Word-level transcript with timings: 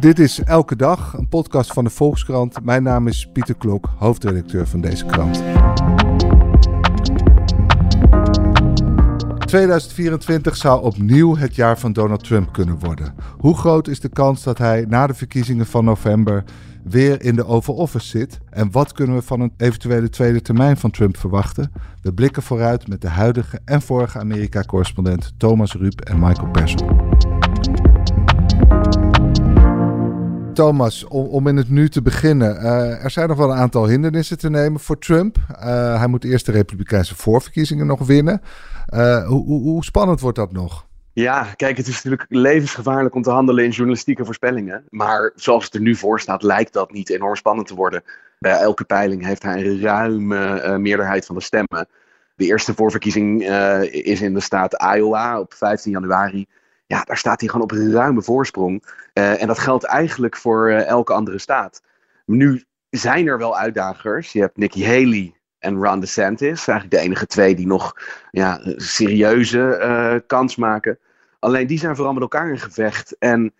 Dit 0.00 0.18
is 0.18 0.42
Elke 0.42 0.76
Dag, 0.76 1.14
een 1.18 1.28
podcast 1.28 1.72
van 1.72 1.84
de 1.84 1.90
Volkskrant. 1.90 2.64
Mijn 2.64 2.82
naam 2.82 3.06
is 3.06 3.28
Pieter 3.32 3.54
Klok, 3.54 3.88
hoofdredacteur 3.98 4.66
van 4.66 4.80
deze 4.80 5.04
krant. 5.06 5.42
2024 9.46 10.56
zou 10.56 10.82
opnieuw 10.82 11.36
het 11.36 11.54
jaar 11.54 11.78
van 11.78 11.92
Donald 11.92 12.24
Trump 12.24 12.52
kunnen 12.52 12.78
worden. 12.78 13.14
Hoe 13.38 13.56
groot 13.56 13.88
is 13.88 14.00
de 14.00 14.08
kans 14.08 14.42
dat 14.42 14.58
hij 14.58 14.84
na 14.88 15.06
de 15.06 15.14
verkiezingen 15.14 15.66
van 15.66 15.84
november 15.84 16.44
weer 16.84 17.22
in 17.22 17.36
de 17.36 17.46
Oval 17.46 17.74
Office 17.74 18.06
zit? 18.06 18.38
En 18.50 18.70
wat 18.70 18.92
kunnen 18.92 19.16
we 19.16 19.22
van 19.22 19.40
een 19.40 19.52
eventuele 19.56 20.08
tweede 20.08 20.40
termijn 20.40 20.76
van 20.76 20.90
Trump 20.90 21.16
verwachten? 21.16 21.72
We 22.02 22.12
blikken 22.12 22.42
vooruit 22.42 22.88
met 22.88 23.00
de 23.00 23.08
huidige 23.08 23.60
en 23.64 23.82
vorige 23.82 24.18
Amerika-correspondent 24.18 25.32
Thomas 25.36 25.74
Ruip 25.74 26.00
en 26.00 26.18
Michael 26.18 26.50
Persson. 26.50 27.08
Thomas, 30.52 31.04
om, 31.04 31.46
in 31.46 31.56
het 31.56 31.70
nu 31.70 31.88
te 31.88 32.02
beginnen. 32.02 32.56
Uh, 32.62 33.04
er 33.04 33.10
zijn 33.10 33.28
nog 33.28 33.36
wel 33.36 33.50
een 33.50 33.58
aantal 33.58 33.88
hindernissen 33.88 34.38
te 34.38 34.50
nemen 34.50 34.80
voor 34.80 34.98
Trump. 34.98 35.36
Uh, 35.50 35.98
hij 35.98 36.06
moet 36.06 36.24
eerst 36.24 36.46
de 36.46 36.52
Republikeinse 36.52 37.14
voorverkiezingen 37.16 37.86
nog 37.86 38.06
winnen. 38.06 38.42
Uh, 38.94 39.26
hoe, 39.26 39.44
hoe, 39.44 39.60
hoe, 39.60 39.84
spannend 39.84 40.20
wordt 40.20 40.36
dat 40.36 40.52
nog? 40.52 40.86
Ja, 41.12 41.46
kijk, 41.56 41.76
het 41.76 41.86
is 41.86 41.94
natuurlijk 41.94 42.24
levensgevaarlijk 42.28 43.14
om 43.14 43.22
te 43.22 43.30
handelen 43.30 43.64
in 43.64 43.70
journalistieke 43.70 44.24
voorspellingen. 44.24 44.84
Maar 44.88 45.32
zoals 45.34 45.64
het 45.64 45.74
er 45.74 45.80
nu 45.80 45.94
voor 45.94 46.20
staat, 46.20 46.42
lijkt 46.42 46.72
dat 46.72 46.92
niet 46.92 47.10
enorm 47.10 47.36
spannend 47.36 47.66
te 47.66 47.74
worden. 47.74 48.02
Bij 48.38 48.58
elke 48.58 48.84
peiling 48.84 49.24
heeft 49.24 49.42
hij 49.42 49.66
een 49.66 49.80
ruime 49.80 50.78
meerderheid 50.78 51.26
van 51.26 51.34
de 51.34 51.42
stemmen. 51.42 51.88
De 52.34 52.44
eerste 52.44 52.74
voorverkiezing 52.74 53.42
is 53.90 54.20
in 54.20 54.34
de 54.34 54.40
staat 54.40 54.82
Iowa 54.96 55.40
op 55.40 55.54
15 55.54 55.92
januari 55.92 56.46
ja, 56.90 57.02
daar 57.04 57.16
staat 57.16 57.40
hij 57.40 57.48
gewoon 57.48 57.64
op 57.64 57.72
een 57.72 57.92
ruime 57.92 58.22
voorsprong. 58.22 58.84
Uh, 59.14 59.42
en 59.42 59.46
dat 59.46 59.58
geldt 59.58 59.84
eigenlijk 59.84 60.36
voor 60.36 60.70
uh, 60.70 60.86
elke 60.86 61.12
andere 61.12 61.38
staat. 61.38 61.82
Nu 62.26 62.64
zijn 62.88 63.26
er 63.26 63.38
wel 63.38 63.58
uitdagers. 63.58 64.32
Je 64.32 64.40
hebt 64.40 64.56
Nikki 64.56 64.86
Haley 64.86 65.34
en 65.58 65.76
Ron 65.76 66.00
DeSantis. 66.00 66.68
Eigenlijk 66.68 66.90
de 66.90 66.98
enige 66.98 67.26
twee 67.26 67.54
die 67.54 67.66
nog 67.66 67.92
ja, 68.30 68.60
serieuze 68.76 69.78
uh, 69.82 70.20
kans 70.26 70.56
maken. 70.56 70.98
Alleen 71.38 71.66
die 71.66 71.78
zijn 71.78 71.96
vooral 71.96 72.12
met 72.12 72.22
elkaar 72.22 72.50
in 72.50 72.58
gevecht. 72.58 73.16
En 73.18 73.54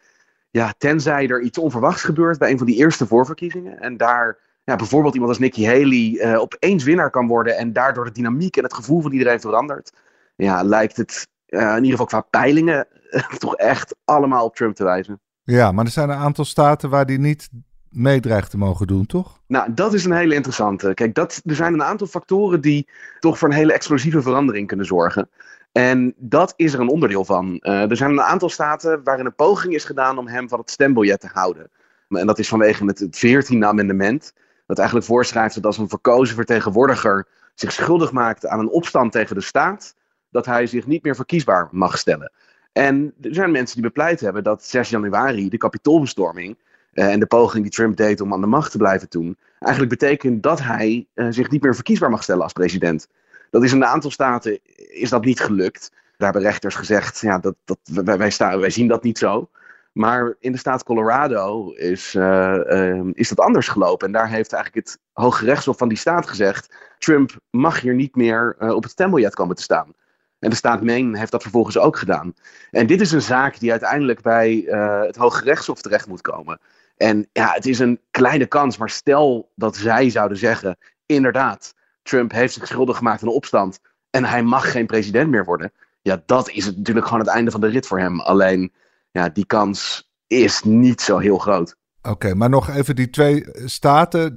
ja, 0.50 0.74
tenzij 0.78 1.28
er 1.28 1.40
iets 1.40 1.58
onverwachts 1.58 2.02
gebeurt 2.02 2.38
bij 2.38 2.50
een 2.50 2.58
van 2.58 2.66
die 2.66 2.76
eerste 2.76 3.06
voorverkiezingen. 3.06 3.80
En 3.80 3.96
daar 3.96 4.38
ja, 4.64 4.76
bijvoorbeeld 4.76 5.14
iemand 5.14 5.32
als 5.32 5.40
Nikki 5.40 5.66
Haley 5.66 6.36
opeens 6.36 6.84
winnaar 6.84 7.10
kan 7.10 7.26
worden. 7.26 7.56
En 7.56 7.72
daardoor 7.72 8.04
de 8.04 8.12
dynamiek 8.12 8.56
en 8.56 8.62
het 8.62 8.74
gevoel 8.74 9.00
van 9.00 9.12
iedereen 9.12 9.40
verandert. 9.40 9.92
Ja, 10.36 10.62
lijkt 10.62 10.96
het 10.96 11.28
in 11.50 11.84
ieder 11.84 11.90
geval 11.90 12.06
qua 12.06 12.20
peilingen 12.20 12.86
toch 13.38 13.56
echt 13.56 13.96
allemaal 14.04 14.44
op 14.44 14.56
Trump 14.56 14.74
te 14.74 14.84
wijzen. 14.84 15.20
Ja, 15.42 15.72
maar 15.72 15.84
er 15.84 15.90
zijn 15.90 16.10
een 16.10 16.16
aantal 16.16 16.44
staten 16.44 16.90
waar 16.90 17.06
die 17.06 17.18
niet 17.18 17.48
meedreigt 17.88 18.50
te 18.50 18.58
mogen 18.58 18.86
doen, 18.86 19.06
toch? 19.06 19.40
Nou, 19.46 19.74
dat 19.74 19.94
is 19.94 20.04
een 20.04 20.12
hele 20.12 20.34
interessante. 20.34 20.94
Kijk, 20.94 21.14
dat, 21.14 21.40
er 21.44 21.54
zijn 21.54 21.72
een 21.72 21.82
aantal 21.82 22.06
factoren 22.06 22.60
die 22.60 22.88
toch 23.20 23.38
voor 23.38 23.48
een 23.48 23.54
hele 23.54 23.72
explosieve 23.72 24.22
verandering 24.22 24.66
kunnen 24.66 24.86
zorgen. 24.86 25.28
En 25.72 26.14
dat 26.16 26.52
is 26.56 26.72
er 26.72 26.80
een 26.80 26.88
onderdeel 26.88 27.24
van. 27.24 27.58
Uh, 27.62 27.90
er 27.90 27.96
zijn 27.96 28.10
een 28.10 28.22
aantal 28.22 28.48
staten 28.48 29.00
waarin 29.04 29.26
een 29.26 29.34
poging 29.34 29.74
is 29.74 29.84
gedaan 29.84 30.18
om 30.18 30.28
hem 30.28 30.48
van 30.48 30.58
het 30.58 30.70
stembiljet 30.70 31.20
te 31.20 31.28
houden. 31.32 31.70
En 32.08 32.26
dat 32.26 32.38
is 32.38 32.48
vanwege 32.48 32.84
het, 32.84 32.98
het 32.98 33.16
14e 33.26 33.58
amendement. 33.58 34.32
Dat 34.66 34.78
eigenlijk 34.78 35.08
voorschrijft 35.08 35.54
dat 35.54 35.66
als 35.66 35.78
een 35.78 35.88
verkozen 35.88 36.34
vertegenwoordiger 36.34 37.26
zich 37.54 37.72
schuldig 37.72 38.12
maakt 38.12 38.46
aan 38.46 38.58
een 38.58 38.70
opstand 38.70 39.12
tegen 39.12 39.36
de 39.36 39.42
staat, 39.42 39.94
dat 40.30 40.46
hij 40.46 40.66
zich 40.66 40.86
niet 40.86 41.02
meer 41.02 41.16
verkiesbaar 41.16 41.68
mag 41.70 41.98
stellen. 41.98 42.32
En 42.72 43.14
er 43.20 43.34
zijn 43.34 43.50
mensen 43.50 43.74
die 43.74 43.84
bepleit 43.84 44.20
hebben 44.20 44.44
dat 44.44 44.64
6 44.64 44.88
januari, 44.88 45.48
de 45.48 45.56
kapitoolbestorming 45.56 46.56
uh, 46.94 47.12
en 47.12 47.20
de 47.20 47.26
poging 47.26 47.62
die 47.62 47.72
Trump 47.72 47.96
deed 47.96 48.20
om 48.20 48.32
aan 48.32 48.40
de 48.40 48.46
macht 48.46 48.70
te 48.70 48.78
blijven 48.78 49.08
toen, 49.08 49.36
eigenlijk 49.58 49.98
betekent 49.98 50.42
dat 50.42 50.60
hij 50.60 51.06
uh, 51.14 51.26
zich 51.30 51.50
niet 51.50 51.62
meer 51.62 51.74
verkiesbaar 51.74 52.10
mag 52.10 52.22
stellen 52.22 52.42
als 52.42 52.52
president. 52.52 53.08
Dat 53.50 53.62
is 53.62 53.72
in 53.72 53.76
een 53.76 53.88
aantal 53.88 54.10
staten 54.10 54.58
is 54.88 55.10
dat 55.10 55.24
niet 55.24 55.40
gelukt. 55.40 55.90
Daar 55.90 56.32
hebben 56.32 56.50
rechters 56.50 56.74
gezegd, 56.74 57.20
ja, 57.20 57.38
dat, 57.38 57.54
dat, 57.64 57.78
wij, 58.16 58.30
staan, 58.30 58.60
wij 58.60 58.70
zien 58.70 58.88
dat 58.88 59.02
niet 59.02 59.18
zo. 59.18 59.50
Maar 59.92 60.36
in 60.38 60.52
de 60.52 60.58
staat 60.58 60.82
Colorado 60.82 61.70
is, 61.70 62.14
uh, 62.14 63.00
is 63.12 63.28
dat 63.28 63.40
anders 63.40 63.68
gelopen. 63.68 64.06
En 64.06 64.12
daar 64.12 64.28
heeft 64.28 64.52
eigenlijk 64.52 64.86
het 64.86 64.98
Hoge 65.12 65.44
Rechtshof 65.44 65.78
van 65.78 65.88
die 65.88 65.98
staat 65.98 66.28
gezegd: 66.28 66.74
Trump 66.98 67.30
mag 67.50 67.80
hier 67.80 67.94
niet 67.94 68.16
meer 68.16 68.56
op 68.58 68.82
het 68.82 68.92
stembiljet 68.92 69.34
komen 69.34 69.56
te 69.56 69.62
staan. 69.62 69.94
En 70.40 70.50
de 70.50 70.56
staat 70.56 70.82
Maine 70.82 71.18
heeft 71.18 71.30
dat 71.30 71.42
vervolgens 71.42 71.78
ook 71.78 71.96
gedaan. 71.96 72.34
En 72.70 72.86
dit 72.86 73.00
is 73.00 73.12
een 73.12 73.22
zaak 73.22 73.58
die 73.58 73.70
uiteindelijk 73.70 74.22
bij 74.22 74.52
uh, 74.52 75.00
het 75.00 75.16
Hoge 75.16 75.44
Rechtshof 75.44 75.80
terecht 75.80 76.06
moet 76.06 76.20
komen. 76.20 76.58
En 76.96 77.28
ja, 77.32 77.52
het 77.52 77.66
is 77.66 77.78
een 77.78 78.00
kleine 78.10 78.46
kans, 78.46 78.76
maar 78.76 78.90
stel 78.90 79.50
dat 79.54 79.76
zij 79.76 80.10
zouden 80.10 80.38
zeggen: 80.38 80.76
inderdaad, 81.06 81.74
Trump 82.02 82.32
heeft 82.32 82.54
zich 82.54 82.66
schuldig 82.66 82.96
gemaakt 82.96 83.22
aan 83.22 83.28
een 83.28 83.34
opstand 83.34 83.80
en 84.10 84.24
hij 84.24 84.42
mag 84.42 84.70
geen 84.70 84.86
president 84.86 85.30
meer 85.30 85.44
worden. 85.44 85.72
Ja, 86.02 86.22
dat 86.26 86.50
is 86.50 86.66
natuurlijk 86.76 87.06
gewoon 87.06 87.22
het 87.22 87.30
einde 87.30 87.50
van 87.50 87.60
de 87.60 87.66
rit 87.66 87.86
voor 87.86 87.98
hem. 87.98 88.20
Alleen, 88.20 88.72
ja, 89.10 89.28
die 89.28 89.46
kans 89.46 90.10
is 90.26 90.62
niet 90.62 91.00
zo 91.00 91.18
heel 91.18 91.38
groot. 91.38 91.76
Oké, 92.02 92.34
maar 92.34 92.48
nog 92.48 92.70
even 92.70 92.96
die 92.96 93.10
twee 93.10 93.46
staten, 93.64 94.36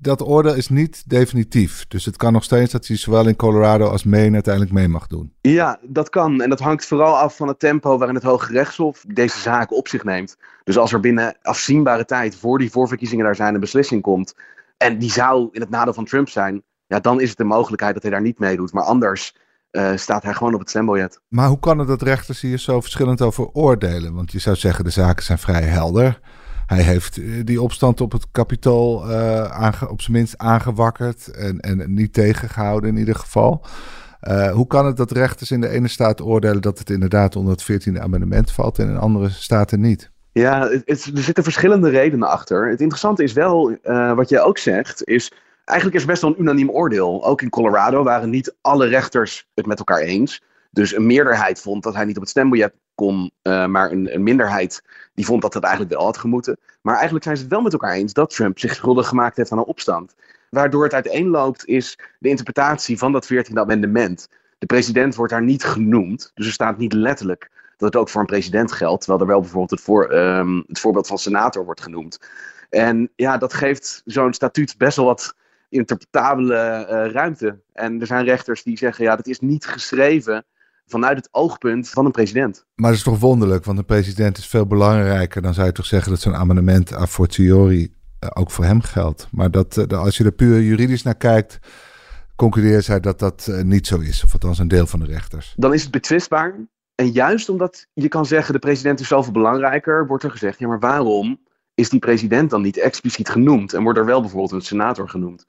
dat 0.00 0.22
oordeel 0.22 0.54
is 0.54 0.68
niet 0.68 1.08
definitief. 1.08 1.86
Dus 1.88 2.04
het 2.04 2.16
kan 2.16 2.32
nog 2.32 2.44
steeds 2.44 2.72
dat 2.72 2.86
hij 2.86 2.96
zowel 2.96 3.28
in 3.28 3.36
Colorado 3.36 3.88
als 3.88 4.04
Maine 4.04 4.34
uiteindelijk 4.34 4.74
mee 4.74 4.88
mag 4.88 5.06
doen. 5.06 5.32
Ja, 5.40 5.78
dat 5.82 6.08
kan. 6.08 6.42
En 6.42 6.48
dat 6.48 6.60
hangt 6.60 6.86
vooral 6.86 7.16
af 7.16 7.36
van 7.36 7.48
het 7.48 7.58
tempo 7.58 7.98
waarin 7.98 8.16
het 8.16 8.24
Hoge 8.24 8.52
Rechtshof 8.52 9.04
deze 9.08 9.38
zaken 9.38 9.76
op 9.76 9.88
zich 9.88 10.04
neemt. 10.04 10.36
Dus 10.64 10.78
als 10.78 10.92
er 10.92 11.00
binnen 11.00 11.36
afzienbare 11.42 12.04
tijd 12.04 12.36
voor 12.36 12.58
die 12.58 12.70
voorverkiezingen 12.70 13.24
daar 13.24 13.36
zijn 13.36 13.54
een 13.54 13.60
beslissing 13.60 14.02
komt. 14.02 14.34
En 14.76 14.98
die 14.98 15.10
zou 15.10 15.48
in 15.52 15.60
het 15.60 15.70
nadeel 15.70 15.94
van 15.94 16.04
Trump 16.04 16.28
zijn. 16.28 16.62
Ja, 16.86 17.00
dan 17.00 17.20
is 17.20 17.28
het 17.28 17.38
de 17.38 17.44
mogelijkheid 17.44 17.94
dat 17.94 18.02
hij 18.02 18.12
daar 18.12 18.22
niet 18.22 18.38
meedoet. 18.38 18.72
Maar 18.72 18.84
anders 18.84 19.36
uh, 19.70 19.96
staat 19.96 20.22
hij 20.22 20.34
gewoon 20.34 20.54
op 20.54 20.60
het 20.60 20.68
stembiljet. 20.68 21.20
Maar 21.28 21.48
hoe 21.48 21.58
kan 21.58 21.78
het 21.78 21.88
dat 21.88 22.02
rechters 22.02 22.40
hier 22.40 22.58
zo 22.58 22.80
verschillend 22.80 23.22
over 23.22 23.48
oordelen? 23.52 24.14
Want 24.14 24.32
je 24.32 24.38
zou 24.38 24.56
zeggen 24.56 24.84
de 24.84 24.90
zaken 24.90 25.24
zijn 25.24 25.38
vrij 25.38 25.62
helder. 25.62 26.20
Hij 26.66 26.82
heeft 26.82 27.16
eh, 27.16 27.24
die 27.44 27.62
opstand 27.62 28.00
op 28.00 28.12
het 28.12 28.26
kapitool 28.32 29.10
uh, 29.10 29.82
op 29.88 30.00
zijn 30.00 30.16
minst 30.16 30.38
aangewakkerd 30.38 31.28
en, 31.28 31.60
en 31.60 31.94
niet 31.94 32.12
tegengehouden 32.12 32.90
in 32.90 32.96
ieder 32.96 33.14
geval. 33.14 33.64
Uh, 34.22 34.50
hoe 34.50 34.66
kan 34.66 34.86
het 34.86 34.96
dat 34.96 35.10
rechters 35.10 35.50
in 35.50 35.60
de 35.60 35.68
ene 35.68 35.88
staat 35.88 36.22
oordelen 36.22 36.62
dat 36.62 36.78
het 36.78 36.90
inderdaad 36.90 37.36
onder 37.36 37.52
het 37.52 37.88
14e 37.88 38.00
amendement 38.00 38.52
valt 38.52 38.78
en 38.78 38.88
in 38.88 38.96
andere 38.96 39.28
staten 39.28 39.80
niet? 39.80 40.10
Ja, 40.32 40.70
er 40.70 41.00
zitten 41.14 41.42
verschillende 41.42 41.88
redenen 41.88 42.28
achter. 42.28 42.68
Het 42.68 42.80
interessante 42.80 43.22
is 43.22 43.32
wel, 43.32 43.76
wat 44.14 44.28
jij 44.28 44.42
ook 44.42 44.58
zegt, 44.58 45.04
is 45.04 45.32
eigenlijk 45.64 45.98
is 45.98 46.04
best 46.04 46.22
wel 46.22 46.30
een 46.30 46.40
unaniem 46.40 46.70
oordeel. 46.70 47.24
Ook 47.24 47.42
in 47.42 47.50
Colorado 47.50 48.02
waren 48.02 48.30
niet 48.30 48.54
alle 48.60 48.86
rechters 48.86 49.48
het 49.54 49.66
met 49.66 49.78
elkaar 49.78 50.00
eens. 50.00 50.42
Dus 50.70 50.96
een 50.96 51.06
meerderheid 51.06 51.60
vond 51.60 51.82
dat 51.82 51.94
hij 51.94 52.04
niet 52.04 52.16
op 52.16 52.22
het 52.22 52.30
stembiljet 52.30 52.74
kon, 52.94 53.30
uh, 53.42 53.66
maar 53.66 53.90
een, 53.90 54.14
een, 54.14 54.22
minderheid 54.22 54.82
die 55.14 55.26
vond 55.26 55.42
dat 55.42 55.52
dat 55.52 55.62
eigenlijk 55.62 55.94
wel 55.94 56.04
had 56.04 56.18
gemoeten. 56.18 56.58
Maar 56.80 56.94
eigenlijk 56.94 57.24
zijn 57.24 57.36
ze 57.36 57.42
het 57.42 57.52
wel 57.52 57.62
met 57.62 57.72
elkaar 57.72 57.94
eens 57.94 58.12
dat 58.12 58.34
Trump 58.34 58.58
zich 58.58 58.74
schuldig 58.74 59.08
gemaakt 59.08 59.36
heeft 59.36 59.52
aan 59.52 59.58
een 59.58 59.64
opstand. 59.64 60.14
Waardoor 60.50 60.84
het 60.84 60.94
uiteenloopt 60.94 61.66
is 61.66 61.98
de 62.18 62.28
interpretatie 62.28 62.98
van 62.98 63.12
dat 63.12 63.32
14e 63.32 63.54
amendement. 63.54 64.28
De 64.58 64.66
president 64.66 65.14
wordt 65.14 65.32
daar 65.32 65.42
niet 65.42 65.64
genoemd, 65.64 66.30
dus 66.34 66.46
er 66.46 66.52
staat 66.52 66.78
niet 66.78 66.92
letterlijk 66.92 67.50
dat 67.76 67.92
het 67.92 67.96
ook 67.96 68.08
voor 68.08 68.20
een 68.20 68.26
president 68.26 68.72
geldt, 68.72 69.00
terwijl 69.00 69.22
er 69.22 69.30
wel 69.30 69.40
bijvoorbeeld 69.40 69.70
het, 69.70 69.80
voor, 69.80 70.12
um, 70.12 70.64
het 70.66 70.78
voorbeeld 70.78 71.06
van 71.06 71.18
senator 71.18 71.64
wordt 71.64 71.80
genoemd. 71.80 72.18
En 72.70 73.10
ja, 73.16 73.38
dat 73.38 73.54
geeft 73.54 74.02
zo'n 74.04 74.32
statuut 74.32 74.74
best 74.78 74.96
wel 74.96 75.06
wat 75.06 75.34
interpretabele 75.68 76.86
uh, 76.90 77.12
ruimte. 77.12 77.58
En 77.72 78.00
er 78.00 78.06
zijn 78.06 78.24
rechters 78.24 78.62
die 78.62 78.78
zeggen, 78.78 79.04
ja, 79.04 79.16
dat 79.16 79.26
is 79.26 79.40
niet 79.40 79.66
geschreven 79.66 80.44
vanuit 80.86 81.16
het 81.16 81.28
oogpunt 81.30 81.88
van 81.88 82.04
een 82.04 82.12
president. 82.12 82.64
Maar 82.74 82.90
dat 82.90 82.98
is 82.98 83.04
toch 83.04 83.18
wonderlijk, 83.18 83.64
want 83.64 83.78
een 83.78 83.84
president 83.84 84.38
is 84.38 84.46
veel 84.46 84.66
belangrijker. 84.66 85.42
Dan 85.42 85.54
zou 85.54 85.66
je 85.66 85.72
toch 85.72 85.86
zeggen 85.86 86.10
dat 86.10 86.20
zo'n 86.20 86.34
amendement 86.34 86.92
a 86.92 87.06
fortiori 87.06 87.82
uh, 87.82 88.30
ook 88.34 88.50
voor 88.50 88.64
hem 88.64 88.80
geldt. 88.80 89.28
Maar 89.30 89.50
dat, 89.50 89.76
uh, 89.76 89.98
als 89.98 90.16
je 90.16 90.24
er 90.24 90.32
puur 90.32 90.62
juridisch 90.62 91.02
naar 91.02 91.16
kijkt, 91.16 91.58
concludeert 92.36 92.84
zij 92.84 93.00
dat 93.00 93.18
dat 93.18 93.46
uh, 93.50 93.62
niet 93.62 93.86
zo 93.86 93.98
is. 93.98 94.24
Of 94.24 94.32
althans 94.32 94.58
een 94.58 94.68
deel 94.68 94.86
van 94.86 95.00
de 95.00 95.06
rechters. 95.06 95.54
Dan 95.56 95.74
is 95.74 95.82
het 95.82 95.90
betwistbaar. 95.90 96.54
En 96.94 97.10
juist 97.10 97.48
omdat 97.48 97.86
je 97.92 98.08
kan 98.08 98.26
zeggen 98.26 98.52
de 98.52 98.58
president 98.58 99.00
is 99.00 99.08
zoveel 99.08 99.32
belangrijker, 99.32 100.06
wordt 100.06 100.24
er 100.24 100.30
gezegd, 100.30 100.58
ja 100.58 100.68
maar 100.68 100.78
waarom 100.78 101.40
is 101.74 101.88
die 101.88 101.98
president 101.98 102.50
dan 102.50 102.62
niet 102.62 102.78
expliciet 102.78 103.28
genoemd? 103.28 103.72
En 103.72 103.82
wordt 103.82 103.98
er 103.98 104.04
wel 104.04 104.20
bijvoorbeeld 104.20 104.52
een 104.52 104.60
senator 104.60 105.08
genoemd? 105.08 105.46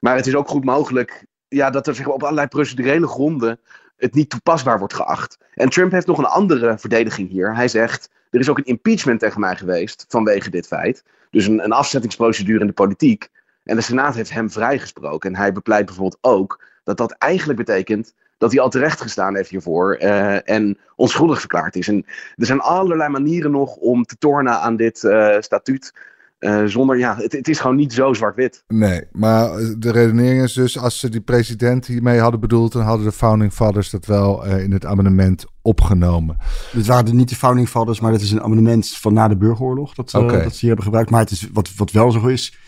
Maar 0.00 0.16
het 0.16 0.26
is 0.26 0.34
ook 0.34 0.48
goed 0.48 0.64
mogelijk 0.64 1.26
ja, 1.48 1.70
dat 1.70 1.86
er 1.86 1.94
zeg, 1.94 2.06
op 2.06 2.22
allerlei 2.22 2.46
procedurele 2.46 3.06
gronden 3.06 3.60
het 3.96 4.14
niet 4.14 4.30
toepasbaar 4.30 4.78
wordt 4.78 4.94
geacht. 4.94 5.38
En 5.54 5.68
Trump 5.68 5.92
heeft 5.92 6.06
nog 6.06 6.18
een 6.18 6.24
andere 6.24 6.78
verdediging 6.78 7.30
hier. 7.30 7.54
Hij 7.54 7.68
zegt, 7.68 8.10
er 8.30 8.40
is 8.40 8.48
ook 8.48 8.58
een 8.58 8.64
impeachment 8.64 9.20
tegen 9.20 9.40
mij 9.40 9.56
geweest 9.56 10.04
vanwege 10.08 10.50
dit 10.50 10.66
feit. 10.66 11.04
Dus 11.30 11.46
een, 11.46 11.64
een 11.64 11.72
afzettingsprocedure 11.72 12.60
in 12.60 12.66
de 12.66 12.72
politiek. 12.72 13.30
En 13.64 13.76
de 13.76 13.82
Senaat 13.82 14.14
heeft 14.14 14.30
hem 14.30 14.50
vrijgesproken. 14.50 15.30
En 15.30 15.36
hij 15.36 15.52
bepleit 15.52 15.86
bijvoorbeeld 15.86 16.18
ook 16.20 16.64
dat 16.84 16.96
dat 16.96 17.12
eigenlijk 17.12 17.58
betekent 17.58 18.14
dat 18.38 18.52
hij 18.52 18.60
al 18.60 18.70
terecht 18.70 19.00
gestaan 19.00 19.34
heeft 19.34 19.50
hiervoor 19.50 19.98
uh, 20.00 20.48
en 20.48 20.78
onschuldig 20.96 21.38
verklaard 21.38 21.76
is. 21.76 21.88
En 21.88 22.04
er 22.36 22.46
zijn 22.46 22.60
allerlei 22.60 23.08
manieren 23.08 23.50
nog 23.50 23.76
om 23.76 24.04
te 24.04 24.16
tornen 24.18 24.60
aan 24.60 24.76
dit 24.76 25.02
uh, 25.02 25.36
statuut. 25.40 25.94
Uh, 26.38 26.64
zonder, 26.64 26.98
ja, 26.98 27.16
het, 27.16 27.32
het, 27.32 27.48
is 27.48 27.60
gewoon 27.60 27.76
niet 27.76 27.92
zo 27.92 28.12
zwart-wit. 28.12 28.64
Nee, 28.66 29.02
maar 29.12 29.48
de 29.78 29.90
redenering 29.90 30.42
is 30.42 30.52
dus, 30.52 30.78
als 30.78 30.98
ze 30.98 31.08
die 31.08 31.20
president 31.20 31.86
hiermee 31.86 32.18
hadden 32.18 32.40
bedoeld, 32.40 32.72
dan 32.72 32.82
hadden 32.82 33.06
de 33.06 33.12
Founding 33.12 33.52
Fathers 33.52 33.90
dat 33.90 34.06
wel 34.06 34.44
in 34.44 34.72
het 34.72 34.84
amendement 34.84 35.44
opgenomen. 35.62 36.36
Het 36.72 36.86
waren 36.86 37.16
niet 37.16 37.28
de 37.28 37.36
Founding 37.36 37.68
Fathers, 37.68 38.00
maar 38.00 38.12
dat 38.12 38.20
is 38.20 38.30
een 38.30 38.42
amendement 38.42 38.88
van 38.88 39.12
na 39.12 39.28
de 39.28 39.36
burgeroorlog 39.36 39.94
dat, 39.94 40.14
okay. 40.14 40.42
dat 40.42 40.52
ze 40.52 40.58
hier 40.58 40.68
hebben 40.68 40.84
gebruikt. 40.84 41.10
Maar 41.10 41.20
het 41.20 41.30
is, 41.30 41.48
wat, 41.52 41.74
wat 41.74 41.90
wel 41.90 42.10
zo 42.10 42.26
is, 42.26 42.58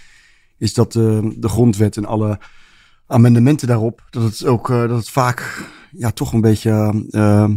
is 0.58 0.74
dat 0.74 0.92
de 0.92 1.48
grondwet 1.48 1.96
en 1.96 2.04
alle 2.04 2.38
amendementen 3.08 3.68
daarop, 3.68 4.06
dat 4.10 4.22
het 4.22 4.44
ook 4.44 4.68
uh, 4.68 4.80
dat 4.80 4.98
het 4.98 5.10
vaak 5.10 5.68
ja, 5.90 6.10
toch 6.10 6.32
een 6.32 6.40
beetje, 6.40 7.04
uh, 7.10 7.48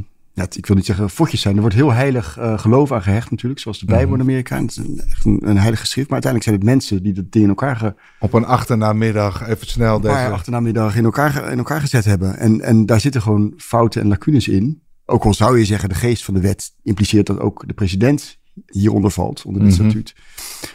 ja, 0.41 0.47
ik 0.57 0.65
wil 0.65 0.75
niet 0.75 0.85
zeggen 0.85 1.09
fotjes 1.09 1.41
zijn. 1.41 1.55
Er 1.55 1.61
wordt 1.61 1.75
heel 1.75 1.91
heilig 1.91 2.39
uh, 2.39 2.59
geloof 2.59 2.91
aan 2.91 3.01
gehecht 3.01 3.31
natuurlijk, 3.31 3.61
zoals 3.61 3.79
de 3.79 3.85
Bijbel 3.85 4.07
-hmm. 4.07 4.15
in 4.15 4.21
Amerika. 4.21 4.61
het 4.61 4.71
is 4.71 4.77
een, 4.77 5.01
echt 5.09 5.25
een, 5.25 5.39
een, 5.43 5.57
heilige 5.57 5.85
schrift, 5.85 6.09
maar 6.09 6.21
uiteindelijk 6.23 6.43
zijn 6.43 6.55
het 6.55 6.65
mensen 6.65 7.03
die 7.03 7.13
dat 7.13 7.41
in 7.41 7.49
elkaar... 7.49 7.75
Ge... 7.75 7.95
Op 8.19 8.33
een 8.33 8.45
achternamiddag, 8.45 9.47
even 9.47 9.67
snel 9.67 9.99
deze... 9.99 10.15
Een 10.15 10.31
achternamiddag 10.31 10.95
in 10.95 11.03
elkaar, 11.03 11.51
in 11.51 11.57
elkaar 11.57 11.81
gezet 11.81 12.05
hebben. 12.05 12.37
En, 12.37 12.61
en 12.61 12.85
daar 12.85 12.99
zitten 12.99 13.21
gewoon 13.21 13.53
fouten 13.57 14.01
en 14.01 14.07
lacunes 14.07 14.47
in. 14.47 14.81
Ook 15.05 15.23
al 15.23 15.33
zou 15.33 15.59
je 15.59 15.65
zeggen, 15.65 15.89
de 15.89 15.95
geest 15.95 16.23
van 16.23 16.33
de 16.33 16.41
wet 16.41 16.71
impliceert 16.83 17.27
dat 17.27 17.39
ook 17.39 17.67
de 17.67 17.73
president 17.73 18.39
hieronder 18.65 19.11
valt, 19.11 19.43
onder 19.45 19.61
dit 19.61 19.71
mm 19.71 19.79
statuut. 19.79 20.15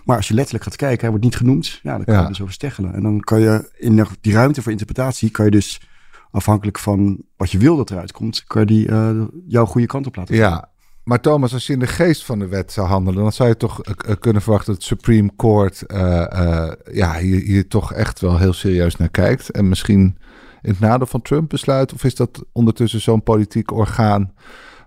Maar 0.05 0.17
als 0.17 0.29
je 0.29 0.35
letterlijk 0.35 0.65
gaat 0.65 0.77
kijken, 0.77 1.01
hij 1.01 1.11
wordt 1.11 1.25
niet 1.25 1.37
genoemd, 1.37 1.81
ja, 1.83 1.97
dan 1.97 2.05
kan 2.05 2.21
je 2.21 2.27
dus 2.27 2.41
over 2.41 2.55
steggelen. 2.55 2.95
En 2.95 3.03
dan 3.03 3.21
kan 3.21 3.41
je 3.41 3.71
in 3.79 4.07
die 4.21 4.33
ruimte 4.33 4.63
voor 4.63 4.73
interpretatie, 4.73 5.31
kan 5.31 5.45
je 5.45 5.51
dus 5.51 5.81
afhankelijk 6.31 6.79
van 6.79 7.23
wat 7.37 7.51
je 7.51 7.59
wil 7.59 7.77
dat 7.77 7.91
eruit 7.91 8.13
komt, 8.13 8.45
kan 8.45 8.61
je 8.61 8.67
die 8.67 8.89
uh, 8.89 9.25
jouw 9.47 9.65
goede 9.65 9.87
kant 9.87 10.07
op 10.07 10.17
laten 10.17 10.35
Ja, 10.35 10.71
maar 11.05 11.21
Thomas, 11.21 11.53
als 11.53 11.67
je 11.67 11.73
in 11.73 11.79
de 11.79 11.87
geest 11.87 12.25
van 12.25 12.39
de 12.39 12.49
wet 12.49 12.73
zou 12.73 12.89
handelen, 12.89 13.23
dan 13.23 13.33
zou 13.33 13.49
je 13.49 13.57
toch 13.57 13.81
uh, 13.87 14.15
kunnen 14.19 14.43
verwachten 14.43 14.73
dat 14.73 14.83
het 14.83 14.99
Supreme 14.99 15.31
Court 15.37 15.85
uh, 15.87 16.73
ja, 16.93 17.17
hier, 17.19 17.41
hier 17.41 17.69
toch 17.69 17.93
echt 17.93 18.21
wel 18.21 18.39
heel 18.39 18.53
serieus 18.53 18.97
naar 18.97 19.09
kijkt. 19.09 19.51
En 19.51 19.69
misschien 19.69 20.19
in 20.63 20.71
het 20.71 20.81
nadeel 20.81 21.07
van 21.07 21.23
Trump 21.23 21.49
besluit, 21.49 21.93
of 21.93 22.05
is 22.05 22.15
dat 22.15 22.45
ondertussen 22.53 23.01
zo'n 23.01 23.23
politiek 23.23 23.73
orgaan 23.73 24.33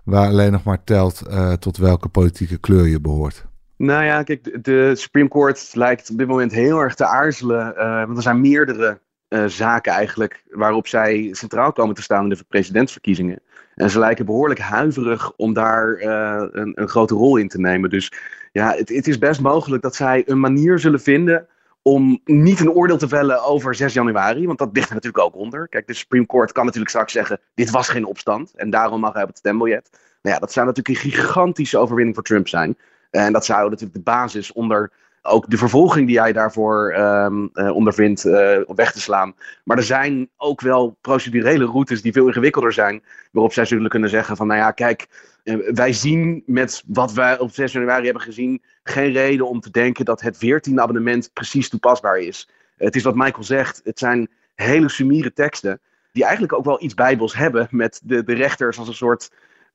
waar 0.04 0.28
alleen 0.28 0.52
nog 0.52 0.62
maar 0.62 0.84
telt 0.84 1.22
uh, 1.28 1.52
tot 1.52 1.76
welke 1.76 2.08
politieke 2.08 2.58
kleur 2.58 2.86
je 2.86 3.00
behoort. 3.00 3.46
Nou 3.76 4.04
ja, 4.04 4.22
kijk, 4.22 4.64
de 4.64 4.92
Supreme 4.94 5.28
Court 5.28 5.70
lijkt 5.74 6.10
op 6.10 6.18
dit 6.18 6.28
moment 6.28 6.52
heel 6.52 6.78
erg 6.78 6.94
te 6.94 7.06
aarzelen. 7.06 7.74
Uh, 7.76 8.04
want 8.04 8.16
er 8.16 8.22
zijn 8.22 8.40
meerdere 8.40 9.00
uh, 9.30 9.44
zaken 9.46 9.92
eigenlijk 9.92 10.44
waarop 10.50 10.86
zij 10.86 11.28
centraal 11.32 11.72
komen 11.72 11.94
te 11.94 12.02
staan 12.02 12.22
in 12.22 12.28
de 12.28 12.44
presidentsverkiezingen. 12.48 13.40
En 13.74 13.90
ze 13.90 13.98
lijken 13.98 14.24
behoorlijk 14.24 14.60
huiverig 14.60 15.32
om 15.36 15.52
daar 15.52 15.98
een, 16.00 16.72
een, 16.74 16.88
grote 16.88 17.14
rol 17.14 17.36
in 17.36 17.48
te 17.48 17.60
nemen. 17.60 17.90
Dus 17.90 18.12
ja, 18.52 18.74
het, 18.74 18.88
het 18.88 19.08
is 19.08 19.18
best 19.18 19.40
mogelijk 19.40 19.82
dat 19.82 19.94
zij 19.94 20.22
een 20.26 20.40
manier 20.40 20.78
zullen 20.78 21.00
vinden 21.00 21.46
om 21.82 22.20
niet 22.24 22.60
een 22.60 22.70
oordeel 22.70 22.98
te 22.98 23.08
vellen 23.08 23.44
over 23.44 23.74
6 23.74 23.92
januari, 23.92 24.46
want 24.46 24.58
dat 24.58 24.70
ligt 24.72 24.88
er 24.88 24.94
natuurlijk 24.94 25.24
ook 25.24 25.36
onder. 25.36 25.68
Kijk, 25.68 25.86
de 25.86 25.94
Supreme 25.94 26.26
Court 26.26 26.52
kan 26.52 26.64
natuurlijk 26.64 26.90
straks 26.90 27.12
zeggen, 27.12 27.40
dit 27.54 27.70
was 27.70 27.88
geen 27.88 28.04
opstand 28.04 28.54
en 28.54 28.70
daarom 28.70 29.00
mag 29.00 29.12
hij 29.12 29.22
op 29.22 29.28
het 29.28 29.38
stembiljet. 29.38 29.88
Nou 30.22 30.34
ja, 30.34 30.40
dat 30.40 30.52
zou 30.52 30.66
natuurlijk 30.66 31.04
een 31.04 31.10
gigantische 31.10 31.78
overwinning 31.78 32.14
voor 32.14 32.24
Trump 32.24 32.48
zijn. 32.48 32.76
En 33.10 33.32
dat 33.32 33.44
zou 33.44 33.62
natuurlijk 33.62 33.94
de 33.94 34.02
basis 34.02 34.52
onder 34.52 34.92
ook 35.22 35.50
de 35.50 35.56
vervolging 35.56 36.06
die 36.06 36.20
hij 36.20 36.32
daarvoor 36.32 36.94
um, 36.94 37.50
uh, 37.54 37.74
ondervindt 37.74 38.24
uh, 38.24 38.58
weg 38.66 38.92
te 38.92 39.00
slaan. 39.00 39.34
Maar 39.64 39.76
er 39.76 39.82
zijn 39.82 40.30
ook 40.36 40.60
wel 40.60 40.96
procedurele 41.00 41.64
routes 41.64 42.02
die 42.02 42.12
veel 42.12 42.26
ingewikkelder 42.26 42.72
zijn, 42.72 43.02
waarop 43.32 43.52
zij 43.52 43.64
zullen 43.64 43.90
kunnen 43.90 44.10
zeggen 44.10 44.36
van, 44.36 44.46
nou 44.46 44.60
ja, 44.60 44.70
kijk, 44.70 45.06
uh, 45.44 45.70
wij 45.72 45.92
zien 45.92 46.42
met 46.46 46.82
wat 46.86 47.12
wij 47.12 47.38
op 47.38 47.50
6 47.50 47.72
januari 47.72 48.04
hebben 48.04 48.22
gezien 48.22 48.62
geen 48.82 49.12
reden 49.12 49.48
om 49.48 49.60
te 49.60 49.70
denken 49.70 50.04
dat 50.04 50.20
het 50.20 50.36
14e 50.36 50.74
abonnement 50.74 51.30
precies 51.32 51.68
toepasbaar 51.68 52.18
is. 52.18 52.48
Het 52.76 52.96
is 52.96 53.02
wat 53.02 53.14
Michael 53.14 53.44
zegt, 53.44 53.80
het 53.84 53.98
zijn 53.98 54.28
hele 54.54 54.88
sumiere 54.88 55.32
teksten 55.32 55.80
die 56.12 56.22
eigenlijk 56.22 56.52
ook 56.52 56.64
wel 56.64 56.82
iets 56.82 56.94
bijbels 56.94 57.34
hebben 57.34 57.68
met 57.70 58.00
de, 58.04 58.24
de 58.24 58.34
rechters 58.34 58.78
als 58.78 58.88
een 58.88 58.94
soort 58.94 59.30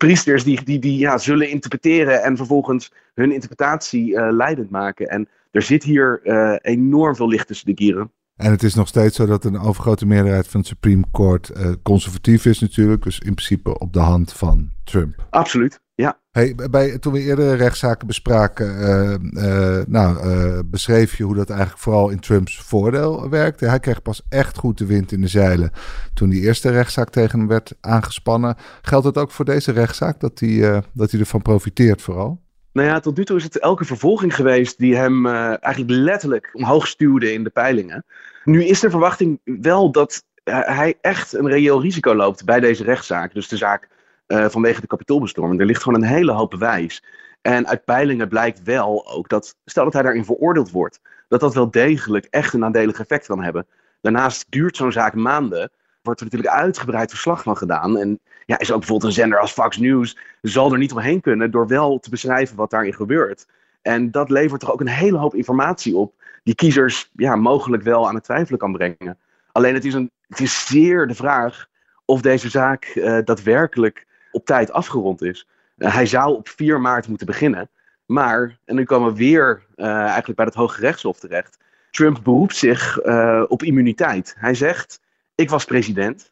priesters 0.06 0.44
die, 0.44 0.64
die, 0.64 0.80
die 0.80 0.98
ja, 0.98 1.18
zullen 1.18 1.50
interpreteren 1.50 2.24
en 2.24 2.38
vervolgens 2.38 2.92
hun 3.14 3.32
interpretatie 3.32 4.12
uh, 4.12 4.28
leidend 4.32 4.70
maken. 4.70 5.08
En 5.08 5.28
er 5.52 5.62
zit 5.62 5.84
hier 5.84 6.20
uh, 6.24 6.56
enorm 6.62 7.16
veel 7.16 7.28
licht 7.28 7.48
tussen 7.48 7.66
de 7.66 7.74
kieren. 7.74 8.12
En 8.36 8.52
het 8.52 8.64
is 8.64 8.76
nog 8.76 8.88
steeds 8.88 9.16
zo 9.16 9.26
dat 9.26 9.46
een 9.46 9.60
overgrote 9.60 10.06
meerderheid 10.06 10.48
van 10.48 10.60
het 10.60 10.70
Supreme 10.70 11.04
Court 11.12 11.52
uh, 11.58 11.72
conservatief 11.84 12.46
is 12.46 12.60
natuurlijk. 12.60 13.04
Dus 13.04 13.20
in 13.20 13.34
principe 13.34 13.80
op 13.80 13.94
de 13.94 14.00
hand 14.00 14.34
van 14.34 14.72
Trump. 14.84 15.28
Absoluut, 15.30 15.80
ja. 15.96 16.20
Hey, 16.32 16.56
bij, 16.72 16.98
toen 16.98 17.14
we 17.14 17.20
eerdere 17.20 17.54
rechtszaken 17.54 18.08
bespraken, 18.08 18.68
uh, 18.68 19.14
uh, 19.44 19.84
nou, 19.88 20.64
beschreef 20.64 21.18
je 21.18 21.24
hoe 21.24 21.36
dat 21.36 21.50
eigenlijk 21.50 21.80
vooral 21.82 22.10
in 22.10 22.20
Trumps 22.20 22.62
voordeel 22.62 23.30
werkte. 23.30 23.66
Hij 23.66 23.80
kreeg 23.80 24.02
pas 24.02 24.22
echt 24.30 24.58
goed 24.58 24.78
de 24.78 24.86
wind 24.86 25.12
in 25.12 25.22
de 25.22 25.28
zeilen 25.28 25.72
toen 26.14 26.30
die 26.30 26.42
eerste 26.42 26.70
rechtszaak 26.70 27.10
tegen 27.10 27.40
hem 27.40 27.48
werd 27.48 27.74
aangespannen. 27.82 28.56
Geldt 28.82 29.06
het 29.06 29.18
ook 29.18 29.32
voor 29.32 29.46
deze 29.46 29.72
rechtszaak, 29.72 30.20
dat 30.20 30.40
hij, 30.40 30.84
dat 30.94 31.12
hij 31.12 31.20
ervan 31.20 31.42
profiteert 31.42 32.02
vooral? 32.02 32.44
Nou 32.72 32.88
ja, 32.88 33.00
tot 33.00 33.18
nu 33.18 33.26
toe 33.26 33.38
is 33.38 33.44
het 33.44 33.60
elke 33.60 33.86
vervolging 33.86 34.36
geweest 34.36 34.78
die 34.78 34.96
hem 34.96 35.28
eigenlijk 35.28 35.92
letterlijk 35.92 36.50
omhoog 36.54 36.88
stuwde 36.88 37.34
in 37.34 37.44
de 37.44 37.50
peilingen. 37.50 38.06
Nu 38.44 38.64
is 38.64 38.80
de 38.80 38.90
verwachting 38.90 39.40
wel 39.44 39.92
dat 39.92 40.24
hij 40.44 40.98
echt 41.02 41.34
een 41.34 41.48
reëel 41.48 41.82
risico 41.82 42.16
loopt 42.16 42.46
bij 42.46 42.60
deze 42.60 42.84
rechtszaak. 42.84 43.34
Dus 43.34 43.48
de 43.48 43.58
zaak 43.58 43.88
uh, 44.28 44.46
vanwege 44.50 44.82
de 44.82 44.88
kapitoolbestorming. 44.88 45.60
Er 45.60 45.66
ligt 45.66 45.84
gewoon 45.84 46.02
een 46.02 46.08
hele 46.08 46.32
hoop 46.32 46.50
bewijs. 46.50 47.04
En 47.42 47.68
uit 47.68 47.86
peilingen 47.86 48.28
blijkt 48.28 48.64
wel 48.64 49.08
ook 49.08 49.30
dat, 49.30 49.56
stel 49.66 49.84
dat 49.84 49.94
hij 49.94 50.02
daarin 50.02 50.26
veroordeeld 50.26 50.72
wordt, 50.72 51.02
dat 51.28 51.40
dat 51.40 51.54
wel 51.54 51.72
degelijk 51.72 52.26
echt 52.26 52.54
een 52.54 52.60
nadelig 52.60 53.00
effect 53.00 53.26
kan 53.26 53.44
hebben. 53.44 53.68
Daarnaast 54.02 54.46
duurt 54.50 54.76
zo'n 54.76 54.92
zaak 54.92 55.14
maanden 55.14 55.72
wordt 56.02 56.20
er 56.20 56.26
natuurlijk 56.26 56.54
uitgebreid 56.54 57.10
verslag 57.10 57.44
van 57.44 57.58
gedaan. 57.58 57.98
En 57.98 58.20
ja, 58.46 58.60
is 58.60 58.72
ook 58.72 58.80
bijvoorbeeld 58.80 59.10
een 59.10 59.22
zender 59.22 59.40
als 59.40 59.52
Fox 59.52 59.78
News 59.78 60.18
zal 60.42 60.72
er 60.72 60.78
niet 60.78 60.92
omheen 60.92 61.22
kunnen 61.22 61.52
door 61.52 61.68
wel 61.68 62.00
te 62.00 62.10
beschrijven 62.10 62.56
wat 62.56 62.70
daarin 62.70 62.94
gebeurt. 62.94 63.48
En 63.82 64.12
dat 64.12 64.30
levert 64.30 64.60
toch 64.60 64.72
ook 64.72 64.80
een 64.80 64.88
hele 64.88 65.18
hoop 65.18 65.36
informatie 65.36 65.96
op 65.96 66.14
die 66.44 66.56
kiezers 66.56 67.10
ja, 67.16 67.36
mogelijk 67.36 67.84
wel 67.84 68.08
aan 68.08 68.16
het 68.16 68.24
twijfelen 68.24 68.60
kan 68.60 68.72
brengen. 68.72 69.18
Alleen 69.52 69.74
het 69.74 69.86
is, 69.86 69.94
een, 69.94 70.12
het 70.28 70.40
is 70.40 70.68
zeer 70.68 71.08
de 71.08 71.16
vraag 71.16 71.68
of 72.06 72.22
deze 72.22 72.50
zaak 72.50 72.92
uh, 72.96 73.18
daadwerkelijk 73.24 74.06
op 74.36 74.46
tijd 74.46 74.72
afgerond 74.72 75.22
is. 75.22 75.48
Uh, 75.78 75.94
hij 75.94 76.06
zou 76.06 76.36
op 76.36 76.48
4 76.48 76.82
maart 76.82 77.08
moeten 77.08 77.28
beginnen. 77.28 77.70
Maar, 78.06 78.58
en 78.66 78.76
nu 78.76 78.84
komen 78.84 79.12
we 79.12 79.18
weer 79.18 79.66
uh, 79.76 79.86
eigenlijk 79.88 80.36
bij 80.36 80.46
het 80.46 80.56
Hoge 80.56 80.80
Rechtshof 80.82 81.20
terecht. 81.20 81.58
Trump 81.92 82.20
beroept 82.24 82.56
zich 82.56 83.00
op 83.48 83.64
immuniteit. 83.64 84.36
Hij 84.38 84.54
zegt: 84.54 85.00
ik 85.36 85.50
was 85.50 85.66
president 85.66 86.32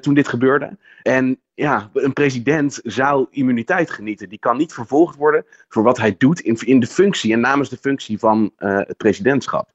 toen 0.00 0.14
dit 0.14 0.28
gebeurde. 0.28 0.76
En 1.02 1.40
ja, 1.54 1.90
een 1.92 2.12
president 2.12 2.80
zou 2.82 3.26
immuniteit 3.30 3.90
genieten. 3.90 4.28
Die 4.28 4.38
kan 4.38 4.56
niet 4.56 4.72
vervolgd 4.72 5.16
worden 5.16 5.44
voor 5.68 5.82
wat 5.82 5.98
hij 5.98 6.14
doet 6.18 6.40
in, 6.40 6.56
in 6.60 6.80
de 6.80 6.86
functie 6.86 7.32
en 7.32 7.40
namens 7.40 7.68
de 7.68 7.76
functie 7.76 8.18
van 8.18 8.52
het 8.56 8.96
presidentschap. 8.96 9.70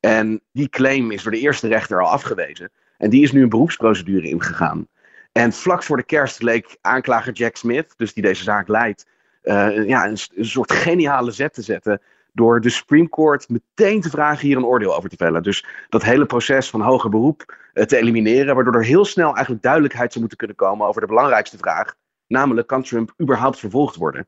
En 0.00 0.40
die 0.52 0.68
claim 0.68 1.10
is 1.10 1.22
door 1.22 1.32
de 1.32 1.38
eerste 1.38 1.68
rechter 1.68 2.00
al 2.00 2.08
afgewezen. 2.08 2.70
En 2.98 3.10
die 3.10 3.22
is 3.22 3.32
nu 3.32 3.42
een 3.42 3.48
beroepsprocedure 3.48 4.28
ingegaan. 4.28 4.86
En 5.32 5.52
vlak 5.52 5.82
voor 5.82 5.96
de 5.96 6.02
kerst 6.02 6.42
leek 6.42 6.76
aanklager 6.80 7.32
Jack 7.32 7.56
Smith, 7.56 7.94
dus 7.96 8.14
die 8.14 8.22
deze 8.22 8.42
zaak 8.42 8.68
leidt, 8.68 9.06
uh, 9.42 9.88
ja, 9.88 10.06
een, 10.06 10.18
soort 10.44 10.72
geniale 10.72 11.30
zet 11.30 11.54
te 11.54 11.62
zetten 11.62 12.00
door 12.32 12.60
de 12.60 12.70
Supreme 12.70 13.08
Court 13.08 13.48
meteen 13.48 14.00
te 14.00 14.10
vragen 14.10 14.46
hier 14.46 14.56
een 14.56 14.64
oordeel 14.64 14.96
over 14.96 15.08
te 15.08 15.16
vellen. 15.16 15.42
Dus 15.42 15.66
dat 15.88 16.02
hele 16.02 16.26
proces 16.26 16.70
van 16.70 16.80
hoger 16.80 17.10
beroep 17.10 17.56
uh, 17.74 17.84
te 17.84 17.96
elimineren, 17.96 18.54
waardoor 18.54 18.74
er 18.74 18.84
heel 18.84 19.04
snel 19.04 19.34
eigenlijk 19.34 19.62
duidelijkheid 19.62 20.08
zou 20.08 20.20
moeten 20.20 20.38
kunnen 20.38 20.56
komen 20.56 20.86
over 20.86 21.00
de 21.00 21.06
belangrijkste 21.06 21.58
vraag, 21.58 21.94
namelijk 22.26 22.66
kan 22.66 22.82
Trump 22.82 23.14
überhaupt 23.20 23.58
vervolgd 23.58 23.96
worden? 23.96 24.26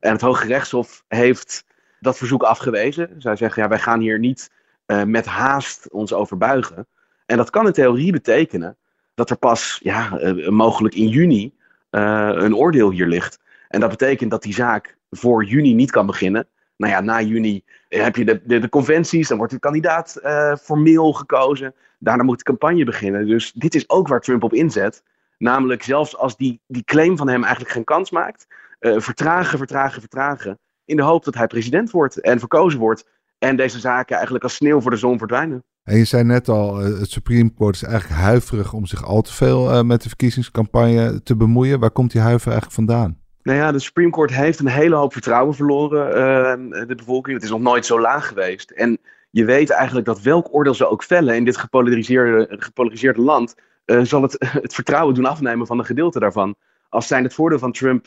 En 0.00 0.12
het 0.12 0.20
Hoge 0.20 0.46
Rechtshof 0.46 1.04
heeft 1.08 1.64
dat 2.00 2.16
verzoek 2.16 2.42
afgewezen. 2.42 3.14
Zij 3.18 3.36
zeggen, 3.36 3.62
ja, 3.62 3.68
wij 3.68 3.78
gaan 3.78 4.00
hier 4.00 4.18
niet 4.18 4.50
uh, 4.86 5.02
met 5.02 5.26
haast 5.26 5.90
ons 5.90 6.12
over 6.12 6.36
buigen. 6.36 6.86
En 7.26 7.36
dat 7.36 7.50
kan 7.50 7.66
in 7.66 7.72
theorie 7.72 8.12
betekenen 8.12 8.76
dat 9.16 9.30
er 9.30 9.38
pas 9.38 9.80
ja, 9.82 10.20
uh, 10.20 10.48
mogelijk 10.48 10.94
in 10.94 11.08
juni 11.08 11.54
een 11.90 12.56
oordeel 12.56 12.90
hier 12.90 13.06
ligt. 13.06 13.38
En 13.68 13.80
dat 13.80 13.90
betekent 13.90 14.30
dat 14.30 14.42
die 14.42 14.54
zaak 14.54 14.96
voor 15.10 15.44
juni 15.44 15.74
niet 15.74 15.90
kan 15.90 16.06
beginnen 16.06 16.48
nou 16.76 16.92
ja, 16.92 17.00
na 17.00 17.20
juni 17.20 17.64
heb 17.88 18.16
je 18.16 18.24
de, 18.24 18.40
de, 18.44 18.58
de 18.58 18.68
conventies, 18.68 19.28
dan 19.28 19.38
wordt 19.38 19.52
de 19.52 19.58
kandidaat 19.58 20.20
formeel 20.60 21.12
gekozen. 21.12 21.74
Daarna 21.98 22.22
moet 22.22 22.38
de 22.38 22.44
campagne 22.44 22.84
beginnen. 22.84 23.26
Dus 23.26 23.52
dit 23.52 23.74
is 23.74 23.88
ook 23.88 24.08
waar 24.08 24.20
Trump 24.20 24.42
op 24.42 24.52
inzet. 24.52 25.02
Namelijk 25.38 25.82
zelfs 25.82 26.16
als 26.16 26.36
die, 26.36 26.60
die 26.66 26.84
claim 26.84 27.16
van 27.16 27.28
hem 27.28 27.42
eigenlijk 27.42 27.72
geen 27.72 27.84
kans 27.84 28.10
maakt, 28.10 28.46
vertragen, 28.80 29.58
vertragen, 29.58 30.00
vertragen. 30.00 30.58
In 30.84 30.96
de 30.96 31.02
hoop 31.02 31.24
dat 31.24 31.34
hij 31.34 31.46
president 31.46 31.90
wordt 31.90 32.20
en 32.20 32.38
verkozen 32.38 32.78
wordt. 32.78 33.08
En 33.38 33.56
deze 33.56 33.78
zaken 33.78 34.14
eigenlijk 34.14 34.44
als 34.44 34.54
sneeuw 34.54 34.80
voor 34.80 34.90
de 34.90 34.96
zon 34.96 35.18
verdwijnen. 35.18 35.64
En 35.86 35.96
je 35.96 36.04
zei 36.04 36.24
net 36.24 36.48
al, 36.48 36.76
het 36.76 37.10
Supreme 37.10 37.54
Court 37.54 37.74
is 37.74 37.82
eigenlijk 37.82 38.20
huiverig 38.20 38.72
om 38.72 38.86
zich 38.86 39.04
al 39.04 39.22
te 39.22 39.32
veel 39.32 39.84
met 39.84 40.02
de 40.02 40.08
verkiezingscampagne 40.08 41.22
te 41.22 41.36
bemoeien. 41.36 41.80
Waar 41.80 41.90
komt 41.90 42.12
die 42.12 42.20
huiver 42.20 42.50
eigenlijk 42.50 42.74
vandaan? 42.74 43.18
Nou 43.42 43.58
ja, 43.58 43.72
de 43.72 43.78
Supreme 43.78 44.10
Court 44.10 44.34
heeft 44.34 44.58
een 44.58 44.66
hele 44.66 44.96
hoop 44.96 45.12
vertrouwen 45.12 45.54
verloren, 45.54 46.08
uh, 46.08 46.86
de 46.88 46.94
bevolking. 46.94 47.34
Het 47.34 47.44
is 47.44 47.50
nog 47.50 47.60
nooit 47.60 47.86
zo 47.86 48.00
laag 48.00 48.28
geweest. 48.28 48.70
En 48.70 48.98
je 49.30 49.44
weet 49.44 49.70
eigenlijk 49.70 50.06
dat 50.06 50.22
welk 50.22 50.54
oordeel 50.54 50.74
ze 50.74 50.88
ook 50.88 51.02
vellen 51.02 51.36
in 51.36 51.44
dit 51.44 51.56
gepolariseerde, 51.56 52.46
gepolariseerde 52.58 53.20
land, 53.20 53.54
zal 54.02 54.22
het 54.22 54.36
het 54.62 54.74
vertrouwen 54.74 55.14
doen 55.14 55.26
afnemen 55.26 55.66
van 55.66 55.78
een 55.78 55.84
gedeelte 55.84 56.18
daarvan. 56.18 56.54
Als 56.88 57.06
zijn 57.06 57.24
het 57.24 57.34
voordeel 57.34 57.58
van 57.58 57.72
Trump 57.72 58.06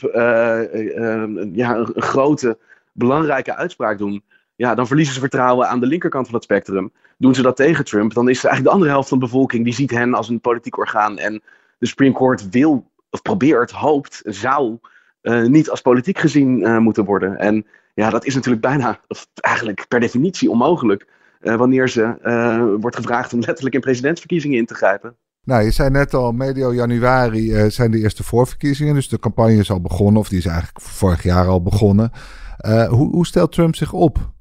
ja, 1.53 1.75
een, 1.75 1.91
grote, 1.95 2.57
belangrijke 2.91 3.55
uitspraak 3.55 3.98
doen, 3.98 4.24
ja, 4.60 4.75
dan 4.75 4.88
verliezen 4.88 5.13
ze 5.13 5.20
vertrouwen 5.20 5.68
aan 5.68 5.80
de 5.80 5.86
linkerkant 5.86 6.25
van 6.25 6.36
het 6.36 6.44
spectrum. 6.44 6.92
Doen 7.18 7.36
ze 7.36 7.42
dat 7.42 7.56
tegen 7.56 7.86
Trump, 7.86 8.13
dan 8.13 8.30
is 8.30 8.44
eigenlijk 8.44 8.63
de 8.63 8.70
andere 8.70 8.92
helft 8.92 9.10
van 9.10 9.20
de 9.20 9.25
bevolking 9.25 9.63
die 9.63 9.74
ziet 9.74 9.92
hen 9.92 10.13
als 10.13 10.30
een 10.30 10.39
politiek 10.39 10.78
orgaan. 10.78 11.18
En 11.18 11.42
de 11.78 11.88
Supreme 11.88 12.13
Court 12.13 12.50
wil, 12.50 12.92
of 13.10 13.22
probeert, 13.22 13.72
hoopt, 13.72 14.22
zou 14.25 14.78
uh, 15.22 15.46
niet 15.46 15.70
als 15.70 15.82
politiek 15.82 16.18
gezien 16.18 16.60
uh, 16.60 16.78
moeten 16.78 17.06
worden. 17.06 17.38
En 17.38 17.66
ja, 17.94 18.10
dat 18.10 18.25
is 18.25 18.36
natuurlijk 18.36 18.62
bijna, 18.62 19.00
of 19.08 19.28
eigenlijk 19.34 19.86
per 19.88 20.00
definitie 20.00 20.50
onmogelijk. 20.50 21.08
Uh, 21.42 21.56
wanneer 21.56 21.89
ze 21.89 22.18
wordt 22.82 22.96
gevraagd 22.96 23.34
om 23.34 23.39
letterlijk 23.39 23.75
in 23.75 23.82
presidentsverkiezingen 23.82 24.58
in 24.58 24.66
te 24.66 24.75
grijpen. 24.75 25.16
Nou, 25.44 25.63
je 25.63 25.72
zei 25.72 25.89
net 25.89 26.13
al, 26.13 26.32
medio 26.32 26.74
januari 26.74 27.70
zijn 27.72 27.92
de 27.92 28.00
eerste 28.00 28.24
voorverkiezingen. 28.24 28.94
Dus 28.94 29.10
de 29.10 29.20
campagne 29.20 29.58
is 29.58 29.72
al 29.72 29.82
begonnen, 29.82 30.22
of 30.22 30.30
die 30.30 30.38
is 30.38 30.46
eigenlijk 30.46 30.82
vorig 30.82 31.24
jaar 31.24 31.48
al 31.48 31.62
begonnen. 31.62 32.12
hoe, 32.89 33.10
hoe 33.10 33.25
stelt 33.25 33.51
Trump 33.51 33.75
zich 33.75 33.94
op 33.94 34.38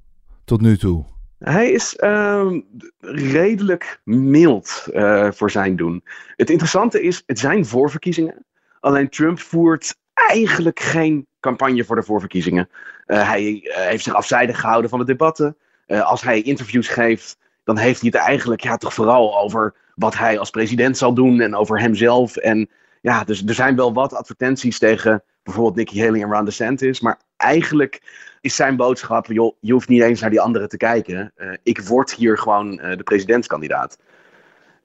tot 0.49 0.61
nu 0.61 0.77
toe? 0.77 1.05
Hij 1.39 1.71
is 1.71 1.97
uh, 2.01 2.53
redelijk 3.01 4.01
mild 4.05 4.89
uh, 4.93 5.31
voor 5.31 5.51
zijn 5.51 5.77
doen. 5.77 6.05
Het 6.37 6.51
interessante 6.51 7.03
is, 7.03 7.23
het 7.27 7.39
zijn 7.39 7.67
voorverkiezingen. 7.67 8.45
Alleen 8.81 9.09
Trump 9.09 9.41
voert 9.41 9.97
eigenlijk 10.15 10.81
geen 10.81 11.27
campagne 11.41 11.85
voor 11.85 11.97
de 11.97 12.03
voorverkiezingen. 12.03 12.69
Uh, 13.07 13.29
hij 13.29 13.53
uh, 13.53 13.77
heeft 13.77 14.05
zich 14.05 14.15
afzijdig 14.15 14.61
gehouden 14.61 14.91
van 14.91 14.99
de 14.99 15.05
debatten. 15.05 15.57
Als 15.87 16.23
hij 16.23 16.43
interviews 16.43 16.89
geeft, 16.89 17.39
dan 17.65 17.77
heeft 17.79 18.01
hij 18.01 18.11
het 18.13 18.21
eigenlijk 18.21 18.63
ja, 18.63 18.77
toch 18.77 18.95
vooral 18.95 19.39
over 19.39 19.75
wat 19.95 20.17
hij 20.17 20.39
als 20.39 20.51
president 20.51 20.97
zal 20.99 21.15
doen 21.15 21.41
en 21.41 21.55
over 21.55 21.81
hemzelf. 21.81 22.37
En 22.37 22.69
ja, 23.01 23.25
dus 23.25 23.45
er 23.45 23.55
zijn 23.55 23.77
wel 23.77 23.93
wat 23.93 24.15
advertenties 24.15 24.79
tegen 24.79 25.23
bijvoorbeeld 25.49 25.77
Nikki 25.77 26.05
Haley 26.05 26.23
en 26.23 26.31
Ron 26.31 26.45
DeSantis. 26.45 27.01
Maar 27.01 27.21
eigenlijk 27.37 28.03
is 28.41 28.55
zijn 28.55 28.77
boodschap, 28.77 29.27
joh, 29.27 29.57
je 29.61 29.73
hoeft 29.73 29.89
niet 29.89 30.03
eens 30.03 30.21
naar 30.21 30.31
die 30.31 30.41
anderen 30.41 30.69
te 30.69 30.77
kijken. 30.77 31.33
ik 31.63 31.81
word 31.81 32.15
hier 32.15 32.39
gewoon 32.39 32.77
de 32.77 33.03
presidentskandidaat. 33.05 33.99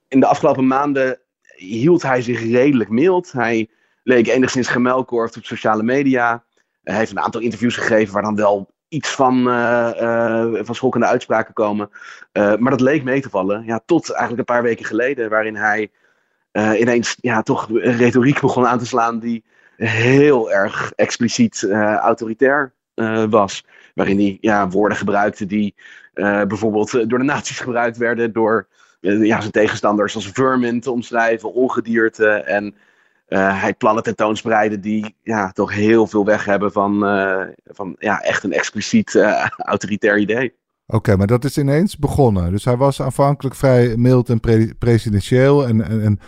In 0.08 0.20
de 0.20 0.26
afgelopen 0.26 0.68
maanden 0.68 1.20
hield 1.56 2.02
hij 2.02 2.22
zich 2.22 2.40
redelijk 2.42 2.90
mild. 2.90 3.32
Hij 3.32 3.70
leek 4.04 4.28
enigszins 4.28 4.68
gemelkorfd 4.68 5.38
op 5.38 5.46
sociale 5.46 5.84
media. 5.84 6.44
Hij 6.84 6.98
heeft 6.98 7.12
een 7.12 7.20
aantal 7.20 7.42
interviews 7.42 7.76
gegeven 7.76 8.14
waar 8.14 8.24
dan 8.24 8.36
wel 8.36 8.70
iets 8.88 9.10
van, 9.10 9.48
uh, 9.48 10.60
van 10.62 10.76
schokkende 10.76 11.08
uitspraken 11.08 11.54
komen. 11.54 11.90
Maar 12.34 12.70
dat 12.70 12.82
leek 12.82 13.04
mee 13.04 13.22
te 13.22 13.30
vallen. 13.30 13.64
Ja, 13.66 13.82
tot 13.86 14.10
eigenlijk 14.10 14.40
een 14.40 14.56
paar 14.56 14.64
weken 14.64 14.86
geleden, 14.86 15.30
waarin 15.30 15.56
hij 15.56 15.92
ineens 16.54 17.18
ja, 17.22 17.42
toch 17.42 17.68
retoriek 17.72 18.42
begon 18.42 18.68
aan 18.68 18.80
te 18.80 18.86
slaan 18.86 19.20
die 19.20 19.44
heel 19.78 20.52
erg 20.52 20.92
expliciet 20.96 21.68
autoritair 22.00 22.74
was. 23.30 23.66
Waarin 23.94 24.18
hij 24.18 24.38
ja, 24.42 24.70
woorden 24.70 24.98
gebruikte 24.98 25.46
die 25.46 25.76
bijvoorbeeld 26.48 26.92
door 26.92 27.20
de 27.20 27.26
nazi's 27.26 27.60
gebruikt 27.60 27.98
werden, 27.98 28.34
door 28.34 28.68
ja, 29.00 29.40
zijn 29.40 29.52
tegenstanders 29.52 30.16
als 30.16 30.32
vermin 30.32 30.80
te 30.80 30.92
omschrijven, 30.92 31.54
ongedierte 31.54 32.28
en 32.30 32.76
uh, 33.28 33.62
hij 33.62 33.74
plannen 33.74 34.04
tentoonspreiden 34.04 34.82
die 34.82 35.16
ja, 35.24 35.52
toch 35.52 35.74
heel 35.74 36.08
veel 36.08 36.26
weg 36.26 36.46
hebben 36.46 36.72
van, 36.72 37.00
van 37.64 37.96
ja, 38.00 38.22
echt 38.22 38.44
een 38.44 38.54
expliciet 38.54 39.16
autoritair 39.58 40.18
idee. 40.18 40.54
Oké, 40.88 41.16
maar 41.16 41.28
dat 41.28 41.44
is 41.44 41.58
ineens 41.58 41.98
begonnen. 41.98 42.52
Dus 42.52 42.66
hij 42.66 42.78
was 42.78 43.02
aanvankelijk 43.02 43.56
vrij 43.56 43.98
mild 43.98 44.30
en 44.30 44.40
pre 44.40 44.74
presidentieel 44.80 45.68
en, 45.68 45.82
en, 45.82 46.04
en, 46.04 46.20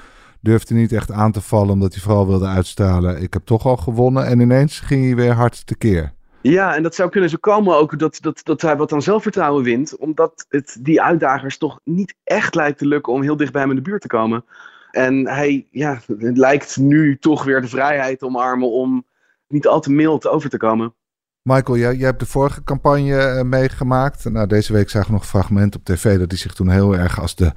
durfde 0.45 0.73
niet 0.73 0.91
echt 0.91 1.11
aan 1.11 1.31
te 1.31 1.41
vallen 1.41 1.73
omdat 1.73 1.93
hij 1.93 2.01
vooral 2.01 2.27
wilde 2.27 2.47
uitstralen. 2.47 3.21
Ik 3.21 3.33
heb 3.33 3.45
toch 3.45 3.65
al 3.65 3.77
gewonnen 3.77 4.25
en 4.25 4.39
ineens 4.39 4.79
ging 4.79 5.05
hij 5.05 5.15
weer 5.15 5.33
hard 5.33 5.67
tekeer. 5.67 6.13
Ja, 6.41 6.75
en 6.75 6.83
dat 6.83 6.95
zou 6.95 7.09
kunnen 7.09 7.29
zo 7.29 7.37
komen 7.39 7.77
ook 7.77 7.99
dat, 7.99 8.17
dat, 8.21 8.41
dat 8.43 8.61
hij 8.61 8.77
wat 8.77 8.93
aan 8.93 9.01
zelfvertrouwen 9.01 9.63
wint. 9.63 9.97
Omdat 9.97 10.45
het 10.49 10.77
die 10.79 11.01
uitdagers 11.01 11.57
toch 11.57 11.79
niet 11.83 12.15
echt 12.23 12.55
lijkt 12.55 12.77
te 12.77 12.87
lukken 12.87 13.13
om 13.13 13.21
heel 13.21 13.37
dicht 13.37 13.51
bij 13.51 13.61
hem 13.61 13.69
in 13.69 13.75
de 13.75 13.81
buurt 13.81 14.01
te 14.01 14.07
komen. 14.07 14.45
En 14.91 15.27
hij 15.27 15.67
ja, 15.71 15.99
lijkt 16.17 16.77
nu 16.77 17.17
toch 17.17 17.43
weer 17.43 17.61
de 17.61 17.67
vrijheid 17.67 18.19
te 18.19 18.25
omarmen 18.25 18.71
om 18.71 19.05
niet 19.47 19.67
al 19.67 19.79
te 19.79 19.91
mild 19.91 20.27
over 20.27 20.49
te 20.49 20.57
komen. 20.57 20.93
Michael, 21.41 21.77
jij, 21.77 21.95
jij 21.95 22.05
hebt 22.05 22.19
de 22.19 22.25
vorige 22.25 22.63
campagne 22.63 23.35
uh, 23.35 23.41
meegemaakt. 23.41 24.29
Nou, 24.29 24.47
deze 24.47 24.73
week 24.73 24.89
zagen 24.89 25.07
we 25.07 25.13
nog 25.13 25.25
fragment 25.25 25.75
op 25.75 25.85
tv 25.85 26.19
dat 26.19 26.29
hij 26.31 26.39
zich 26.39 26.53
toen 26.53 26.69
heel 26.69 26.95
erg 26.95 27.21
als 27.21 27.35
de 27.35 27.51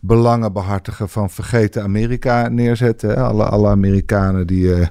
belangenbehartiger 0.00 1.08
van 1.08 1.30
vergeten 1.30 1.82
Amerika 1.82 2.48
neerzette. 2.48 3.16
Alle, 3.16 3.44
alle 3.44 3.68
Amerikanen 3.68 4.46
die 4.46 4.64
uh, 4.64 4.86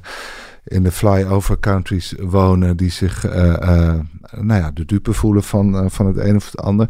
in 0.64 0.84
de 0.84 0.92
flyover 0.92 1.60
countries 1.60 2.14
wonen, 2.20 2.78
die 2.78 2.92
zich 2.92 3.26
uh, 3.26 3.94
nou 4.32 4.62
ja, 4.62 4.72
de 4.72 4.86
dupe 4.86 5.14
voelen 5.14 5.44
van, 5.44 5.92
van 5.92 6.06
het 6.06 6.18
een 6.18 6.36
of 6.36 6.46
het 6.46 6.62
ander. 6.62 6.90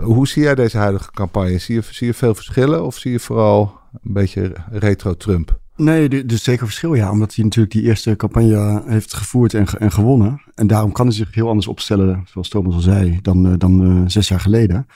hoe 0.00 0.28
zie 0.28 0.42
jij 0.42 0.54
deze 0.54 0.78
huidige 0.78 1.10
campagne? 1.10 1.58
Zie 1.58 1.74
je, 1.74 1.82
zie 1.90 2.06
je 2.06 2.14
veel 2.14 2.34
verschillen 2.34 2.84
of 2.84 2.96
zie 2.98 3.12
je 3.12 3.20
vooral 3.20 3.80
een 4.02 4.12
beetje 4.12 4.52
retro-Trump. 4.70 5.60
Nee, 5.76 6.08
is 6.08 6.42
zeker 6.42 6.66
verschil, 6.66 6.94
ja. 6.94 7.10
Omdat 7.10 7.34
hij 7.34 7.44
natuurlijk 7.44 7.74
die 7.74 7.82
eerste 7.82 8.16
campagne 8.16 8.82
heeft 8.86 9.14
gevoerd 9.14 9.54
en, 9.54 9.66
en 9.66 9.92
gewonnen. 9.92 10.42
En 10.54 10.66
daarom 10.66 10.92
kan 10.92 11.06
hij 11.06 11.14
zich 11.14 11.34
heel 11.34 11.48
anders 11.48 11.66
opstellen, 11.66 12.24
zoals 12.26 12.48
Thomas 12.48 12.74
al 12.74 12.80
zei, 12.80 13.18
dan, 13.22 13.46
eh, 13.46 13.52
dan 13.58 14.04
zes 14.10 14.28
jaar 14.28 14.40
geleden. 14.40 14.86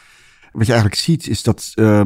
Wat 0.53 0.67
je 0.67 0.73
eigenlijk 0.73 1.01
ziet, 1.01 1.29
is 1.29 1.43
dat 1.43 1.73
uh, 1.75 2.01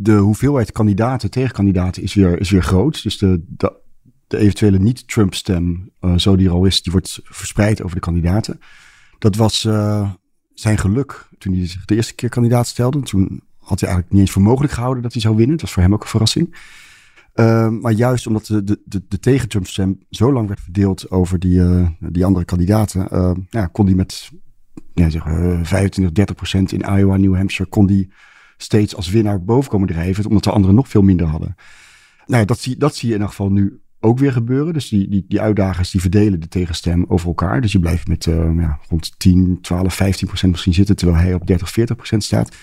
de 0.00 0.16
hoeveelheid 0.16 0.72
kandidaten, 0.72 1.30
tegenkandidaten, 1.30 2.02
is 2.02 2.14
weer, 2.14 2.40
is 2.40 2.50
weer 2.50 2.62
groot. 2.62 3.02
Dus 3.02 3.18
de, 3.18 3.44
de, 3.48 3.72
de 4.26 4.38
eventuele 4.38 4.78
niet-Trump-stem, 4.78 5.90
uh, 6.00 6.18
zo 6.18 6.36
die 6.36 6.46
er 6.46 6.52
al 6.52 6.64
is, 6.64 6.82
die 6.82 6.92
wordt 6.92 7.20
verspreid 7.24 7.82
over 7.82 7.94
de 7.94 8.02
kandidaten. 8.02 8.60
Dat 9.18 9.36
was 9.36 9.60
zijn 10.54 10.78
geluk 10.78 11.28
toen 11.38 11.54
hij 11.54 11.66
zich 11.66 11.84
de 11.84 11.94
eerste 11.94 12.14
keer 12.14 12.28
kandidaat 12.28 12.66
stelde. 12.66 13.00
Toen 13.00 13.42
had 13.58 13.80
hij 13.80 13.88
eigenlijk 13.88 14.10
niet 14.10 14.20
eens 14.20 14.30
voor 14.30 14.42
mogelijk 14.42 14.72
gehouden 14.72 15.02
dat 15.02 15.12
hij 15.12 15.20
zou 15.20 15.36
winnen. 15.36 15.56
Dat 15.56 15.64
was 15.64 15.72
voor 15.72 15.82
hem 15.82 15.92
ook 15.92 16.02
een 16.02 16.08
verrassing. 16.08 16.56
Uh, 17.34 17.68
maar 17.68 17.92
juist 17.92 18.26
omdat 18.26 18.46
de, 18.46 18.64
de, 18.64 18.80
de, 18.84 19.02
de 19.08 19.18
tegen-Trump-stem 19.18 19.98
zo 20.10 20.32
lang 20.32 20.48
werd 20.48 20.60
verdeeld 20.60 21.10
over 21.10 21.38
die, 21.38 21.58
uh, 21.58 21.88
die 21.98 22.24
andere 22.24 22.44
kandidaten, 22.44 23.46
ja, 23.50 23.66
kon 23.66 23.86
hij 23.86 23.94
met 23.94 24.30
ja, 24.94 25.10
zeg, 25.10 25.22
25, 25.22 26.12
30 26.12 26.36
procent 26.36 26.72
in 26.72 26.80
Iowa, 26.80 27.16
New 27.16 27.36
Hampshire, 27.36 27.70
kon 27.70 27.86
die 27.86 28.10
steeds 28.58 28.96
als 28.96 29.10
winnaar 29.10 29.44
boven 29.44 29.70
komen 29.70 29.88
drijven, 29.88 30.26
omdat 30.26 30.44
de 30.44 30.50
anderen 30.50 30.76
nog 30.76 30.88
veel 30.88 31.02
minder 31.02 31.26
hadden. 31.26 31.54
Nou, 32.26 32.44
dat 32.44 32.58
zie, 32.58 32.76
dat 32.76 32.96
zie 32.96 33.08
je 33.08 33.14
in 33.14 33.20
ieder 33.20 33.34
geval 33.36 33.50
nu 33.50 33.80
ook 34.00 34.18
weer 34.18 34.32
gebeuren. 34.32 34.72
Dus 34.72 34.88
die, 34.88 35.08
die, 35.08 35.24
die 35.28 35.40
uitdagers 35.40 35.90
die 35.90 36.00
verdelen 36.00 36.40
de 36.40 36.48
tegenstem 36.48 37.04
over 37.08 37.26
elkaar. 37.28 37.60
Dus 37.60 37.72
je 37.72 37.80
blijft 37.80 38.08
met 38.08 38.24
ja, 38.24 38.78
rond 38.88 39.18
10, 39.18 39.58
12, 39.60 39.94
15 39.94 40.26
procent 40.26 40.52
misschien 40.52 40.74
zitten, 40.74 40.96
terwijl 40.96 41.18
hij 41.18 41.34
op 41.34 41.46
30, 41.46 41.70
40 41.70 41.96
procent 41.96 42.24
staat. 42.24 42.56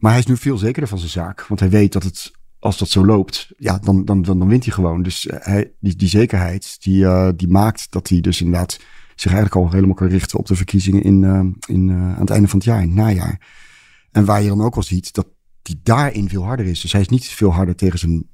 Maar 0.00 0.10
hij 0.10 0.20
is 0.20 0.26
nu 0.26 0.36
veel 0.36 0.58
zekerder 0.58 0.88
van 0.88 0.98
zijn 0.98 1.10
zaak. 1.10 1.46
Want 1.46 1.60
hij 1.60 1.70
weet 1.70 1.92
dat 1.92 2.02
het, 2.02 2.32
als 2.58 2.78
dat 2.78 2.88
zo 2.88 3.04
loopt, 3.04 3.52
ja, 3.56 3.78
dan, 3.78 4.04
dan, 4.04 4.22
dan, 4.22 4.48
wint 4.48 4.64
hij 4.64 4.72
gewoon. 4.72 5.02
Dus 5.02 5.26
eh, 5.26 5.38
hij, 5.40 5.72
die, 5.80 5.96
die 5.96 6.08
zekerheid, 6.08 6.76
die, 6.82 7.02
uh, 7.02 7.28
die 7.36 7.48
maakt 7.48 7.86
dat 7.90 8.08
hij 8.08 8.20
dus 8.20 8.40
inderdaad 8.40 8.80
zich 9.14 9.32
eigenlijk 9.32 9.66
al 9.66 9.72
helemaal 9.72 9.94
kan 9.94 10.08
richten 10.08 10.38
op 10.38 10.46
de 10.46 10.56
verkiezingen 10.56 11.02
in, 11.02 11.24
in, 11.68 11.90
aan 11.90 12.20
het 12.20 12.30
einde 12.30 12.48
van 12.48 12.58
het 12.58 12.68
jaar, 12.68 12.82
in 12.82 12.88
het 12.88 12.96
najaar. 12.96 13.40
En 14.12 14.24
waar 14.24 14.42
je 14.42 14.48
dan 14.48 14.62
ook 14.62 14.76
al 14.76 14.82
ziet 14.82 15.12
dat 15.12 15.26
hij 15.62 15.74
daarin 15.82 16.28
veel 16.28 16.44
harder 16.44 16.66
is. 16.66 16.80
Dus 16.80 16.92
hij 16.92 17.00
is 17.00 17.08
niet 17.08 17.28
veel 17.28 17.52
harder 17.52 17.76
tegen 17.76 17.98
zijn 17.98 18.28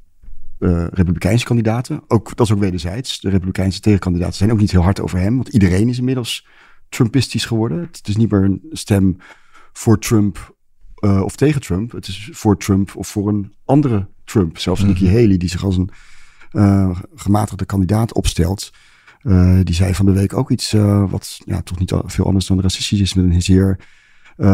Republikeinse 0.93 1.45
kandidaten. 1.45 2.03
Ook, 2.09 2.37
dat 2.37 2.47
is 2.47 2.53
ook 2.53 2.59
wederzijds. 2.59 3.21
De 3.21 3.31
Republikeinse 3.31 3.81
tegenkandidaten 3.81 4.35
zijn 4.35 4.53
ook 4.53 4.61
niet 4.61 4.71
heel 4.71 4.83
hard 4.83 5.01
over 5.01 5.19
hem. 5.19 5.37
Want 5.37 5.49
iedereen 5.49 5.89
is 5.89 5.99
inmiddels 5.99 6.47
Trumpistisch 6.89 7.45
geworden. 7.45 7.81
Het 7.81 8.09
is 8.09 8.17
niet 8.17 8.31
meer 8.31 8.45
een 8.45 8.63
stem 8.71 9.17
voor 9.73 9.99
Trump 9.99 10.57
uh, 11.01 11.23
of 11.23 11.37
tegen 11.37 11.61
Trump. 11.61 11.93
Het 11.93 12.09
is 12.09 12.29
voor 12.33 12.59
Trump 12.59 12.97
of 12.97 13.09
voor 13.09 13.29
een 13.29 13.55
andere 13.65 14.09
Trump. 14.25 14.59
Zelfs 14.59 14.81
mm 14.81 14.87
-hmm. 14.87 14.99
Nikki 14.99 15.17
Haley, 15.17 15.37
die 15.37 15.49
zich 15.49 15.65
als 15.65 15.77
een 15.77 15.91
uh, 16.53 17.01
gematigde 17.15 17.65
kandidaat 17.65 18.13
opstelt. 18.13 18.73
Uh, 19.23 19.59
die 19.63 19.75
zei 19.75 19.95
van 19.95 20.07
de 20.07 20.13
week 20.13 20.35
ook 20.37 20.51
iets 20.51 20.73
wat 21.09 21.41
ja, 21.45 21.63
toch 21.63 21.79
niet 21.79 21.93
veel 22.05 22.27
anders 22.27 22.47
dan 22.47 22.61
racistisch 22.61 23.01
is. 23.01 23.15
Met 23.15 23.25
een 23.25 23.43
zeer 23.43 23.79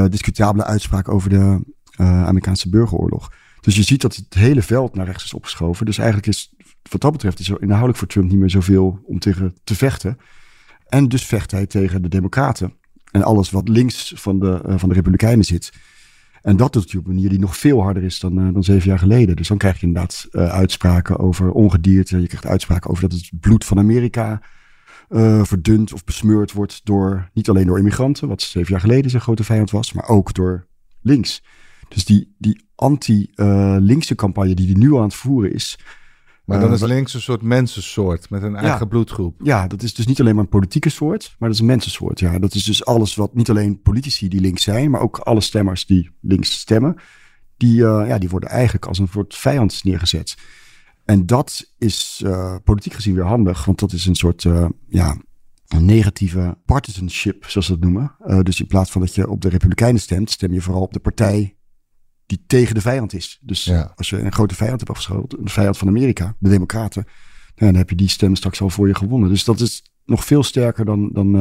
discutabele 0.08 0.64
uitspraak 0.64 1.08
over 1.08 1.30
de 1.30 1.60
Amerikaanse 1.96 2.68
burgeroorlog. 2.68 3.32
Dus 3.60 3.76
je 3.76 3.82
ziet 3.82 4.00
dat 4.00 4.16
het 4.16 4.34
hele 4.34 4.62
veld 4.62 4.94
naar 4.94 5.06
rechts 5.06 5.24
is 5.24 5.34
opgeschoven. 5.34 5.86
Dus 5.86 5.98
eigenlijk 5.98 6.28
is 6.28 6.54
wat 6.90 7.00
dat 7.00 7.12
betreft 7.12 7.38
is 7.38 7.48
er 7.48 7.62
inhoudelijk 7.62 7.98
voor 7.98 8.08
Trump 8.08 8.30
niet 8.30 8.38
meer 8.38 8.50
zoveel 8.50 9.00
om 9.04 9.18
tegen 9.18 9.54
te 9.64 9.74
vechten. 9.74 10.18
En 10.88 11.08
dus 11.08 11.26
vecht 11.26 11.50
hij 11.50 11.66
tegen 11.66 12.02
de 12.02 12.08
Democraten. 12.08 12.72
En 13.10 13.22
alles 13.22 13.50
wat 13.50 13.68
links 13.68 14.12
van 14.16 14.38
de, 14.38 14.60
van 14.64 14.88
de 14.88 14.94
Republikeinen 14.94 15.44
zit. 15.44 15.72
En 16.42 16.56
dat 16.56 16.76
op 16.76 16.94
een 16.94 17.02
manier 17.06 17.28
die 17.28 17.38
nog 17.38 17.56
veel 17.56 17.82
harder 17.82 18.02
is 18.02 18.20
dan, 18.20 18.52
dan 18.52 18.64
zeven 18.64 18.88
jaar 18.88 18.98
geleden. 18.98 19.36
Dus 19.36 19.48
dan 19.48 19.58
krijg 19.58 19.80
je 19.80 19.86
inderdaad 19.86 20.26
uitspraken 20.32 21.18
over 21.18 21.50
ongedierte. 21.50 22.20
Je 22.20 22.26
krijgt 22.26 22.46
uitspraken 22.46 22.90
over 22.90 23.08
dat 23.08 23.12
het 23.12 23.30
bloed 23.40 23.64
van 23.64 23.78
Amerika 23.78 24.42
uh, 25.12 25.44
verdund 25.44 25.92
of 25.92 26.04
besmeurd 26.04 26.52
wordt 26.52 26.80
door 26.84 27.30
niet 27.32 27.48
alleen 27.48 27.66
door 27.66 27.78
immigranten, 27.78 28.28
wat 28.28 28.42
zeven 28.42 28.70
jaar 28.70 28.80
geleden 28.80 29.10
zijn 29.10 29.22
grote 29.22 29.44
vijand 29.44 29.70
was, 29.70 29.92
maar 29.92 30.08
ook 30.08 30.34
door 30.34 30.66
links. 31.00 31.42
Dus 31.88 32.04
die, 32.04 32.34
die 32.38 32.68
anti-linkse 32.74 34.14
campagne 34.14 34.54
die 34.54 34.66
hij 34.66 34.76
nu 34.78 34.96
aan 34.96 35.02
het 35.02 35.14
voeren 35.14 35.52
is. 35.52 35.78
Maar 36.44 36.60
dan 36.60 36.72
is 36.72 36.80
links 36.80 37.14
een 37.14 37.20
soort 37.20 37.42
mensensoort 37.42 38.30
met 38.30 38.42
een 38.42 38.56
eigen 38.56 38.88
bloedgroep. 38.88 39.40
Ja, 39.42 39.66
dat 39.66 39.82
is 39.82 39.94
dus 39.94 40.06
niet 40.06 40.20
alleen 40.20 40.34
maar 40.34 40.44
een 40.44 40.50
politieke 40.50 40.88
soort, 40.88 41.34
maar 41.38 41.48
dat 41.48 41.56
is 41.56 41.62
een 41.62 41.70
mensensoort. 41.70 42.20
Ja, 42.20 42.38
dat 42.38 42.54
is 42.54 42.64
dus 42.64 42.84
alles 42.84 43.14
wat 43.14 43.34
niet 43.34 43.50
alleen 43.50 43.82
politici 43.82 44.28
die 44.28 44.40
links 44.40 44.62
zijn, 44.62 44.90
maar 44.90 45.00
ook 45.00 45.18
alle 45.18 45.40
stemmers 45.40 45.86
die 45.86 46.10
links 46.20 46.52
stemmen. 46.52 46.96
Die, 47.56 47.80
uh, 47.80 48.04
ja, 48.06 48.18
die 48.18 48.28
worden 48.28 48.48
eigenlijk 48.48 48.86
als 48.86 48.98
een 48.98 49.08
soort 49.08 49.34
vijand 49.34 49.84
neergezet. 49.84 50.34
En 51.04 51.26
dat 51.26 51.72
is 51.78 52.22
uh, 52.24 52.56
politiek 52.64 52.92
gezien 52.92 53.14
weer 53.14 53.24
handig, 53.24 53.64
want 53.64 53.78
dat 53.78 53.92
is 53.92 54.06
een 54.06 54.14
soort 54.14 54.44
uh, 54.44 54.66
ja, 54.88 55.16
een 55.68 55.84
negatieve 55.84 56.58
partisanship, 56.64 57.44
zoals 57.46 57.66
ze 57.66 57.72
dat 57.72 57.80
noemen. 57.80 58.16
Uh, 58.26 58.40
dus 58.40 58.60
in 58.60 58.66
plaats 58.66 58.90
van 58.90 59.00
dat 59.00 59.14
je 59.14 59.28
op 59.28 59.40
de 59.40 59.48
Republikeinen 59.48 60.00
stemt, 60.00 60.30
stem 60.30 60.52
je 60.52 60.60
vooral 60.60 60.82
op 60.82 60.92
de 60.92 61.00
partij 61.00 61.56
die 62.26 62.44
tegen 62.46 62.74
de 62.74 62.80
vijand 62.80 63.12
is. 63.12 63.38
Dus 63.42 63.64
ja. 63.64 63.92
als 63.96 64.10
je 64.10 64.18
een 64.18 64.32
grote 64.32 64.54
vijand 64.54 64.78
hebt 64.78 64.90
afgeschoten, 64.90 65.40
een 65.40 65.48
vijand 65.48 65.78
van 65.78 65.88
Amerika, 65.88 66.36
de 66.38 66.48
Democraten, 66.48 67.04
nou, 67.54 67.70
dan 67.70 67.80
heb 67.80 67.90
je 67.90 67.96
die 67.96 68.08
stem 68.08 68.34
straks 68.34 68.60
al 68.60 68.70
voor 68.70 68.88
je 68.88 68.94
gewonnen. 68.94 69.28
Dus 69.28 69.44
dat 69.44 69.60
is 69.60 69.84
nog 70.04 70.24
veel 70.24 70.42
sterker 70.42 70.84
dan, 70.84 71.10
dan 71.12 71.36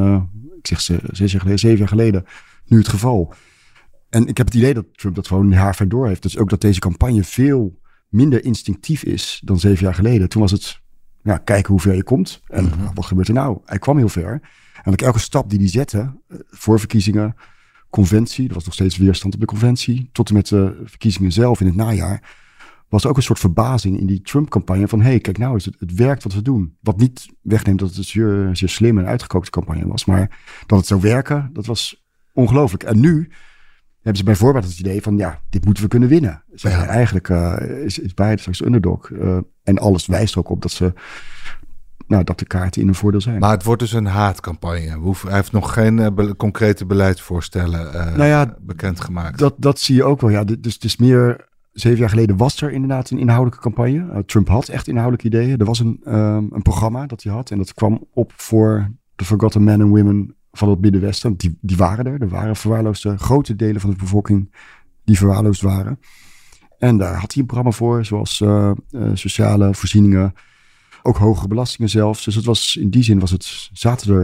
ik 0.58 0.68
zeg 0.68 0.82
ze, 0.82 1.00
zes 1.12 1.32
jaar 1.32 1.42
geleden, 1.42 1.60
zeven 1.60 1.78
jaar 1.78 1.88
geleden, 1.88 2.26
nu 2.66 2.78
het 2.78 2.88
geval. 2.88 3.34
En 4.10 4.28
ik 4.28 4.38
heb 4.38 4.46
het 4.46 4.56
idee 4.56 4.74
dat 4.74 4.86
Trump 4.94 5.16
dat 5.16 5.28
gewoon 5.28 5.52
haar 5.52 5.76
ver 5.76 5.90
door 5.90 6.08
heeft. 6.08 6.22
Dus 6.22 6.38
ook 6.38 6.50
dat 6.50 6.62
deze 6.62 6.80
campagne 6.80 7.24
veel 7.24 7.81
minder 8.12 8.44
instinctief 8.44 9.04
is 9.04 9.42
dan 9.44 9.60
zeven 9.60 9.84
jaar 9.84 9.96
geleden. 9.96 10.30
Toen 10.30 10.42
was 10.42 10.52
het 10.52 10.80
ja, 11.24 11.38
kijken 11.38 11.72
hoe 11.72 11.82
ver 11.82 11.96
je 11.96 12.04
komt. 12.04 12.42
En 12.48 12.66
mhm. 12.66 12.94
wat 12.94 13.06
gebeurt 13.06 13.28
er 13.28 13.34
nou? 13.34 13.58
Hij 13.66 13.80
kwam 13.80 13.98
heel 13.98 14.10
ver. 14.10 14.42
En 14.84 14.96
elke 14.96 15.20
stap 15.20 15.50
die 15.50 15.60
hij 15.60 15.68
zette, 15.68 15.98
eh, 15.98 16.38
voor 16.50 16.80
verkiezingen, 16.80 17.36
conventie, 17.90 18.48
er 18.48 18.54
was 18.54 18.66
nog 18.66 18.74
steeds 18.74 18.98
weerstand 18.98 19.34
op 19.34 19.40
de 19.40 19.46
conventie, 19.46 20.10
tot 20.12 20.30
en 20.30 20.36
met 20.36 20.48
de 20.48 20.82
verkiezingen 20.86 21.32
zelf 21.32 21.60
in 21.60 21.66
het 21.66 21.76
najaar, 21.76 22.38
was 22.90 23.04
er 23.04 23.10
ook 23.10 23.18
een 23.18 23.24
soort 23.24 23.40
verbazing 23.40 24.00
in 24.00 24.06
die 24.06 24.22
Trump-campagne 24.22 24.88
van, 24.88 25.02
hé, 25.02 25.10
hey, 25.10 25.20
kijk 25.20 25.38
nou, 25.38 25.56
het, 25.56 25.70
het 25.80 25.94
werkt 25.94 26.24
wat 26.24 26.34
we 26.34 26.42
doen. 26.42 26.78
Wat 26.80 26.98
niet 26.98 27.28
wegneemt 27.42 27.80
dat 27.80 27.88
het 27.88 27.98
een 27.98 28.04
zeer, 28.04 28.50
zeer 28.54 28.70
slim 28.70 28.98
en 29.00 29.06
uitgekookte 29.06 29.50
campagne 29.50 29.88
was, 29.88 30.06
maar 30.06 30.40
dat 30.66 30.78
het 30.78 30.88
zou 30.88 31.02
werken, 31.02 31.50
dat 31.54 31.66
was 31.66 32.06
ongelooflijk. 32.34 32.84
En 32.84 33.00
nu 33.00 33.30
hebben 34.02 34.18
ze 34.18 34.24
bijvoorbeeld 34.24 34.66
het 34.66 34.80
idee 34.80 35.02
van, 35.02 35.18
ja, 35.18 35.42
dit 35.50 35.66
moeten 35.66 35.84
we 35.84 35.90
kunnen 35.90 36.10
winnen. 36.10 36.44
Ze 36.54 36.70
ja. 36.70 36.86
Eigenlijk 36.86 37.30
uh, 37.30 37.56
is, 37.84 38.00
is 38.00 38.14
Biden 38.14 38.40
straks 38.40 38.66
underdog. 38.66 39.10
Uh, 39.10 39.38
en 39.64 39.78
alles 39.78 40.06
wijst 40.06 40.38
ook 40.38 40.50
op 40.50 40.62
dat 40.62 40.72
ze, 40.72 40.94
nou, 42.08 42.24
dat 42.24 42.40
de 42.40 42.46
kaarten 42.46 42.82
in 42.82 42.88
een 42.88 42.96
voordeel 42.96 43.22
zijn. 43.22 43.40
Maar 43.40 43.52
het 43.52 43.64
wordt 43.64 43.82
dus 43.82 43.94
een 43.94 44.06
haatcampagne. 44.06 44.96
Hoeft, 44.96 45.24
hij 45.24 45.34
heeft 45.34 45.52
nog 45.52 45.74
geen 45.74 45.98
uh, 45.98 46.08
be 46.16 46.36
concrete 46.36 46.86
beleidsvoorstellen 46.86 47.92
nou 48.18 48.30
ja, 48.30 48.56
bekendgemaakt. 48.62 49.40
Dat, 49.40 49.54
dat 49.58 49.80
zie 49.80 49.96
je 49.96 50.04
ook 50.04 50.22
wel, 50.22 50.30
ja. 50.30 50.44
Dus 50.44 50.74
het 50.74 50.84
is 50.84 50.98
meer... 50.98 51.50
Zeven 51.72 52.00
jaar 52.00 52.10
geleden 52.10 52.38
was 52.38 52.62
er 52.62 52.72
inderdaad 52.72 53.10
een 53.10 53.18
inhoudelijke 53.18 53.64
campagne. 53.64 54.24
Trump 54.26 54.48
had 54.48 54.68
echt 54.68 54.88
inhoudelijke 54.88 55.28
ideeën. 55.28 55.60
Er 55.60 55.66
was 55.66 55.80
een, 55.80 56.02
um, 56.08 56.48
een 56.52 56.62
programma 56.62 57.06
dat 57.06 57.24
hij 57.24 57.34
had. 57.34 57.52
En 57.52 57.58
dat 57.58 57.74
kwam 57.74 58.08
op 58.14 58.34
voor 58.36 58.92
de 59.16 59.26
Forgotten 59.26 59.64
Men 59.64 59.82
and 59.82 59.90
Women 59.90 60.36
van 60.52 60.70
het 60.70 60.82
Middenwesten. 60.82 61.36
Die, 61.38 61.58
die 61.62 61.78
waren 61.78 62.06
er. 62.06 62.22
Er 62.22 62.30
waren 62.30 62.56
verwaarloosde 62.56 63.18
grote 63.18 63.56
delen 63.56 63.82
van 63.82 63.90
de 63.90 63.96
bevolking 63.96 64.52
die 65.04 65.18
verwaarloosd 65.18 65.62
waren. 65.62 66.00
En 66.80 66.98
daar 66.98 67.14
had 67.14 67.34
hij 67.34 67.42
een 67.42 67.46
programma 67.46 67.72
voor, 67.72 68.06
zoals 68.06 68.40
uh, 68.40 68.72
uh, 68.92 69.10
sociale 69.14 69.74
voorzieningen, 69.74 70.34
ook 71.02 71.18
hogere 71.18 71.48
belastingen 71.48 71.90
zelfs. 71.90 72.24
Dus 72.24 72.36
het 72.36 72.46
was, 72.46 72.76
in 72.76 72.90
die 72.90 73.04
zin 73.04 73.20
was 73.20 73.32
het, 73.32 73.70
zaten 73.74 74.14
er, 74.14 74.22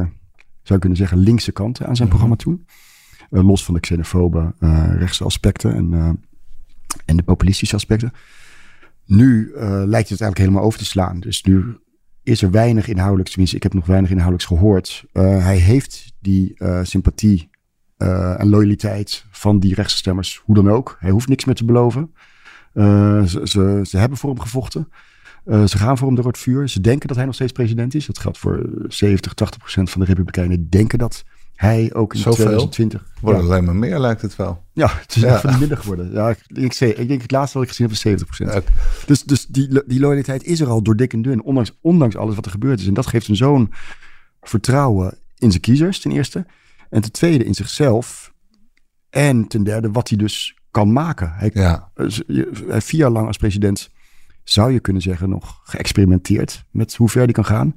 zou 0.64 0.74
je 0.74 0.80
kunnen 0.80 0.98
zeggen, 0.98 1.18
linkse 1.18 1.52
kanten 1.52 1.88
aan 1.88 1.96
zijn 1.96 2.08
mhm. 2.08 2.18
programma 2.18 2.36
toen. 2.36 2.66
Uh, 3.30 3.44
los 3.44 3.66
van 3.66 3.74
de 3.74 3.80
xenofobe 3.80 4.54
rechtse 4.98 5.24
aspecten 5.24 5.74
en, 5.74 6.20
en 7.06 7.18
de 7.18 7.24
populistische 7.24 7.76
aspecten. 7.76 8.14
Nu 9.06 9.52
lijkt 9.64 10.10
het 10.10 10.22
eigenlijk 10.22 10.38
helemaal 10.38 10.64
over 10.64 10.80
te 10.80 10.86
slaan. 10.86 11.20
Dus 11.20 11.44
nu 11.44 11.78
is 12.28 12.42
er 12.42 12.52
weinig 12.52 12.88
inhoudelijks, 12.88 13.30
tenminste 13.30 13.58
ik 13.58 13.64
heb 13.64 13.74
nog 13.74 13.86
weinig 13.86 14.10
inhoudelijks 14.10 14.48
gehoord. 14.48 15.06
Uh, 15.14 15.24
hij 15.44 15.58
heeft 15.58 16.14
die 16.20 16.54
uh, 16.58 16.80
sympathie 16.84 17.50
uh, 17.98 18.40
en 18.40 18.50
loyaliteit 18.50 19.26
van 19.32 19.60
die 19.60 19.74
rechtse 19.74 19.98
stemmers, 19.98 20.42
hoe 20.46 20.56
dan 20.56 20.70
ook. 20.70 20.98
Hij 21.00 21.10
hoeft 21.10 21.28
niks 21.28 21.46
meer 21.46 21.56
te 21.56 21.66
beloven. 21.66 22.14
Ze, 22.74 23.42
ze, 23.44 23.82
ze, 23.84 23.98
hebben 23.98 24.18
voor 24.18 24.30
hem 24.30 24.40
gevochten. 24.40 24.90
ze 25.46 25.78
gaan 25.78 25.98
voor 25.98 26.08
hem 26.08 26.16
door 26.16 26.26
het 26.28 26.38
vuur. 26.38 26.70
Ze 26.70 26.82
denken 26.82 27.08
dat 27.08 27.18
hij 27.18 27.26
nog 27.26 27.36
steeds 27.36 27.52
president 27.52 27.96
is. 27.96 28.06
Dat 28.06 28.20
geldt 28.20 28.38
voor 28.38 28.70
70, 28.88 29.34
80 29.34 29.60
procent 29.60 29.90
van 29.90 30.02
de 30.02 30.08
Republikeinen. 30.08 30.70
Denken 30.70 31.00
dat 31.00 31.24
hij 31.58 31.94
ook 31.94 32.14
in 32.14 32.20
Zoveel? 32.20 32.46
2020. 32.46 33.06
Wordt 33.22 33.40
alleen 33.40 33.64
maar 33.64 33.76
meer, 33.76 34.00
lijkt 34.00 34.22
het 34.22 34.36
wel. 34.36 34.64
Ja, 34.74 34.90
het 35.02 35.16
is 35.16 35.22
ja. 35.22 35.36
even 35.36 35.60
minder 35.60 35.78
geworden. 35.78 36.12
Ja, 36.12 36.30
ik, 36.30 36.40
ik, 36.48 36.74
zei, 36.74 36.92
ik 36.92 37.08
denk 37.08 37.22
het 37.22 37.32
laatste 37.32 37.58
wat 37.58 37.68
ik 37.68 37.74
gezien 37.74 37.90
heb 37.90 38.58
was 38.58 38.72
70%. 39.02 39.06
Dus, 39.06 39.24
dus 39.24 39.46
die, 39.46 39.84
die 39.86 40.00
loyaliteit 40.00 40.44
is 40.44 40.60
er 40.60 40.68
al 40.68 40.82
door 40.82 40.96
dik 40.96 41.14
en 41.14 41.22
dun, 41.22 41.44
ondanks, 41.44 41.78
ondanks 41.82 42.16
alles 42.16 42.36
wat 42.36 42.46
er 42.46 42.52
gebeurd 42.52 42.80
is. 42.80 42.88
En 42.88 42.94
dat 42.94 43.08
geeft 43.08 43.28
hem 43.28 43.36
zo'n 43.36 43.74
vertrouwen 44.42 45.18
in 45.38 45.50
zijn 45.50 45.62
kiezers, 45.62 46.00
ten 46.00 46.12
eerste. 46.12 46.46
En 46.90 47.02
ten 47.02 47.12
tweede 47.12 47.44
in 47.44 47.54
zichzelf. 47.54 48.34
En 49.10 49.48
ten 49.48 49.64
derde 49.64 49.92
wat 49.92 50.10
hij 50.10 50.18
dus 50.18 50.58
kan 50.72 50.94
maken. 50.94 51.34
Hij, 51.34 51.52
ja. 51.54 51.92
Vier 52.68 53.00
jaar 53.00 53.12
lang 53.12 53.28
als 53.28 53.38
president 53.38 53.90
zou 54.44 54.72
je 54.72 54.80
kunnen 54.80 55.02
zeggen 55.02 55.30
nog 55.30 55.62
geëxperimenteerd 55.64 56.66
met 56.72 56.96
hoe 56.96 57.10
ver 57.10 57.26
die 57.26 57.36
kan 57.36 57.46
gaan. 57.46 57.74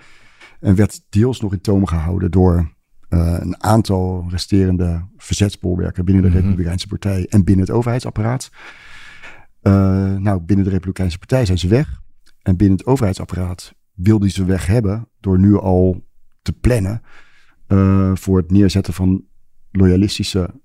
En 0.60 0.74
werd 0.74 1.00
deels 1.08 1.40
nog 1.40 1.52
in 1.52 1.60
toom 1.60 1.86
gehouden 1.86 2.30
door 2.30 2.78
uh, 3.10 3.36
een 3.38 3.62
aantal 3.62 4.26
resterende 4.28 5.08
verzetsbolwerken 5.16 6.04
binnen 6.04 6.22
de 6.22 6.28
mm 6.30 6.36
Republikeinse 6.36 6.86
Partij 6.86 7.26
en 7.28 7.44
binnen 7.44 7.66
het 7.66 7.74
overheidsapparaat. 7.74 8.50
Uh, 9.62 9.72
nou, 10.16 10.40
binnen 10.40 10.64
de 10.64 10.70
Republikeinse 10.70 11.18
Partij 11.18 11.46
zijn 11.46 11.58
ze 11.58 11.68
weg. 11.68 12.00
En 12.42 12.56
binnen 12.56 12.78
het 12.78 12.86
overheidsapparaat 12.86 13.74
wilde 13.94 14.24
hij 14.24 14.32
ze 14.32 14.44
weg 14.44 14.66
hebben 14.66 15.08
door 15.20 15.38
nu 15.38 15.56
al 15.56 16.04
te 16.42 16.52
plannen 16.52 17.02
uh, 17.68 18.10
voor 18.14 18.36
het 18.36 18.50
neerzetten 18.50 18.94
van 18.94 19.24
loyalistische 19.70 20.60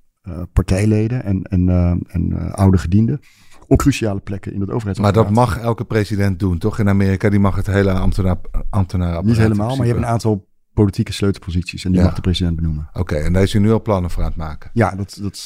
partijleden 0.53 1.23
en, 1.23 1.43
en, 1.43 1.69
en 2.07 2.51
oude 2.51 2.77
gedienden 2.77 3.19
op 3.67 3.77
cruciale 3.77 4.19
plekken 4.19 4.53
in 4.53 4.61
het 4.61 4.69
overheidsapparaat. 4.69 5.25
Maar 5.25 5.35
dat 5.35 5.45
mag 5.45 5.63
elke 5.63 5.85
president 5.85 6.39
doen, 6.39 6.57
toch? 6.57 6.79
In 6.79 6.89
Amerika, 6.89 7.29
die 7.29 7.39
mag 7.39 7.55
het 7.55 7.67
hele 7.67 7.91
ambtenaar, 7.91 8.37
ambtenaar 8.69 9.23
Niet 9.23 9.37
helemaal, 9.37 9.75
maar 9.75 9.85
je 9.85 9.91
hebt 9.91 10.03
een 10.03 10.11
aantal 10.11 10.47
politieke 10.75 11.13
sleutelposities. 11.13 11.85
En 11.85 11.91
die 11.91 12.01
mag 12.01 12.15
de 12.15 12.21
president 12.21 12.55
benoemen. 12.55 12.89
Oké, 12.93 13.15
en 13.15 13.33
daar 13.33 13.43
is 13.43 13.53
hij 13.53 13.61
nu 13.61 13.71
al 13.71 13.81
plannen 13.81 14.11
voor 14.11 14.23
aan 14.23 14.29
het 14.29 14.37
maken. 14.37 14.69
Ja, 14.73 14.95
dat, 14.95 15.17
dat 15.21 15.37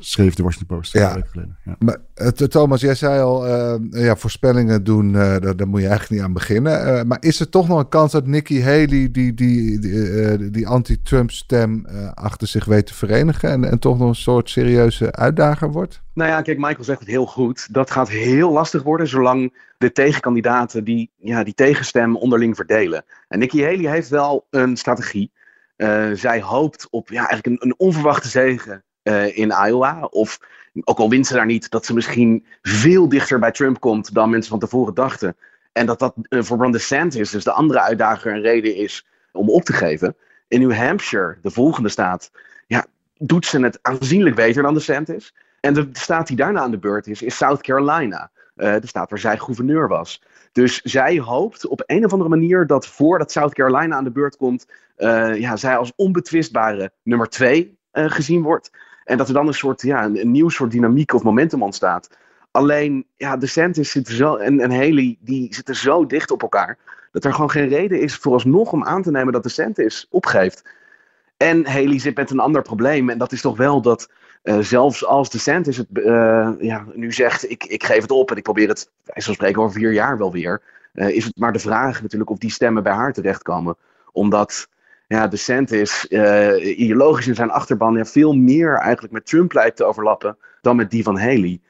schreef 0.00 0.34
de 0.34 0.42
Washington 0.42 0.76
Post 0.76 0.92
ja. 0.92 1.08
geleden. 1.10 1.56
Ja. 1.64 1.76
Maar 1.78 1.96
uh, 2.16 2.28
Thomas, 2.28 2.80
jij 2.80 2.94
zei 2.94 3.20
al, 3.20 3.46
uh, 3.46 4.04
ja, 4.04 4.16
voorspellingen 4.16 4.84
doen, 4.84 5.08
uh, 5.08 5.14
daar, 5.14 5.56
daar, 5.56 5.68
moet 5.68 5.80
je 5.80 5.88
eigenlijk 5.88 6.20
niet 6.20 6.28
aan 6.28 6.32
beginnen. 6.32 7.06
maar 7.06 7.18
is 7.20 7.40
er 7.40 7.48
toch 7.48 7.68
nog 7.68 7.78
een 7.78 7.88
kans 7.88 8.12
dat 8.12 8.26
Nikki 8.26 8.62
Haley 8.62 8.86
die, 8.86 9.10
die, 9.10 9.34
die, 9.34 10.50
die 10.50 10.66
anti-Trump 10.68 11.30
stem 11.30 11.86
achter 12.14 12.48
zich 12.48 12.64
weet 12.64 12.86
te 12.86 12.94
verenigen 12.94 13.50
en, 13.50 13.64
en 13.64 13.78
toch 13.78 13.98
nog 13.98 14.08
een 14.08 14.14
soort 14.14 14.50
serieuze 14.50 15.12
uitdager 15.12 15.70
wordt? 15.70 16.04
Nou 16.16 16.30
ja, 16.30 16.42
kijk, 16.42 16.58
Michael 16.58 16.84
zegt 16.84 17.00
het 17.00 17.08
heel 17.08 17.26
goed. 17.26 17.74
Dat 17.74 17.90
gaat 17.90 18.08
heel 18.08 18.50
lastig 18.50 18.82
worden 18.82 19.08
zolang 19.08 19.54
de 19.78 19.92
tegenkandidaten 19.92 20.84
die, 20.84 21.10
ja, 21.16 21.44
die 21.44 21.54
tegenstem 21.54 22.16
onderling 22.16 22.56
verdelen. 22.56 23.04
En 23.28 23.38
Nikki 23.38 23.64
Haley 23.64 23.90
heeft 23.90 24.08
wel 24.08 24.46
een 24.50 24.76
strategie. 24.76 25.30
Uh, 25.76 26.10
zij 26.12 26.40
hoopt 26.40 26.88
op 26.90 27.08
ja, 27.08 27.28
eigenlijk 27.28 27.46
een, 27.46 27.68
een 27.68 27.78
onverwachte 27.78 28.28
zege 28.28 28.82
uh, 29.02 29.38
in 29.38 29.54
Iowa. 29.66 30.04
Of 30.04 30.38
ook 30.84 30.98
al 30.98 31.10
wint 31.10 31.26
ze 31.26 31.34
daar 31.34 31.46
niet, 31.46 31.70
dat 31.70 31.86
ze 31.86 31.94
misschien 31.94 32.46
veel 32.62 33.08
dichter 33.08 33.38
bij 33.38 33.52
Trump 33.52 33.80
komt 33.80 34.14
dan 34.14 34.30
mensen 34.30 34.50
van 34.50 34.60
tevoren 34.60 34.94
dachten. 34.94 35.36
En 35.72 35.86
dat 35.86 35.98
dat 35.98 36.14
uh, 36.28 36.42
voor 36.42 36.58
Ron 36.58 36.72
DeSantis, 36.72 37.30
dus 37.30 37.44
de 37.44 37.52
andere 37.52 37.80
uitdager, 37.80 38.32
een 38.32 38.42
reden 38.42 38.76
is 38.76 39.06
om 39.32 39.50
op 39.50 39.62
te 39.62 39.72
geven. 39.72 40.16
In 40.48 40.60
New 40.60 40.72
Hampshire, 40.72 41.38
de 41.42 41.50
volgende 41.50 41.88
staat, 41.88 42.30
ja, 42.66 42.86
doet 43.18 43.46
ze 43.46 43.60
het 43.60 43.78
aanzienlijk 43.82 44.36
beter 44.36 44.62
dan 44.62 44.74
DeSantis. 44.74 45.34
En 45.66 45.74
de 45.74 45.88
staat 45.92 46.26
die 46.26 46.36
daarna 46.36 46.60
aan 46.60 46.70
de 46.70 46.78
beurt 46.78 47.06
is, 47.06 47.22
is 47.22 47.36
South 47.36 47.62
Carolina. 47.62 48.30
Uh, 48.56 48.74
de 48.80 48.86
staat 48.86 49.10
waar 49.10 49.18
zij 49.18 49.38
gouverneur 49.38 49.88
was. 49.88 50.22
Dus 50.52 50.80
zij 50.82 51.18
hoopt 51.18 51.66
op 51.66 51.82
een 51.86 52.04
of 52.04 52.12
andere 52.12 52.30
manier 52.30 52.66
dat 52.66 52.86
voordat 52.86 53.32
South 53.32 53.54
Carolina 53.54 53.96
aan 53.96 54.04
de 54.04 54.10
beurt 54.10 54.36
komt, 54.36 54.66
uh, 54.98 55.36
ja, 55.40 55.56
zij 55.56 55.76
als 55.76 55.92
onbetwistbare 55.96 56.92
nummer 57.02 57.28
twee 57.28 57.78
uh, 57.92 58.10
gezien 58.10 58.42
wordt. 58.42 58.70
En 59.04 59.16
dat 59.16 59.28
er 59.28 59.34
dan 59.34 59.46
een 59.46 59.54
soort, 59.54 59.82
ja, 59.82 60.04
een, 60.04 60.30
nieuw 60.30 60.48
soort 60.48 60.70
dynamiek 60.70 61.12
of 61.12 61.22
momentum 61.22 61.62
ontstaat. 61.62 62.10
Alleen, 62.50 63.06
ja, 63.16 63.32
de 63.32 63.38
DeSantis 63.38 63.90
zit 63.90 64.08
zo, 64.08 64.36
en, 64.36 64.60
en 64.60 64.70
Haley, 64.70 65.16
die 65.20 65.54
zitten 65.54 65.76
zo 65.76 66.06
dicht 66.06 66.30
op 66.30 66.42
elkaar, 66.42 66.78
dat 67.12 67.24
er 67.24 67.32
gewoon 67.32 67.50
geen 67.50 67.68
reden 67.68 68.00
is 68.00 68.16
vooralsnog 68.16 68.72
om 68.72 68.84
aan 68.84 69.02
te 69.02 69.10
nemen 69.10 69.32
dat 69.32 69.42
de 69.42 69.48
DeSantis 69.48 70.06
opgeeft. 70.10 70.64
En 71.36 71.66
Haley 71.66 71.98
zit 71.98 72.16
met 72.16 72.30
een 72.30 72.40
ander 72.40 72.62
probleem. 72.62 73.10
En 73.10 73.18
dat 73.18 73.32
is 73.32 73.40
toch 73.40 73.56
wel 73.56 73.82
dat 73.82 74.08
uh, 74.46 74.58
zelfs 74.58 75.04
als 75.04 75.30
DeSantis 75.30 75.76
het 75.76 75.86
uh, 75.92 76.50
ja, 76.58 76.84
nu 76.94 77.12
zegt, 77.12 77.50
ik, 77.50 77.64
ik 77.64 77.84
geef 77.84 78.02
het 78.02 78.10
op 78.10 78.30
en 78.30 78.36
ik 78.36 78.42
probeer 78.42 78.68
het, 78.68 78.90
wij 79.04 79.20
zullen 79.20 79.36
spreken, 79.36 79.62
over 79.62 79.80
vier 79.80 79.92
jaar 79.92 80.18
wel 80.18 80.32
weer. 80.32 80.62
Uh, 80.94 81.08
is 81.08 81.24
het 81.24 81.36
maar 81.36 81.52
de 81.52 81.58
vraag 81.58 82.02
natuurlijk 82.02 82.30
of 82.30 82.38
die 82.38 82.50
stemmen 82.50 82.82
bij 82.82 82.92
haar 82.92 83.12
terechtkomen. 83.12 83.76
Omdat 84.12 84.68
ja, 85.06 85.28
DeSantis 85.28 86.04
ideologisch 86.60 87.26
in 87.26 87.34
zijn 87.34 87.50
achterban 87.50 87.96
ja, 87.96 88.04
veel 88.04 88.32
meer 88.32 88.74
eigenlijk 88.74 89.12
met 89.12 89.26
Trump 89.26 89.52
lijkt 89.52 89.76
te 89.76 89.84
overlappen 89.84 90.36
dan 90.60 90.76
met 90.76 90.90
die 90.90 91.02
van 91.02 91.18
Haley. 91.18 91.60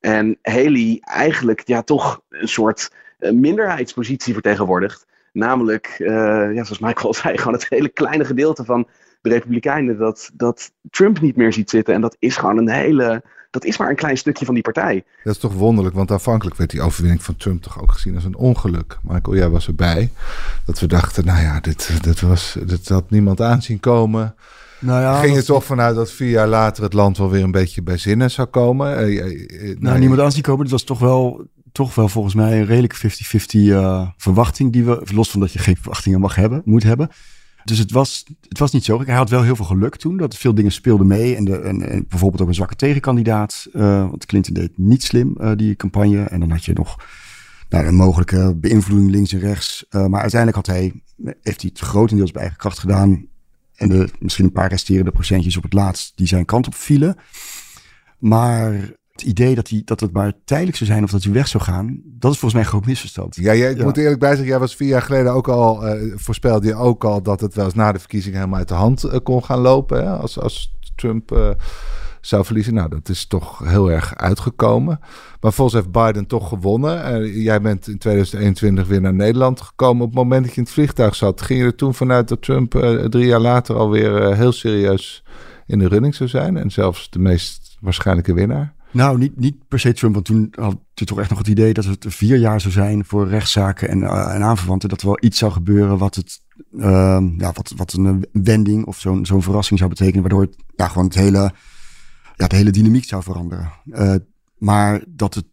En 0.00 0.38
Haley 0.42 0.98
eigenlijk 1.00 1.62
ja, 1.64 1.82
toch 1.82 2.20
een 2.28 2.48
soort 2.48 2.92
minderheidspositie 3.18 4.32
vertegenwoordigt. 4.32 5.06
Namelijk, 5.32 5.94
ja, 5.98 6.64
zoals 6.64 6.78
Michael 6.78 7.14
zei, 7.14 7.38
gewoon 7.38 7.52
het 7.52 7.68
hele 7.68 7.88
kleine 7.88 8.24
gedeelte 8.24 8.64
van 8.64 8.88
de 9.20 9.28
Republikeinen 9.28 9.98
dat, 9.98 10.30
dat 10.34 10.72
Trump 10.90 11.20
niet 11.20 11.36
meer 11.36 11.52
ziet 11.52 11.70
zitten. 11.70 11.94
En 11.94 12.00
dat 12.00 12.16
is 12.18 12.36
gewoon 12.36 12.58
een 12.58 12.70
hele. 12.70 13.22
Dat 13.50 13.64
is 13.64 13.78
maar 13.78 13.88
een 13.90 13.96
klein 13.96 14.16
stukje 14.16 14.44
van 14.44 14.54
die 14.54 14.62
partij. 14.62 15.04
Dat 15.24 15.34
is 15.34 15.40
toch 15.40 15.52
wonderlijk, 15.52 15.96
want 15.96 16.10
aanvankelijk 16.10 16.56
werd 16.56 16.70
die 16.70 16.80
overwinning 16.80 17.22
van 17.22 17.36
Trump 17.36 17.62
toch 17.62 17.82
ook 17.82 17.92
gezien 17.92 18.14
als 18.14 18.24
een 18.24 18.36
ongeluk. 18.36 18.98
Michael, 19.02 19.36
jij 19.36 19.48
was 19.48 19.66
erbij. 19.66 20.10
Dat 20.66 20.80
we 20.80 20.86
dachten, 20.86 21.24
nou 21.24 21.40
ja, 21.40 21.60
dit, 21.60 22.02
dit, 22.02 22.20
was, 22.20 22.56
dit 22.66 22.88
had 22.88 23.10
niemand 23.10 23.40
aanzien 23.40 23.80
komen. 23.80 24.34
Nou 24.80 25.00
ja, 25.00 25.20
Ging 25.20 25.36
je 25.36 25.42
toch 25.42 25.64
vanuit 25.64 25.94
dat 25.94 26.12
vier 26.12 26.30
jaar 26.30 26.48
later 26.48 26.82
het 26.82 26.92
land 26.92 27.18
wel 27.18 27.30
weer 27.30 27.42
een 27.42 27.50
beetje 27.50 27.82
bij 27.82 27.96
zinnen 27.96 28.30
zou 28.30 28.48
komen? 28.48 28.96
Eh, 28.96 29.18
eh, 29.70 29.78
nou, 29.78 29.98
niemand 29.98 30.20
aanzien 30.20 30.42
komen. 30.42 30.62
Dat 30.62 30.72
was 30.72 30.84
toch 30.84 30.98
wel, 30.98 31.46
toch 31.72 31.94
wel 31.94 32.08
volgens 32.08 32.34
mij 32.34 32.60
een 32.60 32.66
redelijk 32.66 32.96
50-50 32.96 33.00
uh, 33.52 34.08
verwachting. 34.16 34.72
Die 34.72 34.84
we, 34.84 35.02
los 35.14 35.30
van 35.30 35.40
dat 35.40 35.52
je 35.52 35.58
geen 35.58 35.76
verwachtingen 35.76 36.20
mag 36.20 36.34
hebben, 36.34 36.62
moet 36.64 36.82
hebben. 36.82 37.10
Dus 37.64 37.78
het 37.78 37.90
was, 37.90 38.24
het 38.48 38.58
was 38.58 38.72
niet 38.72 38.84
zo. 38.84 39.02
Hij 39.04 39.14
had 39.14 39.30
wel 39.30 39.42
heel 39.42 39.56
veel 39.56 39.64
geluk 39.64 39.96
toen. 39.96 40.16
Dat 40.16 40.36
veel 40.36 40.54
dingen 40.54 40.72
speelden 40.72 41.06
mee. 41.06 41.36
En, 41.36 41.44
de, 41.44 41.58
en, 41.58 42.06
bijvoorbeeld 42.08 42.42
ook 42.42 42.48
een 42.48 42.54
zwakke 42.54 42.76
tegenkandidaat. 42.76 43.66
Uh, 43.72 44.08
want 44.08 44.26
Clinton 44.26 44.54
deed 44.54 44.70
niet 44.78 45.02
slim, 45.02 45.36
uh, 45.40 45.52
die 45.56 45.76
campagne. 45.76 46.22
En 46.22 46.40
dan 46.40 46.50
had 46.50 46.64
je 46.64 46.72
nog 46.72 46.96
nou, 47.68 47.86
een 47.86 47.94
mogelijke 47.94 48.54
beïnvloeding 48.56 49.10
links 49.10 49.32
en 49.32 49.40
rechts. 49.40 49.86
Uh, 49.90 50.06
maar 50.06 50.20
uiteindelijk 50.20 50.66
had 50.66 50.76
hij, 50.76 51.02
heeft 51.42 51.60
hij 51.60 51.70
het 51.74 51.78
grotendeels 51.78 52.30
bij 52.30 52.40
eigen 52.40 52.58
kracht 52.58 52.78
gedaan. 52.78 53.26
En 53.74 53.88
de, 53.88 54.08
misschien 54.18 54.44
een 54.44 54.52
paar 54.52 54.68
resterende 54.68 55.10
procentjes 55.10 55.56
op 55.56 55.62
het 55.62 55.72
laatst 55.72 56.12
die 56.16 56.26
zijn 56.26 56.44
kant 56.44 56.66
op 56.66 56.74
vielen. 56.74 57.16
Maar 58.18 58.98
het 59.20 59.28
idee 59.28 59.54
dat, 59.54 59.68
hij, 59.68 59.82
dat 59.84 60.00
het 60.00 60.12
maar 60.12 60.32
tijdelijk 60.44 60.76
zou 60.76 60.90
zijn 60.90 61.04
of 61.04 61.10
dat 61.10 61.22
hij 61.22 61.32
weg 61.32 61.48
zou 61.48 61.62
gaan, 61.62 62.00
dat 62.04 62.32
is 62.32 62.38
volgens 62.38 62.52
mij 62.52 62.62
een 62.62 62.68
groot 62.68 62.86
misverstand. 62.86 63.36
Ja, 63.36 63.54
jij, 63.54 63.70
ik 63.70 63.84
moet 63.84 63.96
eerlijk 63.96 64.20
bij 64.20 64.28
zeggen, 64.28 64.48
jij 64.48 64.58
was 64.58 64.76
vier 64.76 64.88
jaar 64.88 65.02
geleden 65.02 65.32
ook 65.32 65.48
al, 65.48 65.86
uh, 65.86 66.12
voorspelde 66.16 66.66
je 66.66 66.74
ook 66.74 67.04
al 67.04 67.22
dat 67.22 67.40
het 67.40 67.54
wel 67.54 67.64
eens 67.64 67.74
na 67.74 67.92
de 67.92 67.98
verkiezingen 67.98 68.38
helemaal 68.38 68.58
uit 68.58 68.68
de 68.68 68.74
hand 68.74 69.04
uh, 69.04 69.16
kon 69.22 69.44
gaan 69.44 69.58
lopen. 69.58 70.04
Hè? 70.04 70.16
Als, 70.16 70.38
als 70.38 70.78
Trump 70.94 71.32
uh, 71.32 71.48
zou 72.20 72.44
verliezen. 72.44 72.74
Nou, 72.74 72.88
dat 72.88 73.08
is 73.08 73.26
toch 73.26 73.58
heel 73.64 73.90
erg 73.90 74.16
uitgekomen. 74.16 75.00
Maar 75.40 75.52
volgens 75.52 75.76
heeft 75.76 75.92
Biden 75.92 76.26
toch 76.26 76.48
gewonnen. 76.48 77.26
jij 77.42 77.60
bent 77.60 77.88
in 77.88 77.98
2021 77.98 78.86
weer 78.86 79.00
naar 79.00 79.14
Nederland 79.14 79.60
gekomen. 79.60 80.02
Op 80.02 80.08
het 80.08 80.18
moment 80.18 80.42
dat 80.42 80.50
je 80.50 80.56
in 80.56 80.62
het 80.62 80.72
vliegtuig 80.72 81.14
zat, 81.14 81.42
ging 81.42 81.60
je 81.60 81.64
er 81.64 81.74
toen 81.74 81.94
vanuit 81.94 82.28
dat 82.28 82.42
Trump 82.42 82.70
drie 83.10 83.26
jaar 83.26 83.40
later 83.40 83.76
alweer 83.76 84.36
heel 84.36 84.52
serieus 84.52 85.24
in 85.66 85.78
de 85.78 85.88
running 85.88 86.14
zou 86.14 86.28
zijn. 86.28 86.56
En 86.56 86.70
zelfs 86.70 87.10
de 87.10 87.18
meest 87.18 87.76
waarschijnlijke 87.80 88.34
winnaar? 88.34 88.74
Nou, 88.92 89.18
niet, 89.18 89.36
niet 89.36 89.68
per 89.68 89.80
se 89.80 89.92
Trump, 89.92 90.14
want 90.14 90.26
toen 90.26 90.52
had 90.54 90.78
je 90.94 91.04
toch 91.04 91.18
echt 91.18 91.30
nog 91.30 91.38
het 91.38 91.48
idee 91.48 91.72
dat 91.72 91.84
het 91.84 92.06
vier 92.08 92.36
jaar 92.36 92.60
zou 92.60 92.72
zijn 92.72 93.04
voor 93.04 93.28
rechtszaken 93.28 93.88
en, 93.88 93.98
uh, 93.98 94.34
en 94.34 94.42
aanverwanten. 94.42 94.88
Dat 94.88 95.00
er 95.00 95.06
wel 95.06 95.18
iets 95.20 95.38
zou 95.38 95.52
gebeuren 95.52 95.98
wat 95.98 96.14
het, 96.14 96.42
uh, 96.72 97.22
ja, 97.36 97.52
wat, 97.52 97.72
wat 97.76 97.92
een 97.92 98.26
wending 98.32 98.86
of 98.86 99.00
zo'n 99.00 99.26
zo'n 99.26 99.42
verrassing 99.42 99.78
zou 99.78 99.90
betekenen, 99.90 100.20
waardoor 100.20 100.40
het 100.40 100.56
ja, 100.76 100.88
gewoon 100.88 101.04
het 101.04 101.14
hele, 101.14 101.52
ja, 102.36 102.46
de 102.46 102.56
hele 102.56 102.70
dynamiek 102.70 103.04
zou 103.04 103.22
veranderen. 103.22 103.72
Uh, 103.84 104.14
maar 104.58 105.04
dat 105.08 105.34
het 105.34 105.44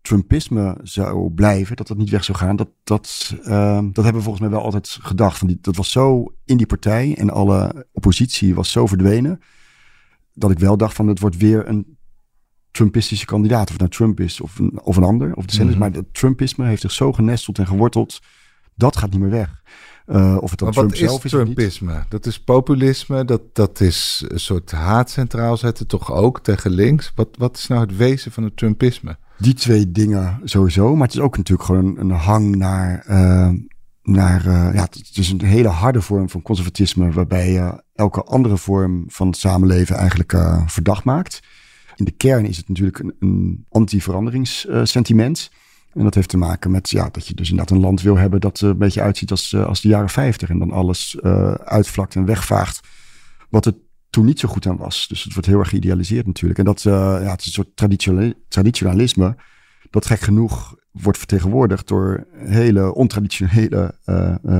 Trumpisme 0.00 0.78
zou 0.82 1.30
blijven, 1.30 1.76
dat 1.76 1.86
dat 1.86 1.96
niet 1.96 2.10
weg 2.10 2.24
zou 2.24 2.38
gaan, 2.38 2.56
dat, 2.56 2.68
dat, 2.84 3.34
uh, 3.42 3.80
dat 3.92 4.04
hebben 4.04 4.14
we 4.14 4.22
volgens 4.22 4.40
mij 4.40 4.50
wel 4.50 4.62
altijd 4.62 4.98
gedacht. 5.00 5.38
Van 5.38 5.46
die, 5.46 5.58
dat 5.60 5.76
was 5.76 5.90
zo 5.90 6.34
in 6.44 6.56
die 6.56 6.66
partij 6.66 7.16
en 7.16 7.30
alle 7.30 7.86
oppositie 7.92 8.54
was 8.54 8.70
zo 8.70 8.86
verdwenen, 8.86 9.40
dat 10.32 10.50
ik 10.50 10.58
wel 10.58 10.76
dacht 10.76 10.94
van 10.94 11.08
het 11.08 11.20
wordt 11.20 11.36
weer 11.36 11.68
een 11.68 11.93
Trumpistische 12.74 13.26
kandidaat. 13.26 13.64
Of 13.64 13.68
het 13.68 13.78
nou 13.78 13.90
Trump 13.90 14.20
is 14.20 14.40
of 14.40 14.58
een, 14.58 14.80
of 14.82 14.96
een 14.96 15.02
ander. 15.02 15.34
Of 15.34 15.46
de 15.46 15.64
mm 15.64 15.78
Maar 15.78 15.90
het 15.90 16.14
Trumpisme 16.14 16.66
heeft 16.66 16.80
zich 16.80 16.92
zo 16.92 17.12
genesteld 17.12 17.58
en 17.58 17.66
geworteld. 17.66 18.20
Dat 18.74 18.96
gaat 18.96 19.10
niet 19.10 19.20
meer 19.20 19.30
weg. 19.30 19.62
Uh, 20.06 20.36
of 20.40 20.50
het 20.50 20.58
dan 20.58 20.70
Trump 20.70 20.94
zelf 20.94 21.24
is 21.24 21.30
Trumpisme? 21.30 22.04
Dat 22.08 22.26
is 22.26 22.40
populisme. 22.40 23.24
Dat, 23.24 23.42
dat 23.52 23.80
is 23.80 24.24
een 24.28 24.40
soort 24.40 24.70
haat 24.70 25.10
centraal 25.10 25.56
zetten. 25.56 25.86
Toch 25.86 26.12
ook 26.12 26.40
tegen 26.40 26.70
links. 26.70 27.12
Wat, 27.14 27.28
wat 27.38 27.56
is 27.56 27.66
nou 27.66 27.80
het 27.80 27.96
wezen 27.96 28.32
van 28.32 28.42
het 28.42 28.56
Trumpisme? 28.56 29.16
Die 29.38 29.54
twee 29.54 29.92
dingen 29.92 30.40
sowieso. 30.44 30.94
Maar 30.96 31.06
het 31.06 31.16
is 31.16 31.22
ook 31.22 31.36
natuurlijk 31.36 31.66
gewoon 31.66 31.98
een, 31.98 32.10
hang 32.10 32.56
naar... 32.56 33.04
Uh, 33.08 33.50
naar 34.02 34.46
uh, 34.46 34.74
ja, 34.74 34.82
het 34.82 35.10
is 35.14 35.30
een 35.30 35.44
hele 35.44 35.68
harde 35.68 36.00
vorm 36.00 36.30
van 36.30 36.42
conservatisme, 36.42 37.10
waarbij 37.10 37.52
je 37.52 37.82
elke 37.94 38.22
andere 38.22 38.56
vorm 38.56 39.04
van 39.08 39.26
het 39.26 39.36
samenleven 39.36 39.96
eigenlijk 39.96 40.36
verdacht 40.66 41.04
maakt. 41.04 41.40
In 41.96 42.04
de 42.04 42.10
kern 42.10 42.46
is 42.46 42.56
het 42.56 42.68
natuurlijk 42.68 42.98
een, 42.98 43.14
een 43.18 43.66
anti-veranderingssentiment. 43.68 45.50
En 45.94 46.04
dat 46.04 46.14
heeft 46.14 46.28
te 46.28 46.36
maken 46.36 46.70
met 46.70 46.90
ja, 46.90 47.08
dat 47.12 47.26
je 47.26 47.34
dus 47.34 47.50
inderdaad 47.50 47.76
een 47.76 47.82
land 47.82 48.02
wil 48.02 48.16
hebben 48.16 48.40
dat 48.40 48.60
er 48.60 48.68
een 48.68 48.78
beetje 48.78 49.00
uitziet 49.00 49.30
als, 49.30 49.52
eh, 49.52 49.66
als 49.66 49.80
de 49.80 49.88
jaren 49.88 50.08
50. 50.08 50.48
En 50.48 50.58
dan 50.58 50.70
alles 50.70 51.16
uh, 51.22 51.52
uitvlakt 51.52 52.14
en 52.14 52.24
wegvaagt. 52.24 52.88
Wat 53.50 53.64
het 53.64 53.76
toen 54.10 54.24
niet 54.24 54.40
zo 54.40 54.48
goed 54.48 54.66
aan 54.66 54.76
was. 54.76 55.06
Dus 55.08 55.22
het 55.22 55.32
wordt 55.32 55.48
heel 55.48 55.58
erg 55.58 55.68
geïdealiseerd 55.68 56.26
natuurlijk. 56.26 56.58
En 56.58 56.64
dat 56.64 56.82
ja, 56.82 57.30
het 57.30 57.40
is 57.40 57.46
een 57.46 57.52
soort 57.52 57.76
traditionalisme. 58.48 59.36
Dat 59.90 60.06
gek 60.06 60.20
genoeg 60.20 60.76
wordt 60.90 61.18
vertegenwoordigd 61.18 61.88
door 61.88 62.26
hele 62.34 62.94
ontraditionele 62.94 63.94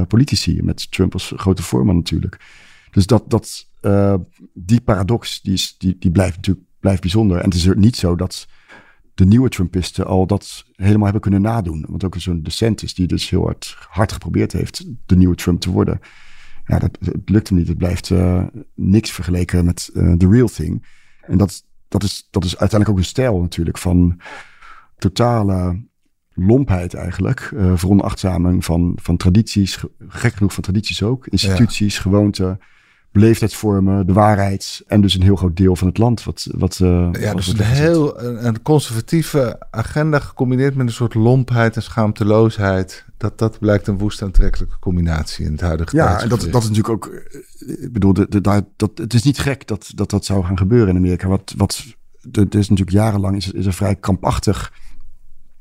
politici. 0.08 0.62
Met 0.62 0.90
Trump 0.90 1.12
als 1.12 1.32
grote 1.36 1.62
voorman 1.62 1.96
natuurlijk. 1.96 2.40
Dus 2.90 3.06
dat, 3.06 3.30
dat, 3.30 3.70
die 4.54 4.80
paradox 4.80 5.40
die, 5.42 5.52
is, 5.52 5.74
die, 5.78 5.96
die 5.98 6.10
blijft 6.10 6.36
natuurlijk 6.36 6.66
blijft 6.84 7.02
bijzonder. 7.02 7.38
En 7.38 7.44
het 7.44 7.54
is 7.54 7.66
er 7.66 7.76
niet 7.76 7.96
zo 7.96 8.16
dat 8.16 8.46
de 9.14 9.24
nieuwe 9.24 9.48
Trumpisten 9.48 10.06
al 10.06 10.26
dat 10.26 10.64
helemaal 10.72 11.04
hebben 11.04 11.20
kunnen 11.20 11.40
nadoen. 11.40 11.84
Want 11.88 12.04
ook 12.04 12.14
zo'n 12.18 12.46
is 12.82 12.94
die 12.94 13.06
dus 13.06 13.30
heel 13.30 13.44
hard, 13.44 13.76
hard 13.88 14.12
geprobeerd 14.12 14.52
heeft 14.52 14.84
de 15.06 15.16
nieuwe 15.16 15.34
Trump 15.34 15.60
te 15.60 15.70
worden. 15.70 16.00
Ja, 16.66 16.78
dat, 16.78 16.98
het 17.00 17.28
lukt 17.28 17.48
hem 17.48 17.58
niet. 17.58 17.68
Het 17.68 17.78
blijft 17.78 18.10
uh, 18.10 18.44
niks 18.74 19.10
vergeleken 19.10 19.64
met 19.64 19.90
uh, 19.94 20.12
the 20.12 20.28
real 20.28 20.48
thing. 20.48 20.86
En 21.20 21.38
dat, 21.38 21.64
dat, 21.88 22.02
is, 22.02 22.28
dat 22.30 22.44
is 22.44 22.58
uiteindelijk 22.58 22.90
ook 22.90 22.98
een 22.98 23.10
stijl 23.10 23.40
natuurlijk 23.40 23.78
van 23.78 24.20
totale 24.98 25.84
lompheid 26.34 26.94
eigenlijk. 26.94 27.50
Uh, 27.54 27.72
veronachtzaming 27.76 28.64
van, 28.64 28.98
van 29.02 29.16
tradities, 29.16 29.84
gek 30.08 30.34
genoeg 30.34 30.52
van 30.52 30.62
tradities 30.62 31.02
ook. 31.02 31.26
Instituties, 31.26 31.94
ja. 31.94 32.00
gewoonten 32.00 32.58
beleefdheidsvormen, 33.14 34.06
de 34.06 34.12
waarheid 34.12 34.82
en 34.86 35.00
dus 35.00 35.14
een 35.14 35.22
heel 35.22 35.36
groot 35.36 35.56
deel 35.56 35.76
van 35.76 35.88
het 35.88 35.98
land. 35.98 36.24
Wat, 36.24 36.46
wat, 36.50 36.78
uh, 36.82 37.08
ja, 37.12 37.34
dus 37.34 37.46
een 37.46 37.60
heel 37.60 38.22
een, 38.22 38.62
conservatieve 38.62 39.62
agenda 39.70 40.18
gecombineerd 40.18 40.74
met 40.74 40.86
een 40.86 40.92
soort 40.92 41.14
lompheid 41.14 41.76
en 41.76 41.82
schaamteloosheid. 41.82 43.04
Dat, 43.16 43.38
dat 43.38 43.58
blijkt 43.58 43.86
een 43.86 43.98
woest 43.98 44.22
aantrekkelijke 44.22 44.78
combinatie 44.78 45.44
in 45.44 45.52
het 45.52 45.60
huidige 45.60 45.96
Ja, 45.96 46.20
en 46.20 46.28
dat, 46.28 46.40
dat 46.50 46.62
is 46.62 46.68
natuurlijk 46.68 46.88
ook, 46.88 47.06
eh, 47.06 47.82
ik 47.82 47.92
bedoel, 47.92 48.12
de, 48.12 48.26
de, 48.28 48.64
dat, 48.76 48.90
het 48.94 49.14
is 49.14 49.22
niet 49.22 49.38
gek 49.38 49.66
dat, 49.66 49.92
dat 49.94 50.10
dat 50.10 50.24
zou 50.24 50.44
gaan 50.44 50.58
gebeuren 50.58 50.88
in 50.88 50.96
Amerika. 50.96 51.28
Wat, 51.28 51.54
wat, 51.56 51.84
het 52.32 52.54
is 52.54 52.68
natuurlijk 52.68 52.96
jarenlang 52.96 53.36
is, 53.36 53.52
is 53.52 53.66
er 53.66 53.72
vrij 53.72 53.96
krampachtig 53.96 54.72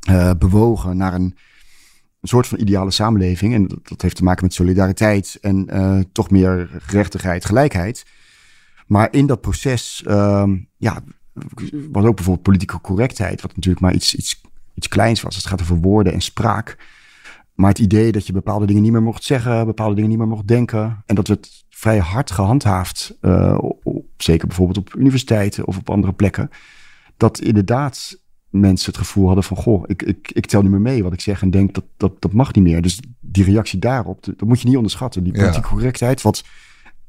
uh, 0.10 0.32
bewogen 0.40 0.98
naar 0.98 1.14
een 1.14 1.36
een 2.24 2.30
soort 2.30 2.48
van 2.48 2.60
ideale 2.60 2.92
samenleving. 2.92 3.54
En 3.54 3.82
dat, 3.84 4.02
heeft 4.02 4.16
te 4.16 4.24
maken 4.24 4.44
met 4.44 4.54
solidariteit 4.54 5.38
en 5.42 5.68
uh, 5.74 6.00
toch 6.12 6.30
meer 6.30 6.70
gerechtigheid, 6.80 7.46
gelijkheid. 7.46 8.06
Maar 8.88 9.08
in 9.12 9.26
dat 9.26 9.42
proces, 9.42 10.04
uh, 10.08 10.50
ja, 10.78 11.04
was 11.92 12.06
ook 12.06 12.16
bijvoorbeeld 12.16 12.42
politieke 12.42 12.82
correctheid, 12.82 13.42
wat 13.42 13.56
natuurlijk 13.56 13.84
maar 13.84 13.94
iets, 13.94 14.16
iets, 14.16 14.42
iets 14.74 14.88
kleins 14.88 15.22
was. 15.22 15.36
Het 15.36 15.46
gaat 15.46 15.62
over 15.62 15.78
woorden 15.78 16.14
en 16.14 16.22
spraak. 16.22 16.78
Maar 17.54 17.70
het 17.70 17.80
idee 17.80 18.12
dat 18.12 18.28
je 18.28 18.34
bepaalde 18.34 18.66
dingen 18.66 18.82
niet 18.82 18.92
meer 18.92 19.04
mocht 19.04 19.24
zeggen, 19.24 19.66
bepaalde 19.66 19.96
dingen 19.96 20.10
niet 20.10 20.20
meer 20.20 20.28
mocht 20.28 20.48
denken. 20.48 21.04
En 21.06 21.16
dat 21.16 21.28
werd 21.28 21.66
vrij 21.70 21.98
hard 21.98 22.32
gehandhaafd, 22.32 23.18
op, 23.84 24.06
zeker 24.18 24.48
bijvoorbeeld 24.48 24.78
op 24.78 24.96
universiteiten 24.98 25.68
of 25.68 25.78
op 25.78 25.90
andere 25.90 26.14
plekken. 26.14 26.50
Dat 27.18 27.40
inderdaad 27.40 28.22
mensen 28.54 28.92
het 28.92 28.98
gevoel 28.98 29.26
hadden 29.26 29.44
van, 29.44 29.58
goh, 29.58 29.84
ik, 29.86 30.02
ik, 30.02 30.32
ik 30.34 30.46
tel 30.46 30.62
niet 30.62 30.72
meer 30.72 30.82
mee 30.82 31.04
wat 31.04 31.14
ik 31.14 31.22
zeg 31.22 31.42
en 31.42 31.52
denk 31.52 31.74
dat 31.74 31.84
dat, 31.98 32.22
dat 32.22 32.34
mag 32.34 32.54
niet 32.54 32.64
meer. 32.64 32.82
Dus 32.82 33.00
die 33.20 33.44
reactie 33.44 33.80
daarop, 33.80 34.24
dat 34.24 34.48
moet 34.48 34.62
je 34.62 34.68
niet 34.68 34.76
onderschatten. 34.76 35.24
Die 35.24 35.34
politieke 35.34 35.68
correctheid, 35.68 36.22
wat 36.22 36.44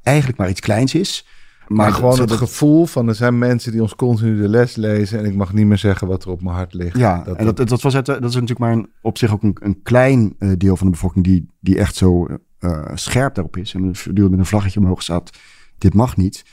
eigenlijk 0.02 0.38
maar 0.38 0.48
iets 0.48 0.60
kleins 0.60 0.94
is. 0.94 1.26
Maar, 1.68 1.92
gewoon 1.92 2.20
het 2.20 2.32
gevoel 2.32 2.86
van 2.86 3.08
er 3.08 3.14
zijn 3.14 3.38
mensen 3.38 3.72
die 3.72 3.82
ons 3.82 3.94
continu 3.94 4.40
de 4.40 4.48
les 4.48 4.76
lezen 4.76 5.18
en 5.18 5.24
ik 5.24 5.34
mag 5.34 5.52
niet 5.52 5.66
meer 5.66 5.78
zeggen 5.78 6.06
wat 6.08 6.24
er 6.24 6.30
op 6.30 6.42
mijn 6.42 6.56
hart 6.56 6.74
ligt. 6.74 6.98
Ja, 6.98 7.22
dat, 7.22 7.36
en 7.36 7.44
dat, 7.44 7.68
dat, 7.68 7.82
was 7.82 7.94
het, 7.94 8.06
dat 8.06 8.24
is 8.24 8.34
natuurlijk 8.34 8.58
maar 8.58 8.72
een, 8.72 8.90
op 9.02 9.18
zich 9.18 9.32
ook 9.32 9.42
een, 9.42 9.56
een 9.60 9.82
klein 9.82 10.34
uh, 10.38 10.52
deel 10.58 10.76
van 10.76 10.86
de 10.86 10.92
bevolking 10.92 11.24
die, 11.24 11.46
die 11.60 11.78
echt 11.78 11.96
zo 11.96 12.26
uh, 12.60 12.90
scherp 12.94 13.34
daarop 13.34 13.56
is 13.56 13.74
en 13.74 13.86
met 13.86 14.06
een 14.16 14.46
vlaggetje 14.46 14.80
omhoog 14.80 15.02
staat 15.02 15.30
dit 15.78 15.94
mag 15.94 16.16
niet. 16.16 16.44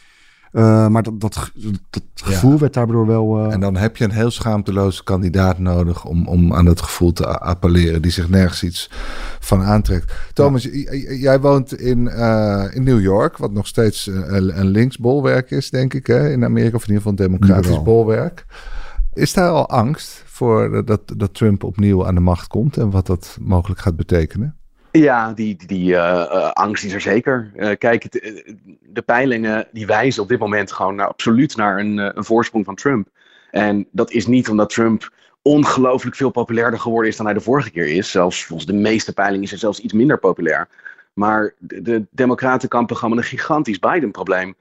Uh, 0.53 0.87
maar 0.87 1.03
dat, 1.03 1.21
dat, 1.21 1.51
dat 1.89 2.03
gevoel 2.15 2.59
werd 2.59 2.73
daardoor 2.73 3.07
wel. 3.07 3.45
Uh... 3.45 3.53
En 3.53 3.59
dan 3.59 3.75
heb 3.75 3.97
je 3.97 4.03
een 4.03 4.11
heel 4.11 4.31
schaamteloze 4.31 5.03
kandidaat 5.03 5.59
nodig 5.59 6.05
om, 6.05 6.27
om 6.27 6.53
aan 6.53 6.65
dat 6.65 6.81
gevoel 6.81 7.13
te 7.13 7.39
appelleren, 7.39 8.01
die 8.01 8.11
zich 8.11 8.29
nergens 8.29 8.63
iets 8.63 8.89
van 9.39 9.61
aantrekt. 9.61 10.13
Thomas, 10.33 10.67
jij 11.19 11.39
woont 11.39 11.79
in, 11.79 11.99
uh, 11.99 12.65
in 12.71 12.83
New 12.83 13.01
York, 13.01 13.37
wat 13.37 13.51
nog 13.51 13.67
steeds 13.67 14.07
een, 14.07 14.59
een 14.59 14.67
linksbolwerk 14.67 15.51
is, 15.51 15.69
denk 15.69 15.93
ik, 15.93 16.07
hè? 16.07 16.31
in 16.31 16.43
Amerika, 16.43 16.75
of 16.75 16.87
in 16.87 16.93
ieder 16.93 17.03
geval 17.03 17.25
een 17.25 17.31
democratisch 17.31 17.83
bolwerk. 17.83 18.45
Is 19.13 19.33
daar 19.33 19.49
al 19.49 19.69
angst 19.69 20.23
voor 20.25 20.85
dat, 20.85 21.01
dat 21.17 21.33
Trump 21.33 21.63
opnieuw 21.63 22.07
aan 22.07 22.15
de 22.15 22.21
macht 22.21 22.47
komt 22.47 22.77
en 22.77 22.89
wat 22.89 23.05
dat 23.05 23.37
mogelijk 23.41 23.81
gaat 23.81 23.95
betekenen? 23.95 24.55
Ja, 24.91 25.33
die, 25.33 25.57
die 25.65 25.91
uh, 25.91 26.51
angst 26.51 26.83
is 26.83 26.93
er 26.93 27.01
zeker. 27.01 27.51
Uh, 27.55 27.71
kijk, 27.77 28.11
de 28.81 29.01
peilingen 29.01 29.67
die 29.71 29.85
wijzen 29.85 30.23
op 30.23 30.29
dit 30.29 30.39
moment 30.39 30.71
gewoon 30.71 30.95
naar, 30.95 31.07
absoluut 31.07 31.55
naar 31.55 31.79
een, 31.79 31.97
een 31.97 32.23
voorsprong 32.23 32.65
van 32.65 32.75
Trump. 32.75 33.07
En 33.51 33.87
dat 33.91 34.11
is 34.11 34.27
niet 34.27 34.49
omdat 34.49 34.69
Trump 34.69 35.09
ongelooflijk 35.41 36.15
veel 36.15 36.29
populairder 36.29 36.79
geworden 36.79 37.09
is 37.09 37.17
dan 37.17 37.25
hij 37.25 37.35
de 37.35 37.41
vorige 37.41 37.71
keer 37.71 37.87
is. 37.87 38.11
Zelfs 38.11 38.45
volgens 38.45 38.67
de 38.67 38.77
meeste 38.77 39.13
peilingen 39.13 39.43
is 39.43 39.49
hij 39.49 39.59
zelfs 39.59 39.79
iets 39.79 39.93
minder 39.93 40.19
populair. 40.19 40.67
Maar 41.13 41.53
de, 41.57 41.81
de 41.81 42.05
Democraten 42.11 42.69
kampen 42.69 42.95
gewoon 42.95 43.15
met 43.15 43.23
een 43.23 43.29
gigantisch 43.29 43.79
Biden-probleem. 43.79 44.55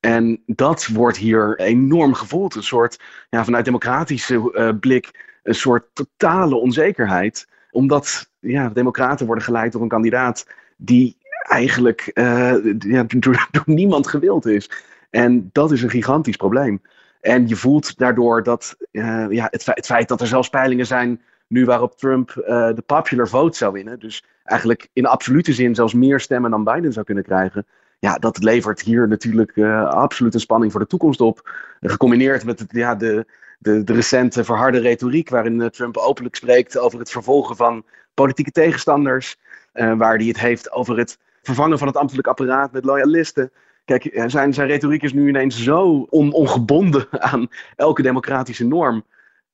En 0.00 0.42
dat 0.46 0.86
wordt 0.86 1.16
hier 1.16 1.58
enorm 1.58 2.14
gevoeld. 2.14 2.54
Een 2.54 2.62
soort, 2.62 3.00
ja, 3.30 3.44
vanuit 3.44 3.64
democratische 3.64 4.76
blik, 4.80 5.38
een 5.42 5.54
soort 5.54 5.84
totale 5.92 6.54
onzekerheid. 6.54 7.46
Omdat 7.76 8.30
ja, 8.38 8.68
de 8.68 8.74
Democraten 8.74 9.26
worden 9.26 9.44
geleid 9.44 9.72
door 9.72 9.82
een 9.82 9.88
kandidaat 9.88 10.46
die 10.76 11.16
eigenlijk 11.48 12.10
uh, 12.14 12.54
ja, 12.78 13.04
door, 13.18 13.48
niemand 13.64 14.06
gewild 14.06 14.46
is. 14.46 14.70
En 15.10 15.50
dat 15.52 15.72
is 15.72 15.82
een 15.82 15.90
gigantisch 15.90 16.36
probleem. 16.36 16.82
En 17.20 17.48
je 17.48 17.56
voelt 17.56 17.98
daardoor 17.98 18.42
dat 18.42 18.76
uh, 18.92 19.26
ja, 19.28 19.48
het, 19.50 19.66
het, 19.66 19.86
feit 19.86 20.08
dat 20.08 20.20
er 20.20 20.26
zelfs 20.26 20.48
peilingen 20.48 20.86
zijn 20.86 21.20
nu 21.46 21.64
waarop 21.64 21.98
Trump 21.98 22.30
uh, 22.36 22.44
de 22.74 22.82
popular 22.86 23.28
vote 23.28 23.56
zou 23.56 23.72
winnen. 23.72 23.98
Dus 23.98 24.24
eigenlijk 24.44 24.88
in 24.92 25.06
absolute 25.06 25.52
zin 25.52 25.74
zelfs 25.74 25.94
meer 25.94 26.20
stemmen 26.20 26.50
dan 26.50 26.64
Biden 26.64 26.92
zou 26.92 27.04
kunnen 27.06 27.24
krijgen. 27.24 27.66
Ja, 27.98 28.14
dat 28.14 28.42
levert 28.42 28.80
hier 28.80 29.08
natuurlijk 29.08 29.58
absoluut 29.88 30.34
een 30.34 30.40
spanning 30.40 30.72
voor 30.72 30.80
de 30.80 30.86
toekomst 30.86 31.20
op. 31.20 31.50
gecombineerd 31.80 32.44
met 32.44 32.64
ja, 32.68 32.94
de, 32.94 33.26
de, 33.58 33.84
de 33.84 33.92
recente 33.92 34.44
verharde 34.44 34.78
retoriek 34.78 35.28
waarin 35.28 35.70
Trump 35.70 35.96
openlijk 35.96 36.36
spreekt 36.36 36.78
over 36.78 36.98
het 36.98 37.10
vervolgen 37.10 37.56
van 37.56 37.84
politieke 38.16 38.50
tegenstanders, 38.50 39.36
uh, 39.74 39.96
waar 39.96 40.16
hij 40.16 40.26
het 40.26 40.40
heeft 40.40 40.72
over 40.72 40.98
het 40.98 41.18
vervangen 41.42 41.78
van 41.78 41.86
het 41.86 41.96
ambtelijk 41.96 42.28
apparaat 42.28 42.72
met 42.72 42.84
loyalisten. 42.84 43.50
Kijk, 43.84 44.04
eh, 44.04 44.24
zijn, 44.26 44.54
zijn 44.54 44.68
retoriek 44.68 45.02
is 45.02 45.12
nu 45.12 45.28
ineens 45.28 45.62
zo 45.62 46.06
on, 46.10 46.32
ongebonden 46.32 47.06
aan 47.32 47.48
elke 47.76 48.02
democratische 48.02 48.66
norm. 48.66 49.04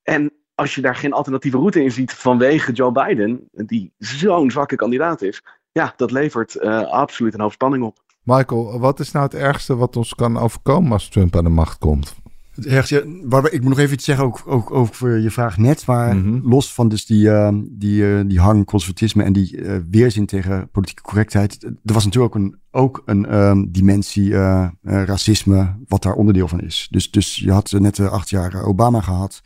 En 0.03 0.33
als 0.55 0.75
je 0.75 0.81
daar 0.81 0.97
geen 0.97 1.13
alternatieve 1.13 1.57
route 1.57 1.83
in 1.83 1.93
ziet 1.93 2.13
vanwege 2.13 2.73
Joe 2.73 2.93
Biden, 2.93 3.49
die 3.53 3.93
zo'n 3.99 4.51
zwakke 4.51 4.77
kandidaat 4.77 5.23
is, 5.23 5.43
ja, 5.73 5.93
dat 5.97 6.11
levert 6.11 6.61
absoluut 6.91 7.35
een 7.35 7.41
hoop 7.41 7.53
spanning 7.53 7.85
op. 7.85 8.02
Michael, 8.23 8.79
wat 8.79 9.01
is 9.01 9.13
nou 9.13 9.25
het 9.25 9.35
ergste 9.35 9.77
wat 9.77 9.97
ons 9.97 10.15
kan 10.15 10.39
overkomen 10.39 10.93
als 10.93 11.09
Trump 11.09 11.37
aan 11.37 11.45
de 11.45 11.51
macht 11.51 11.79
komt? 11.79 12.15
Het 12.55 12.67
ergste, 12.67 13.21
waar, 13.25 13.53
ik 13.53 13.61
moet 13.61 13.69
nog 13.69 13.79
even 13.79 13.95
iets 13.95 14.05
zeggen 14.05 14.25
ook, 14.25 14.43
ook 14.47 14.71
over 14.71 15.19
je 15.19 15.31
vraag 15.31 15.57
net. 15.57 15.87
Maar 15.87 16.17
mhm. 16.17 16.49
los 16.49 16.75
van 16.75 16.89
dus 16.89 17.07
die, 17.07 17.27
uh, 17.27 17.49
die, 17.63 18.03
uh, 18.03 18.21
die 18.27 18.41
hang 18.41 18.65
conservatisme 18.65 19.23
en 19.23 19.33
die 19.33 19.57
uh, 19.57 19.77
weerzin 19.91 20.27
tegen 20.27 20.69
politieke 20.71 21.03
correctheid. 21.03 21.63
Er 21.65 21.93
was 21.95 22.05
natuurlijk 22.05 22.35
ook 22.35 22.43
een, 22.43 22.59
ook 22.71 23.03
een 23.05 23.35
um, 23.39 23.73
dimensie 23.73 24.35
racisme 24.83 25.77
wat 25.89 26.03
daar 26.03 26.15
onderdeel 26.15 26.49
van 26.49 26.61
is. 26.61 26.89
Dus, 26.91 27.11
dus 27.11 27.35
je 27.35 27.53
had 27.53 27.73
net 27.73 28.01
acht 28.01 28.31
jaar 28.31 28.65
Obama 28.65 29.01
gehad. 29.01 29.43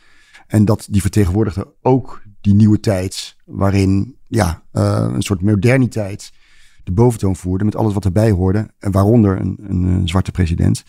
En 0.47 0.65
dat, 0.65 0.87
die 0.91 1.01
vertegenwoordigde 1.01 1.75
ook 1.83 2.23
die 2.41 2.55
nieuwe 2.55 2.81
tijd 2.81 3.37
waarin 3.45 4.17
ja, 4.27 4.63
een 4.73 5.23
soort 5.23 5.43
moderniteit 5.43 6.33
de 6.87 6.93
boventoon 6.93 7.37
voerde 7.37 7.65
met 7.65 7.77
alles 7.77 7.95
wat 7.95 8.05
erbij 8.05 8.31
hoorde. 8.31 8.71
En 8.79 8.91
waaronder 8.93 9.41
een, 9.41 9.59
een, 9.63 9.83
een 9.83 10.09
zwarte 10.09 10.31
president. 10.31 10.85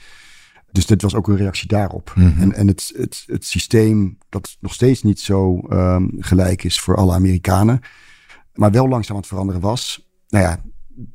Dus 0.71 0.85
dit 0.85 1.01
was 1.01 1.15
ook 1.15 1.27
een 1.27 1.35
reactie 1.35 1.67
daarop. 1.67 2.13
Mhm. 2.15 2.41
En, 2.41 2.53
en 2.53 2.67
het, 2.67 2.93
het, 2.95 3.23
het 3.25 3.45
systeem 3.45 4.17
dat 4.29 4.57
nog 4.59 4.73
steeds 4.73 5.03
niet 5.03 5.19
zo 5.19 5.61
um, 5.69 6.15
gelijk 6.19 6.63
is 6.63 6.79
voor 6.79 6.95
alle 6.95 7.13
Amerikanen, 7.13 7.79
maar 8.53 8.71
wel 8.71 8.87
langzaam 8.87 9.15
aan 9.15 9.21
het 9.21 9.29
veranderen 9.29 9.61
was. 9.61 10.09
Nou 10.27 10.43
ja, 10.43 10.61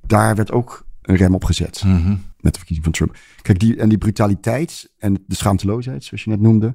daar 0.07 0.35
werd 0.35 0.53
ook 0.53 0.87
een 1.03 1.17
rem 1.17 1.35
op 1.35 1.45
gezet 1.45 1.83
mm 1.85 2.03
-hmm. 2.03 2.23
met 2.41 2.53
de 2.53 2.59
verkiezing 2.59 2.85
van 2.85 2.93
Trump. 2.93 3.17
Kijk, 3.43 3.59
die, 3.59 3.77
en 3.77 3.89
die 3.89 3.99
brutaliteit 3.99 4.93
en 4.99 5.25
de 5.27 5.35
schaamteloosheid, 5.35 6.05
zoals 6.05 6.25
je 6.25 6.31
net 6.31 6.41
noemde, 6.41 6.75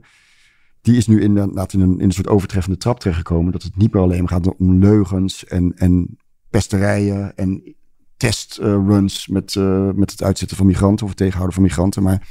die 0.82 0.98
is 0.98 1.08
nu 1.08 1.22
inderdaad 1.22 1.74
in 1.74 1.80
een, 1.80 2.00
in 2.00 2.06
een 2.06 2.12
soort 2.12 2.28
overtreffende 2.28 2.78
trap 2.78 3.00
terechtgekomen. 3.00 3.52
Dat 3.52 3.64
het 3.64 3.78
niet 3.78 3.94
meer 3.94 4.04
alleen 4.04 4.28
gaat 4.28 4.56
om 4.56 4.80
leugens 4.80 5.46
en, 5.46 5.74
en 5.76 6.18
pesterijen 6.50 7.36
en 7.36 7.76
testruns 8.18 9.28
met, 9.28 9.56
uh, 9.56 9.92
met 9.92 10.12
het 10.12 10.24
uitzetten 10.24 10.58
van 10.58 10.66
migranten 10.66 11.04
of 11.04 11.10
het 11.10 11.18
tegenhouden 11.18 11.56
van 11.56 11.64
migranten. 11.64 12.04
Maar 12.04 12.28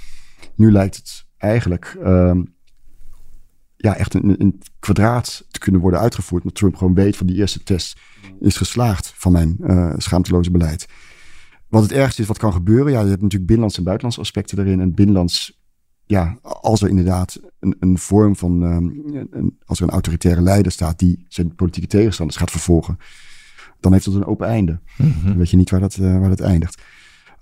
nu 0.54 0.72
lijkt 0.72 0.96
het 0.96 1.26
eigenlijk 1.36 1.96
uh, 2.02 2.40
ja, 3.76 3.96
echt 3.96 4.14
een, 4.14 4.40
een 4.40 4.62
kwadraat 4.78 5.46
te 5.50 5.58
kunnen 5.58 5.80
worden 5.80 6.00
uitgevoerd. 6.00 6.42
Omdat 6.42 6.58
Trump 6.58 6.76
gewoon 6.76 6.94
weet 6.94 7.16
van 7.16 7.26
die 7.26 7.36
eerste 7.36 7.62
test 7.62 8.00
is 8.40 8.56
geslaagd 8.56 9.12
van 9.16 9.32
mijn 9.32 9.56
uh, 9.60 9.94
schaamteloze 9.96 10.50
beleid. 10.50 10.88
Wat 11.68 11.82
het 11.82 11.92
ergste 11.92 12.22
is 12.22 12.28
wat 12.28 12.38
kan 12.38 12.52
gebeuren. 12.52 12.92
Ja, 12.92 13.00
je 13.00 13.08
hebt 13.08 13.22
natuurlijk 13.22 13.46
binnenlands 13.46 13.76
en 13.76 13.84
buitenlands 13.84 14.20
aspecten 14.20 14.58
erin. 14.58 14.80
En 14.80 14.94
binnenlands, 14.94 15.60
ja, 16.04 16.38
als 16.42 16.82
er 16.82 16.88
inderdaad 16.88 17.40
een, 17.60 17.76
een 17.80 17.98
vorm 17.98 18.36
van, 18.36 18.62
um, 18.62 19.02
een, 19.30 19.58
als 19.64 19.78
er 19.78 19.84
een 19.84 19.90
autoritaire 19.90 20.40
leider 20.40 20.72
staat 20.72 20.98
die 20.98 21.24
zijn 21.28 21.54
politieke 21.54 21.88
tegenstanders 21.88 22.38
gaat 22.38 22.50
vervolgen, 22.50 22.98
dan 23.88 23.94
heeft 23.98 24.12
dat 24.12 24.22
een 24.22 24.32
open 24.32 24.46
einde. 24.46 24.78
Mm 24.96 25.14
Dan 25.24 25.36
weet 25.36 25.50
je 25.50 25.56
niet 25.56 25.70
waar 25.70 25.80
dat, 25.80 25.96
uh, 25.96 26.18
waar 26.18 26.28
dat 26.28 26.40
eindigt 26.40 26.82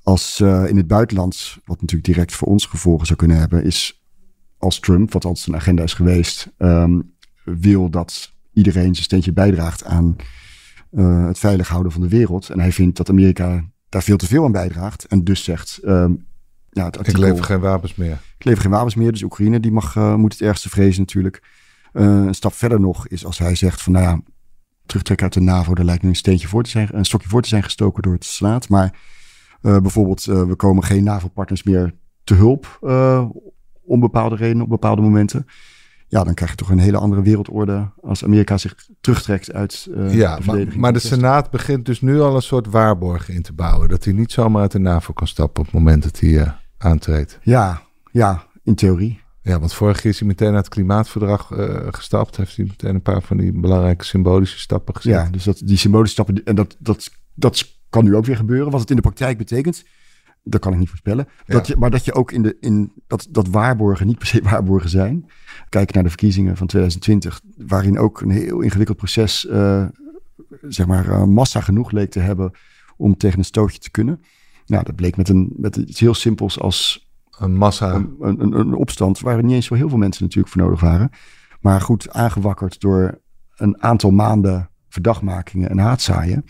als 0.05 0.41
uh, 0.41 0.69
in 0.69 0.77
het 0.77 0.87
buitenland, 0.87 1.59
wat 1.65 1.81
natuurlijk 1.81 2.13
direct 2.13 2.35
voor 2.35 2.49
ons 2.49 2.67
gevolgen 2.67 3.07
zou 3.07 3.19
kunnen 3.19 3.39
hebben, 3.39 3.65
is 3.65 4.03
als 4.59 4.81
Trump, 4.81 5.13
wat 5.13 5.25
altijd 5.25 5.45
zijn 5.45 5.57
agenda 5.57 5.83
is 5.83 5.95
geweest, 5.95 6.53
um, 6.59 7.13
wil 7.45 7.91
dat 7.91 8.33
iedereen 8.53 8.95
zijn 8.95 9.05
steentje 9.05 9.33
bijdraagt 9.33 9.85
aan 9.85 10.17
uh, 10.91 11.27
het 11.27 11.39
veilig 11.39 11.69
houden 11.69 11.93
van 11.93 12.01
de 12.01 12.09
wereld. 12.09 12.51
En 12.51 12.61
hij 12.61 12.73
vindt 12.73 12.97
dat 12.97 13.09
Amerika 13.09 13.65
daar 13.89 14.03
veel 14.03 14.17
te 14.17 14.27
veel 14.27 14.45
aan 14.45 14.53
bijdraagt. 14.53 15.05
En 15.05 15.25
dus 15.25 15.45
zegt. 15.45 15.81
Um, 15.85 16.27
ja, 16.71 16.85
het 16.85 16.99
artikel, 16.99 17.23
ik 17.23 17.29
lever 17.29 17.45
geen 17.45 17.61
wapens 17.61 17.95
meer. 17.95 18.19
Ik 18.39 18.45
lever 18.45 18.63
geen 18.63 18.71
wapens 18.71 18.95
meer. 18.95 19.13
Dus 19.13 19.23
Oekraïne 19.23 19.61
die 19.61 19.73
mag, 19.73 19.95
moet 20.17 20.33
het 20.33 20.43
ergste 20.43 20.69
vrezen 20.69 21.01
natuurlijk. 21.01 21.43
een 21.93 22.35
stap 22.35 22.53
verder 22.53 22.81
nog 22.81 23.09
is 23.09 23.25
als 23.25 23.39
hij 23.39 23.55
zegt 23.55 23.83
van 23.83 23.93
nou 23.93 24.05
ja, 24.05 24.21
terugtrekken 24.87 25.27
uit 25.27 25.35
de 25.35 25.41
NAVO, 25.41 25.75
daar 25.75 25.85
lijkt 25.85 26.03
nu 26.03 26.09
een 26.09 26.17
steentje 26.17 26.49
voor 26.49 26.63
te 26.63 26.71
zijn, 26.71 26.89
een 26.93 27.05
stokje 27.05 27.29
voor 27.29 27.43
te 27.43 27.49
zijn 27.49 27.63
gestoken 27.63 28.03
door 28.03 28.13
het 28.13 28.25
Senaat. 28.25 28.69
Maar 28.69 28.99
uh, 29.63 29.79
bijvoorbeeld, 29.79 30.27
uh, 30.27 30.43
we 30.43 30.55
komen 30.55 30.85
geen 30.85 31.05
NAVO-partners 31.05 31.63
meer 31.63 31.95
te 32.25 32.35
hulp 32.35 32.79
uh, 32.83 33.29
om 33.83 34.01
bepaalde 34.01 34.37
redenen, 34.37 34.63
op 34.63 34.69
bepaalde 34.69 35.03
momenten. 35.03 35.47
Ja, 36.07 36.25
dan 36.25 36.35
krijg 36.35 36.51
je 36.51 36.57
toch 36.57 36.71
een 36.71 36.79
hele 36.79 36.99
andere 36.99 37.23
wereldorde 37.23 37.91
als 38.03 38.25
Amerika 38.25 38.59
zich 38.59 38.89
terugtrekt 39.01 39.53
uit 39.53 39.89
ja, 40.09 40.37
de 40.37 40.45
maar, 40.47 40.79
maar 40.79 40.93
de 40.93 40.99
Senaat 40.99 41.51
begint 41.51 41.87
dus 41.87 42.01
nu 42.01 42.21
al 42.21 42.35
een 42.35 42.43
soort 42.43 42.67
waarborg 42.67 43.29
in 43.29 43.43
te 43.43 43.53
bouwen. 43.53 43.89
Dat 43.89 44.05
hij 44.05 44.13
niet 44.13 44.33
zomaar 44.33 44.63
uit 44.63 44.73
de 44.73 44.79
NAVO 44.79 45.13
kan 45.13 45.27
stappen 45.27 45.61
op 45.61 45.67
het 45.67 45.75
moment 45.75 46.03
dat 46.03 46.21
hij 46.21 46.55
aantreedt. 46.79 47.39
Ja, 47.43 47.83
ja, 48.11 48.47
in 48.63 48.75
theorie. 48.75 49.24
Ja, 49.45 49.59
want 49.59 49.75
vorig 49.75 50.03
jaar 50.03 50.13
is 50.13 50.19
hij 50.19 50.29
meteen 50.29 50.55
uit 50.55 50.65
het 50.65 50.69
klimaatverdrag 50.69 51.51
uh, 51.51 51.87
gestapt. 51.91 52.37
Heeft 52.37 52.57
hij 52.57 52.65
meteen 52.65 52.95
een 52.95 53.03
paar 53.03 53.23
van 53.23 53.37
die 53.37 53.53
belangrijke 53.53 54.05
symbolische 54.05 54.59
stappen 54.59 54.97
gezet. 54.97 55.13
Ja, 55.13 55.31
dus 55.31 55.45
dat, 55.45 55.63
die 55.65 55.77
symbolische 55.77 56.13
stappen, 56.13 56.45
en 56.45 56.55
dat, 56.55 56.77
dat, 56.79 57.11
dat 57.35 57.79
kan 57.91 58.05
nu 58.05 58.17
ook 58.17 58.25
weer 58.25 58.37
gebeuren. 58.37 58.71
Wat 58.71 58.81
het 58.81 58.91
in 58.91 58.97
de 58.97 59.03
praktijk 59.03 59.39
betekent, 59.39 59.85
dat 60.43 60.61
kan 60.61 60.73
ik 60.73 60.79
niet 60.79 60.89
voorspellen. 60.89 61.29
Dat 61.47 61.67
je, 61.67 61.77
maar 61.77 61.91
dat 61.91 62.05
je 62.05 62.15
ook 62.15 62.33
in 62.33 62.43
de 62.43 62.57
in 62.61 62.93
dat, 63.07 63.27
dat 63.31 63.49
waarborgen 63.49 64.07
niet 64.07 64.19
per 64.19 64.27
se 64.27 64.43
waarborgen 64.51 64.91
zijn. 64.91 65.27
Kijk 65.69 65.93
naar 65.93 66.03
de 66.03 66.09
verkiezingen 66.09 66.57
van 66.57 66.67
2020, 66.67 67.41
waarin 67.57 67.99
ook 67.99 68.21
een 68.21 68.31
heel 68.31 68.61
ingewikkeld 68.61 68.97
proces, 68.97 69.45
uh, 69.45 69.87
zeg 70.69 70.87
maar, 70.87 71.09
uh, 71.09 71.25
massa 71.25 71.61
genoeg 71.61 71.91
leek 71.91 72.11
te 72.11 72.21
hebben 72.21 72.51
om 72.97 73.17
tegen 73.17 73.39
een 73.39 73.45
stootje 73.45 73.79
te 73.79 73.91
kunnen. 73.91 74.21
Nou, 74.67 74.85
dat 74.85 74.95
bleek 74.95 75.17
met, 75.17 75.29
een, 75.29 75.53
met 75.57 75.77
iets 75.77 76.01
heel 76.01 76.15
simpels 76.15 76.61
als 76.61 77.13
een 77.39 77.57
massa. 77.57 77.95
Een, 77.95 78.17
een, 78.21 78.59
een 78.59 78.75
opstand, 78.75 79.21
waar 79.21 79.43
niet 79.43 79.55
eens 79.55 79.67
zo 79.67 79.75
heel 79.75 79.89
veel 79.89 79.99
mensen 79.99 80.23
natuurlijk 80.23 80.53
voor 80.53 80.63
nodig 80.63 80.81
waren. 80.81 81.11
Maar 81.61 81.81
goed, 81.81 82.11
aangewakkerd 82.11 82.81
door 82.81 83.21
een 83.55 83.83
aantal 83.83 84.11
maanden 84.11 84.71
verdachtmakingen 84.89 85.71
en 85.71 85.79
haatzaaien 85.79 86.45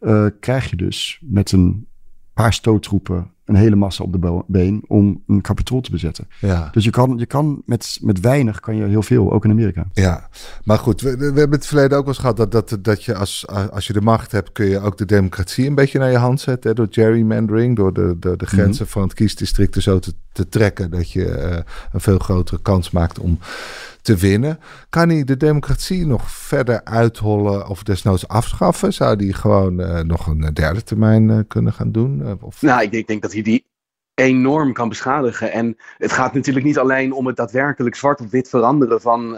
uh, 0.00 0.26
krijg 0.40 0.70
je 0.70 0.76
dus 0.76 1.20
met 1.22 1.52
een 1.52 1.86
paar 2.34 2.52
stoottroepen 2.52 3.33
een 3.44 3.54
hele 3.54 3.76
massa 3.76 4.04
op 4.04 4.12
de 4.12 4.42
been 4.46 4.84
om 4.86 5.22
een 5.26 5.40
kapitool 5.40 5.80
te 5.80 5.90
bezetten. 5.90 6.28
Ja. 6.40 6.68
Dus 6.72 6.84
je 6.84 6.90
kan, 6.90 7.14
je 7.18 7.26
kan 7.26 7.62
met, 7.66 7.98
met 8.00 8.20
weinig 8.20 8.60
kan 8.60 8.76
je 8.76 8.84
heel 8.84 9.02
veel, 9.02 9.32
ook 9.32 9.44
in 9.44 9.50
Amerika. 9.50 9.86
Ja, 9.92 10.28
maar 10.64 10.78
goed, 10.78 11.00
we, 11.00 11.16
we 11.16 11.24
hebben 11.24 11.50
het 11.50 11.66
verleden 11.66 11.98
ook 11.98 12.04
wel 12.04 12.12
eens 12.12 12.18
gehad 12.18 12.36
dat, 12.36 12.52
dat, 12.52 12.78
dat 12.80 13.04
je 13.04 13.14
als, 13.14 13.46
als 13.70 13.86
je 13.86 13.92
de 13.92 14.00
macht 14.00 14.32
hebt, 14.32 14.52
kun 14.52 14.66
je 14.66 14.80
ook 14.80 14.98
de 14.98 15.04
democratie 15.04 15.66
een 15.66 15.74
beetje 15.74 15.98
naar 15.98 16.10
je 16.10 16.16
hand 16.16 16.40
zetten. 16.40 16.70
Hè, 16.70 16.76
door 16.76 16.86
gerrymandering, 16.90 17.76
door 17.76 17.92
de, 17.92 18.16
de, 18.18 18.36
de 18.36 18.46
grenzen 18.46 18.84
mhm. 18.84 18.92
van 18.92 19.02
het 19.02 19.14
kiesdistrict 19.14 19.82
zo 19.82 19.98
te, 19.98 20.14
te 20.32 20.48
trekken, 20.48 20.90
dat 20.90 21.10
je 21.10 21.24
uh, 21.24 21.58
een 21.92 22.00
veel 22.00 22.18
grotere 22.18 22.62
kans 22.62 22.90
maakt 22.90 23.18
om 23.18 23.38
te 24.04 24.16
winnen. 24.16 24.58
Kan 24.88 25.08
hij 25.08 25.24
de 25.24 25.36
democratie 25.36 26.06
nog 26.06 26.30
verder 26.30 26.84
uithollen 26.84 27.68
of 27.68 27.82
desnoods 27.82 28.28
afschaffen? 28.28 28.92
Zou 28.92 29.16
die 29.16 29.32
gewoon 29.32 29.80
uh, 29.80 30.00
nog 30.00 30.26
een 30.26 30.50
derde 30.52 30.82
termijn 30.82 31.28
uh, 31.28 31.38
kunnen 31.48 31.72
gaan 31.72 31.92
doen? 31.92 32.20
Uh, 32.20 32.32
of... 32.40 32.62
Nou, 32.62 32.82
ik 32.82 32.90
denk, 32.90 33.02
ik 33.02 33.08
denk 33.08 33.22
dat 33.22 33.32
hij 33.32 33.42
die 33.42 33.64
enorm 34.14 34.72
kan 34.72 34.88
beschadigen. 34.88 35.52
En 35.52 35.76
het 35.98 36.12
gaat 36.12 36.34
natuurlijk 36.34 36.66
niet 36.66 36.78
alleen 36.78 37.12
om 37.12 37.26
het 37.26 37.36
daadwerkelijk 37.36 37.96
zwart 37.96 38.20
op 38.20 38.30
wit 38.30 38.48
veranderen 38.48 39.00
van, 39.00 39.36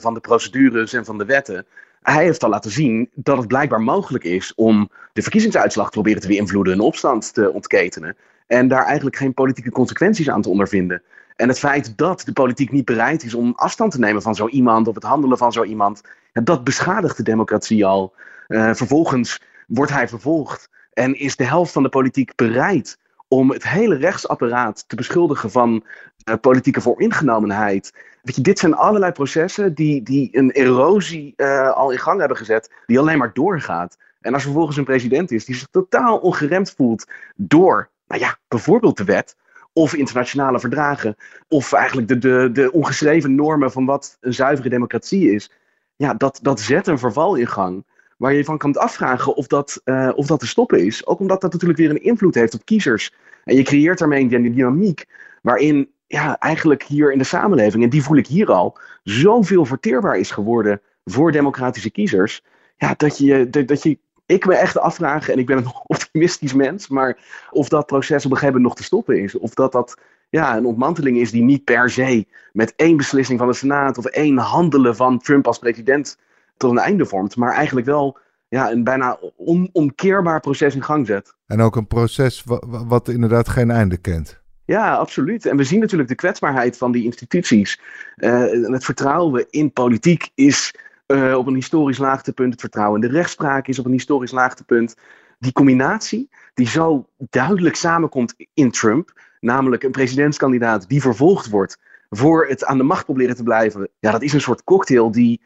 van 0.00 0.14
de 0.14 0.20
procedures 0.20 0.92
en 0.92 1.04
van 1.04 1.18
de 1.18 1.24
wetten. 1.24 1.66
Hij 2.02 2.24
heeft 2.24 2.44
al 2.44 2.50
laten 2.50 2.70
zien 2.70 3.10
dat 3.14 3.38
het 3.38 3.46
blijkbaar 3.46 3.80
mogelijk 3.80 4.24
is 4.24 4.54
om 4.54 4.90
de 5.12 5.22
verkiezingsuitslag 5.22 5.86
te 5.86 5.92
proberen 5.92 6.20
te 6.20 6.28
beïnvloeden, 6.28 6.72
een 6.72 6.80
opstand 6.80 7.34
te 7.34 7.52
ontketenen. 7.52 8.16
En 8.46 8.68
daar 8.68 8.84
eigenlijk 8.84 9.16
geen 9.16 9.34
politieke 9.34 9.70
consequenties 9.70 10.30
aan 10.30 10.42
te 10.42 10.48
ondervinden. 10.48 11.02
En 11.36 11.48
het 11.48 11.58
feit 11.58 11.98
dat 11.98 12.22
de 12.24 12.32
politiek 12.32 12.72
niet 12.72 12.84
bereid 12.84 13.22
is 13.22 13.34
om 13.34 13.52
afstand 13.56 13.92
te 13.92 13.98
nemen 13.98 14.22
van 14.22 14.34
zo 14.34 14.48
iemand 14.48 14.88
of 14.88 14.94
het 14.94 15.04
handelen 15.04 15.38
van 15.38 15.52
zo 15.52 15.64
iemand, 15.64 16.00
dat 16.32 16.64
beschadigt 16.64 17.16
de 17.16 17.22
democratie 17.22 17.86
al. 17.86 18.14
Uh, 18.48 18.74
vervolgens 18.74 19.42
wordt 19.66 19.92
hij 19.92 20.08
vervolgd 20.08 20.68
en 20.92 21.18
is 21.18 21.36
de 21.36 21.44
helft 21.44 21.72
van 21.72 21.82
de 21.82 21.88
politiek 21.88 22.32
bereid 22.34 22.98
om 23.28 23.50
het 23.50 23.68
hele 23.68 23.96
rechtsapparaat 23.96 24.84
te 24.88 24.96
beschuldigen 24.96 25.50
van 25.50 25.84
uh, 26.28 26.34
politieke 26.40 26.80
vooringenomenheid. 26.80 27.92
Weet 28.22 28.36
je, 28.36 28.42
dit 28.42 28.58
zijn 28.58 28.74
allerlei 28.74 29.12
processen 29.12 29.74
die, 29.74 30.02
die 30.02 30.28
een 30.32 30.50
erosie 30.50 31.32
uh, 31.36 31.70
al 31.70 31.90
in 31.90 31.98
gang 31.98 32.18
hebben 32.18 32.36
gezet, 32.36 32.70
die 32.86 32.98
alleen 32.98 33.18
maar 33.18 33.32
doorgaat. 33.32 33.96
En 34.20 34.34
als 34.34 34.42
vervolgens 34.42 34.76
een 34.76 34.84
president 34.84 35.30
is 35.30 35.44
die 35.44 35.54
zich 35.54 35.68
totaal 35.70 36.18
ongeremd 36.18 36.74
voelt 36.76 37.06
door, 37.36 37.88
nou 38.06 38.20
ja, 38.20 38.36
bijvoorbeeld 38.48 38.96
de 38.96 39.04
wet, 39.04 39.36
of 39.76 39.94
internationale 39.94 40.60
verdragen, 40.60 41.16
of 41.48 41.72
eigenlijk 41.72 42.08
de, 42.08 42.18
de, 42.18 42.50
de 42.52 42.72
ongeschreven 42.72 43.34
normen 43.34 43.72
van 43.72 43.84
wat 43.84 44.16
een 44.20 44.34
zuivere 44.34 44.68
democratie 44.68 45.32
is, 45.32 45.50
ja, 45.96 46.14
dat, 46.14 46.38
dat 46.42 46.60
zet 46.60 46.86
een 46.86 46.98
verval 46.98 47.34
in 47.34 47.46
gang. 47.46 47.84
Waar 48.16 48.32
je 48.32 48.44
van 48.44 48.58
kan 48.58 48.76
afvragen 48.76 49.34
of 49.34 49.46
dat, 49.46 49.80
uh, 49.84 50.10
of 50.14 50.26
dat 50.26 50.40
te 50.40 50.46
stoppen 50.46 50.84
is. 50.84 51.06
Ook 51.06 51.18
omdat 51.18 51.40
dat 51.40 51.52
natuurlijk 51.52 51.78
weer 51.78 51.90
een 51.90 52.02
invloed 52.02 52.34
heeft 52.34 52.54
op 52.54 52.64
kiezers. 52.64 53.12
En 53.44 53.56
je 53.56 53.62
creëert 53.62 53.98
daarmee 53.98 54.22
een 54.22 54.52
dynamiek 54.52 55.04
waarin 55.42 55.90
ja, 56.06 56.38
eigenlijk 56.38 56.82
hier 56.82 57.12
in 57.12 57.18
de 57.18 57.24
samenleving, 57.24 57.82
en 57.82 57.90
die 57.90 58.02
voel 58.02 58.16
ik 58.16 58.26
hier 58.26 58.52
al, 58.52 58.78
zoveel 59.02 59.64
verteerbaar 59.64 60.18
is 60.18 60.30
geworden 60.30 60.80
voor 61.04 61.32
democratische 61.32 61.90
kiezers. 61.90 62.42
Ja, 62.76 62.94
dat 62.96 63.18
je, 63.18 63.50
dat 63.50 63.82
je 63.82 63.98
ik 64.26 64.46
me 64.46 64.54
echt 64.54 64.78
afvragen, 64.78 65.32
en 65.32 65.38
ik 65.38 65.46
ben 65.46 65.56
een 65.56 65.72
optimistisch 65.86 66.54
mens, 66.54 66.88
maar 66.88 67.18
of 67.50 67.68
dat 67.68 67.86
proces 67.86 68.24
op 68.24 68.30
een 68.30 68.36
gegeven 68.36 68.54
moment 68.54 68.64
nog 68.64 68.74
te 68.74 68.84
stoppen 68.84 69.22
is. 69.22 69.38
Of 69.38 69.54
dat 69.54 69.72
dat 69.72 69.96
ja, 70.30 70.56
een 70.56 70.66
ontmanteling 70.66 71.18
is 71.18 71.30
die 71.30 71.42
niet 71.42 71.64
per 71.64 71.90
se 71.90 72.26
met 72.52 72.72
één 72.76 72.96
beslissing 72.96 73.38
van 73.38 73.48
de 73.48 73.54
Senaat 73.54 73.98
of 73.98 74.04
één 74.04 74.38
handelen 74.38 74.96
van 74.96 75.18
Trump 75.18 75.46
als 75.46 75.58
president 75.58 76.18
tot 76.56 76.70
een 76.70 76.78
einde 76.78 77.06
vormt. 77.06 77.36
Maar 77.36 77.52
eigenlijk 77.52 77.86
wel 77.86 78.18
ja, 78.48 78.70
een 78.70 78.84
bijna 78.84 79.18
onomkeerbaar 79.36 80.40
proces 80.40 80.74
in 80.74 80.82
gang 80.82 81.06
zet. 81.06 81.34
En 81.46 81.60
ook 81.60 81.76
een 81.76 81.86
proces 81.86 82.44
wat, 82.86 83.08
inderdaad 83.08 83.48
geen 83.48 83.70
einde 83.70 83.96
kent. 83.96 84.40
Ja, 84.64 84.94
absoluut. 84.94 85.46
En 85.46 85.56
we 85.56 85.64
zien 85.64 85.80
natuurlijk 85.80 86.08
de 86.08 86.14
kwetsbaarheid 86.14 86.76
van 86.76 86.92
die 86.92 87.04
instituties. 87.04 87.80
Uh, 88.16 88.70
het 88.72 88.84
vertrouwen 88.84 89.46
in 89.50 89.72
politiek 89.72 90.30
is 90.34 90.74
uh, 91.06 91.36
op 91.36 91.46
een 91.46 91.54
historisch 91.54 91.98
laagtepunt. 91.98 92.52
Het 92.52 92.60
vertrouwen 92.60 93.02
in 93.02 93.08
de 93.08 93.14
rechtspraak 93.14 93.68
is 93.68 93.78
op 93.78 93.84
een 93.84 93.92
historisch 93.92 94.30
laagtepunt. 94.30 94.94
Die 95.38 95.52
combinatie 95.52 96.30
die 96.54 96.66
zo 96.66 97.08
duidelijk 97.16 97.76
samenkomt 97.76 98.34
in 98.54 98.70
Trump, 98.70 99.20
namelijk 99.40 99.82
een 99.82 99.90
presidentskandidaat 99.90 100.88
die 100.88 101.00
vervolgd 101.00 101.48
wordt 101.48 101.78
voor 102.10 102.46
het 102.46 102.64
aan 102.64 102.78
de 102.78 102.84
macht 102.84 103.04
proberen 103.04 103.36
te 103.36 103.42
blijven. 103.42 103.88
Ja, 103.98 104.10
dat 104.10 104.22
is 104.22 104.32
een 104.32 104.40
soort 104.40 104.64
cocktail 104.64 105.10
die. 105.10 105.40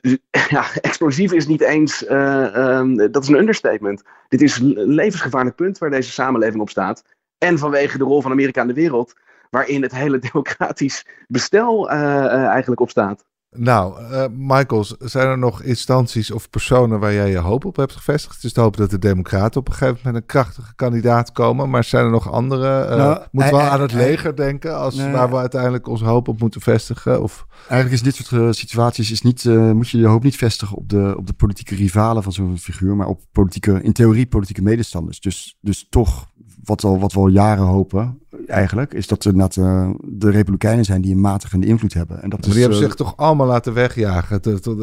Uh, 0.00 0.16
ja, 0.48 0.64
explosief 0.80 1.32
is 1.32 1.46
niet 1.46 1.60
eens. 1.60 2.02
Uh, 2.02 2.82
dat 3.10 3.22
is 3.22 3.28
een 3.28 3.38
understatement. 3.38 4.02
Dit 4.28 4.42
is 4.42 4.58
een 4.58 4.72
levensgevaarlijk 4.72 5.56
punt 5.56 5.78
waar 5.78 5.90
deze 5.90 6.10
samenleving 6.10 6.60
op 6.60 6.70
staat. 6.70 7.04
En 7.38 7.58
vanwege 7.58 7.98
de 7.98 8.04
rol 8.04 8.22
van 8.22 8.30
Amerika 8.30 8.60
in 8.60 8.66
de 8.66 8.74
wereld, 8.74 9.14
waarin 9.50 9.82
het 9.82 9.92
hele 9.92 10.18
democratisch 10.32 11.06
bestel 11.26 11.90
eigenlijk 11.90 12.80
op 12.80 12.90
staat. 12.90 13.24
Nou, 13.50 14.00
uh, 14.02 14.24
Michael, 14.32 14.86
zijn 14.98 15.28
er 15.28 15.38
nog 15.38 15.62
instanties 15.62 16.30
of 16.30 16.50
personen 16.50 17.00
waar 17.00 17.12
jij 17.12 17.30
je 17.30 17.38
hoop 17.38 17.64
op 17.64 17.76
hebt 17.76 17.92
gevestigd? 17.92 18.34
Het 18.34 18.44
is 18.44 18.52
te 18.52 18.60
hopen 18.60 18.80
dat 18.80 18.90
de 18.90 18.98
Democraten 18.98 19.60
op 19.60 19.68
een 19.68 19.74
gegeven 19.74 20.00
moment 20.04 20.22
een 20.22 20.28
krachtige 20.28 20.74
kandidaat 20.74 21.32
komen. 21.32 21.70
Maar 21.70 21.84
zijn 21.84 22.04
er 22.04 22.10
nog 22.10 22.32
andere? 22.32 22.88
Uh, 22.90 22.96
nou, 22.96 23.22
moeten 23.30 23.56
we 23.56 23.62
aan 23.62 23.80
het 23.80 23.92
leger 23.92 24.36
denken 24.36 24.76
als 24.78 24.96
waar 24.96 25.30
we 25.30 25.36
uiteindelijk 25.36 25.88
onze 25.88 26.04
hoop 26.04 26.28
op 26.28 26.40
moeten 26.40 26.60
vestigen? 26.60 27.22
Of? 27.22 27.46
Eigenlijk 27.68 27.92
is 27.92 28.02
dit 28.02 28.26
soort 28.26 28.42
uh, 28.42 28.52
situaties 28.52 29.10
is 29.10 29.22
niet, 29.22 29.44
moet 29.44 29.88
je 29.88 29.98
je 29.98 30.06
hoop 30.06 30.22
niet 30.22 30.36
vestigen 30.36 30.76
op 30.76 30.88
de, 30.88 31.14
op 31.16 31.26
de 31.26 31.32
politieke 31.32 31.74
rivalen 31.74 32.22
van 32.22 32.32
zo'n 32.32 32.58
figuur, 32.58 32.96
maar 32.96 33.06
op 33.08 33.20
politieke, 33.32 33.82
in 33.82 33.92
theorie 33.92 34.26
politieke 34.26 34.62
medestanders. 34.62 35.20
Dus, 35.20 35.56
dus 35.60 35.86
toch 35.90 36.26
wat, 36.68 36.84
al, 36.84 36.98
wat 36.98 37.12
we 37.12 37.18
al 37.18 37.28
jaren 37.28 37.64
hopen, 37.64 38.18
eigenlijk, 38.46 38.94
is 38.94 39.06
dat 39.06 39.24
net, 39.24 39.56
uh, 39.56 39.90
de 40.04 40.30
Republikeinen 40.30 40.84
zijn 40.84 41.00
die 41.00 41.12
een 41.12 41.20
matigende 41.20 41.66
invloed 41.66 41.94
hebben. 41.94 42.22
En 42.22 42.30
dat 42.30 42.40
maar 42.40 42.50
die 42.50 42.60
hebben 42.60 42.78
uh, 42.78 42.84
zich 42.84 42.94
toch 42.94 43.16
allemaal 43.16 43.46
laten 43.46 43.74
wegjagen. 43.74 44.40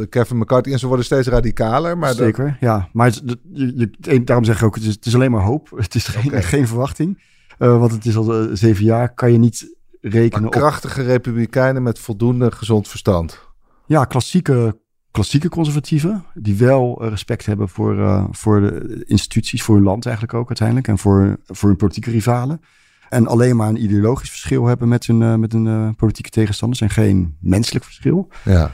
Kevin 0.09 0.37
McCarthy 0.37 0.71
en 0.71 0.79
ze 0.79 0.87
worden 0.87 1.05
steeds 1.05 1.27
radicaler. 1.27 1.97
Maar 1.97 2.13
zeker, 2.13 2.57
ja. 2.59 2.89
Maar 2.93 3.07
het, 3.07 4.27
daarom 4.27 4.45
zeg 4.45 4.57
ik 4.57 4.63
ook, 4.63 4.75
het 4.75 4.83
is, 4.83 4.93
het 4.93 5.05
is 5.05 5.15
alleen 5.15 5.31
maar 5.31 5.43
hoop. 5.43 5.69
Het 5.85 5.95
is 5.95 6.07
geen, 6.07 6.43
geen 6.43 6.67
verwachting. 6.67 7.23
Uh, 7.59 7.79
want 7.79 7.91
het 7.91 8.05
is 8.05 8.15
al 8.15 8.47
zeven 8.53 8.85
jaar, 8.85 9.13
kan 9.13 9.31
je 9.31 9.37
niet 9.37 9.75
rekenen 10.01 10.41
maar 10.41 10.51
krachtige 10.51 11.01
Republikeinen 11.01 11.83
met 11.83 11.99
voldoende 11.99 12.51
gezond 12.51 12.87
verstand. 12.87 13.39
Ja, 13.85 14.05
klassieke 14.05 14.77
klassieke 15.15 15.49
conservatieven, 15.49 16.23
die 16.33 16.55
wel 16.55 17.01
eh, 17.01 17.09
respect 17.09 17.45
hebben 17.45 17.69
voor, 17.69 17.95
uh, 17.95 18.25
voor 18.31 18.61
de 18.61 19.03
instituties, 19.05 19.63
voor 19.63 19.75
hun 19.75 19.83
land 19.83 20.05
eigenlijk 20.05 20.37
ook 20.37 20.47
uiteindelijk, 20.47 20.87
en 20.87 20.97
voor, 20.97 21.37
voor 21.45 21.69
hun 21.69 21.77
politieke 21.77 22.11
rivalen. 22.11 22.61
En 23.09 23.27
alleen 23.27 23.55
maar 23.55 23.69
een 23.69 23.83
ideologisch 23.83 24.29
verschil 24.29 24.65
hebben 24.65 24.87
met 24.87 25.05
hun, 25.05 25.21
uh, 25.21 25.35
met 25.35 25.51
hun 25.51 25.95
politieke 25.95 26.29
tegenstanders 26.29 26.81
en 26.81 26.89
geen 26.89 27.37
menselijk 27.39 27.85
verschil. 27.85 28.31
Ja. 28.43 28.71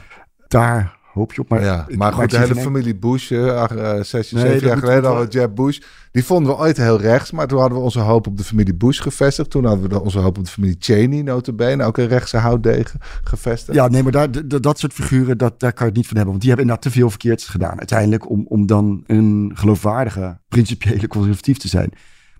Daar 0.48 0.96
hoop 1.12 1.32
je 1.32 1.40
op. 1.40 1.48
Maar, 1.48 1.62
ja, 1.62 1.86
maar 1.96 2.12
goed, 2.12 2.30
de 2.30 2.38
hele 2.38 2.54
familie 2.54 2.96
Bush, 2.96 3.30
uh, 3.30 4.00
zes, 4.00 4.28
zeven 4.28 4.66
jaar 4.66 4.78
geleden 4.78 5.10
al 5.10 5.26
Jeb 5.28 5.54
Bush, 5.54 5.78
die 6.12 6.24
vonden 6.24 6.52
we 6.52 6.58
ooit 6.58 6.76
heel 6.76 7.00
rechts. 7.00 7.30
Maar 7.30 7.46
toen 7.46 7.58
hadden 7.58 7.78
we 7.78 7.84
onze 7.84 8.00
hoop 8.00 8.26
op 8.26 8.36
de 8.36 8.44
familie 8.44 8.74
Bush 8.74 9.00
gevestigd. 9.00 9.50
Toen 9.50 9.64
hadden 9.64 9.88
we 9.88 10.00
onze 10.00 10.18
hoop 10.18 10.38
op 10.38 10.44
de 10.44 10.50
familie 10.50 10.76
Cheney, 10.78 11.22
notabene, 11.22 11.84
ook 11.84 11.98
een 11.98 12.08
rechtse 12.08 12.36
houtdegen 12.36 13.00
gevestigd. 13.24 13.76
Ja, 13.76 13.88
nee, 13.88 14.02
maar 14.02 14.12
daar, 14.12 14.28
dat 14.60 14.78
soort 14.78 14.92
figuren, 14.92 15.38
dat, 15.38 15.60
daar 15.60 15.72
kan 15.72 15.86
je 15.86 15.92
het 15.92 15.96
niet 15.96 16.06
van 16.06 16.16
hebben. 16.16 16.34
Want 16.34 16.40
die 16.40 16.50
hebben 16.50 16.68
inderdaad 16.68 16.92
te 16.92 16.98
veel 16.98 17.10
verkeerd 17.10 17.42
gedaan. 17.42 17.78
Uiteindelijk 17.78 18.30
om, 18.30 18.46
om 18.48 18.66
dan 18.66 19.04
een 19.06 19.52
geloofwaardige, 19.54 20.38
principiële 20.48 21.06
conservatief 21.06 21.58
te 21.58 21.68
zijn. 21.68 21.92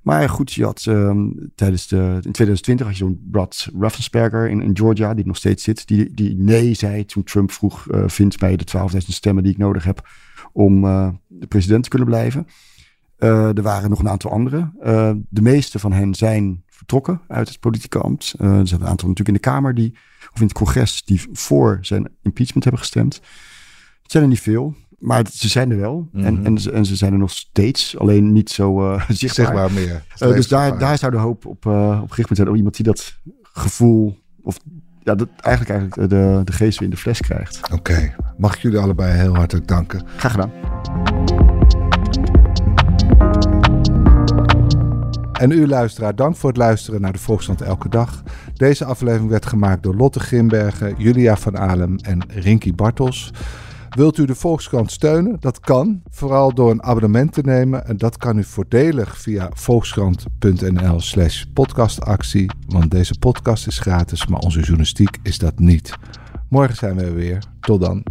Maar 0.02 0.28
goed, 0.28 0.52
je 0.52 0.64
had 0.64 0.84
ehm, 0.86 1.28
tijdens 1.54 1.88
de, 1.88 1.96
in 1.96 2.32
2020 2.32 2.86
had 2.86 2.96
je 2.96 3.04
zo'n 3.04 3.28
Brad 3.30 3.68
Raffensperger 3.78 4.48
in, 4.48 4.62
in, 4.62 4.76
Georgia, 4.76 5.14
die 5.14 5.26
nog 5.26 5.36
steeds 5.36 5.62
zit, 5.62 5.86
die, 5.86 6.14
die 6.14 6.36
nee 6.36 6.74
zei 6.74 7.04
toen 7.04 7.24
Trump 7.24 7.52
vroeg, 7.52 7.90
uh, 7.90 8.04
vindt 8.06 8.40
mij 8.40 8.56
de 8.56 8.64
12.000 8.92 8.98
stemmen 8.98 9.42
die 9.42 9.52
ik 9.52 9.58
nodig 9.58 9.84
heb 9.84 10.08
om 10.52 10.84
uh, 10.84 11.08
de 11.26 11.46
president 11.46 11.82
te 11.82 11.88
kunnen 11.88 12.08
blijven. 12.08 12.46
Uh, 13.18 13.56
er 13.56 13.62
waren 13.62 13.90
nog 13.90 13.98
een 13.98 14.08
aantal 14.08 14.30
anderen. 14.30 14.72
de 15.28 15.42
meeste 15.42 15.78
van 15.78 15.92
hen 15.92 16.14
zijn 16.14 16.62
vertrokken 16.66 17.20
uit 17.28 17.48
het 17.48 17.60
politieke 17.60 17.98
ambt. 17.98 18.34
er 18.38 18.66
zijn 18.66 18.80
een 18.80 18.86
aantal 18.86 19.08
natuurlijk 19.08 19.28
in 19.28 19.34
de 19.34 19.50
Kamer 19.50 19.74
die, 19.74 19.92
of 20.32 20.40
in 20.40 20.46
het 20.46 20.52
congres, 20.52 21.04
die 21.04 21.20
voor 21.32 21.78
zijn 21.80 22.08
impeachment 22.22 22.64
hebben 22.64 22.82
gestemd. 22.82 23.14
Het 24.02 24.10
zijn 24.10 24.22
er 24.22 24.28
niet 24.28 24.40
veel. 24.40 24.74
Maar 25.02 25.24
ze 25.32 25.48
zijn 25.48 25.70
er 25.70 25.76
wel. 25.76 26.08
en, 26.12 26.34
mhm. 26.34 26.46
en, 26.46 26.58
ze, 26.58 26.72
en, 26.72 26.84
ze 26.84 26.96
zijn 26.96 27.12
er 27.12 27.18
nog 27.18 27.30
steeds. 27.30 27.98
Alleen 27.98 28.32
niet 28.32 28.50
zo 28.50 28.92
uh, 28.92 29.04
zichtbaar. 29.08 29.72
meer. 29.72 30.04
Uh, 30.22 30.28
dus 30.28 30.48
daar, 30.48 30.78
daar 30.78 30.98
zou 30.98 31.12
de 31.12 31.18
hoop 31.18 31.46
op, 31.46 31.64
uh, 31.66 32.00
op 32.02 32.10
gericht 32.10 32.16
moeten 32.16 32.36
zijn. 32.36 32.48
Op 32.48 32.56
iemand 32.56 32.76
die 32.76 32.84
dat 32.84 33.18
gevoel... 33.42 34.18
Of 34.42 34.58
ja, 35.02 35.14
dat 35.14 35.28
eigenlijk, 35.40 35.78
eigenlijk 35.78 36.10
de, 36.10 36.40
de 36.44 36.52
geest 36.52 36.78
weer 36.78 36.88
in 36.88 36.94
de 36.94 37.00
fles 37.00 37.20
krijgt. 37.20 37.72
Oké. 37.72 38.14
Mag 38.36 38.54
ik 38.54 38.60
jullie 38.60 38.78
allebei 38.78 39.12
heel 39.12 39.34
hartelijk 39.34 39.68
danken. 39.68 40.02
Graag 40.16 40.32
gedaan. 40.32 40.52
En 45.32 45.50
u 45.50 45.66
luisteraar, 45.66 46.14
dank 46.14 46.36
voor 46.36 46.48
het 46.48 46.58
luisteren 46.58 47.00
naar 47.00 47.12
de 47.12 47.18
Volksstand 47.18 47.60
Elke 47.60 47.88
Dag. 47.88 48.22
Deze 48.54 48.84
aflevering 48.84 49.30
werd 49.30 49.46
gemaakt 49.46 49.82
door 49.82 49.94
Lotte 49.94 50.20
Grimbergen, 50.20 50.94
Julia 50.98 51.36
van 51.36 51.58
Alem 51.58 51.96
en 51.96 52.24
Rinky 52.28 52.74
Bartels. 52.74 53.32
Wilt 53.94 54.18
u 54.18 54.24
de 54.24 54.34
Volkskrant 54.34 54.90
steunen? 54.90 55.36
Dat 55.40 55.60
kan, 55.60 56.02
vooral 56.10 56.54
door 56.54 56.70
een 56.70 56.82
abonnement 56.82 57.32
te 57.32 57.40
nemen. 57.40 57.86
En 57.86 57.96
dat 57.96 58.16
kan 58.16 58.38
u 58.38 58.44
voordelig 58.44 59.18
via 59.18 59.50
volkskrant.nl 59.52 61.00
slash 61.00 61.44
podcastactie. 61.54 62.50
Want 62.66 62.90
deze 62.90 63.18
podcast 63.18 63.66
is 63.66 63.78
gratis, 63.78 64.26
maar 64.26 64.40
onze 64.40 64.60
journalistiek 64.60 65.18
is 65.22 65.38
dat 65.38 65.58
niet. 65.58 65.94
Morgen 66.48 66.76
zijn 66.76 66.96
we 66.96 67.12
weer. 67.12 67.42
Tot 67.60 67.80
dan. 67.80 68.02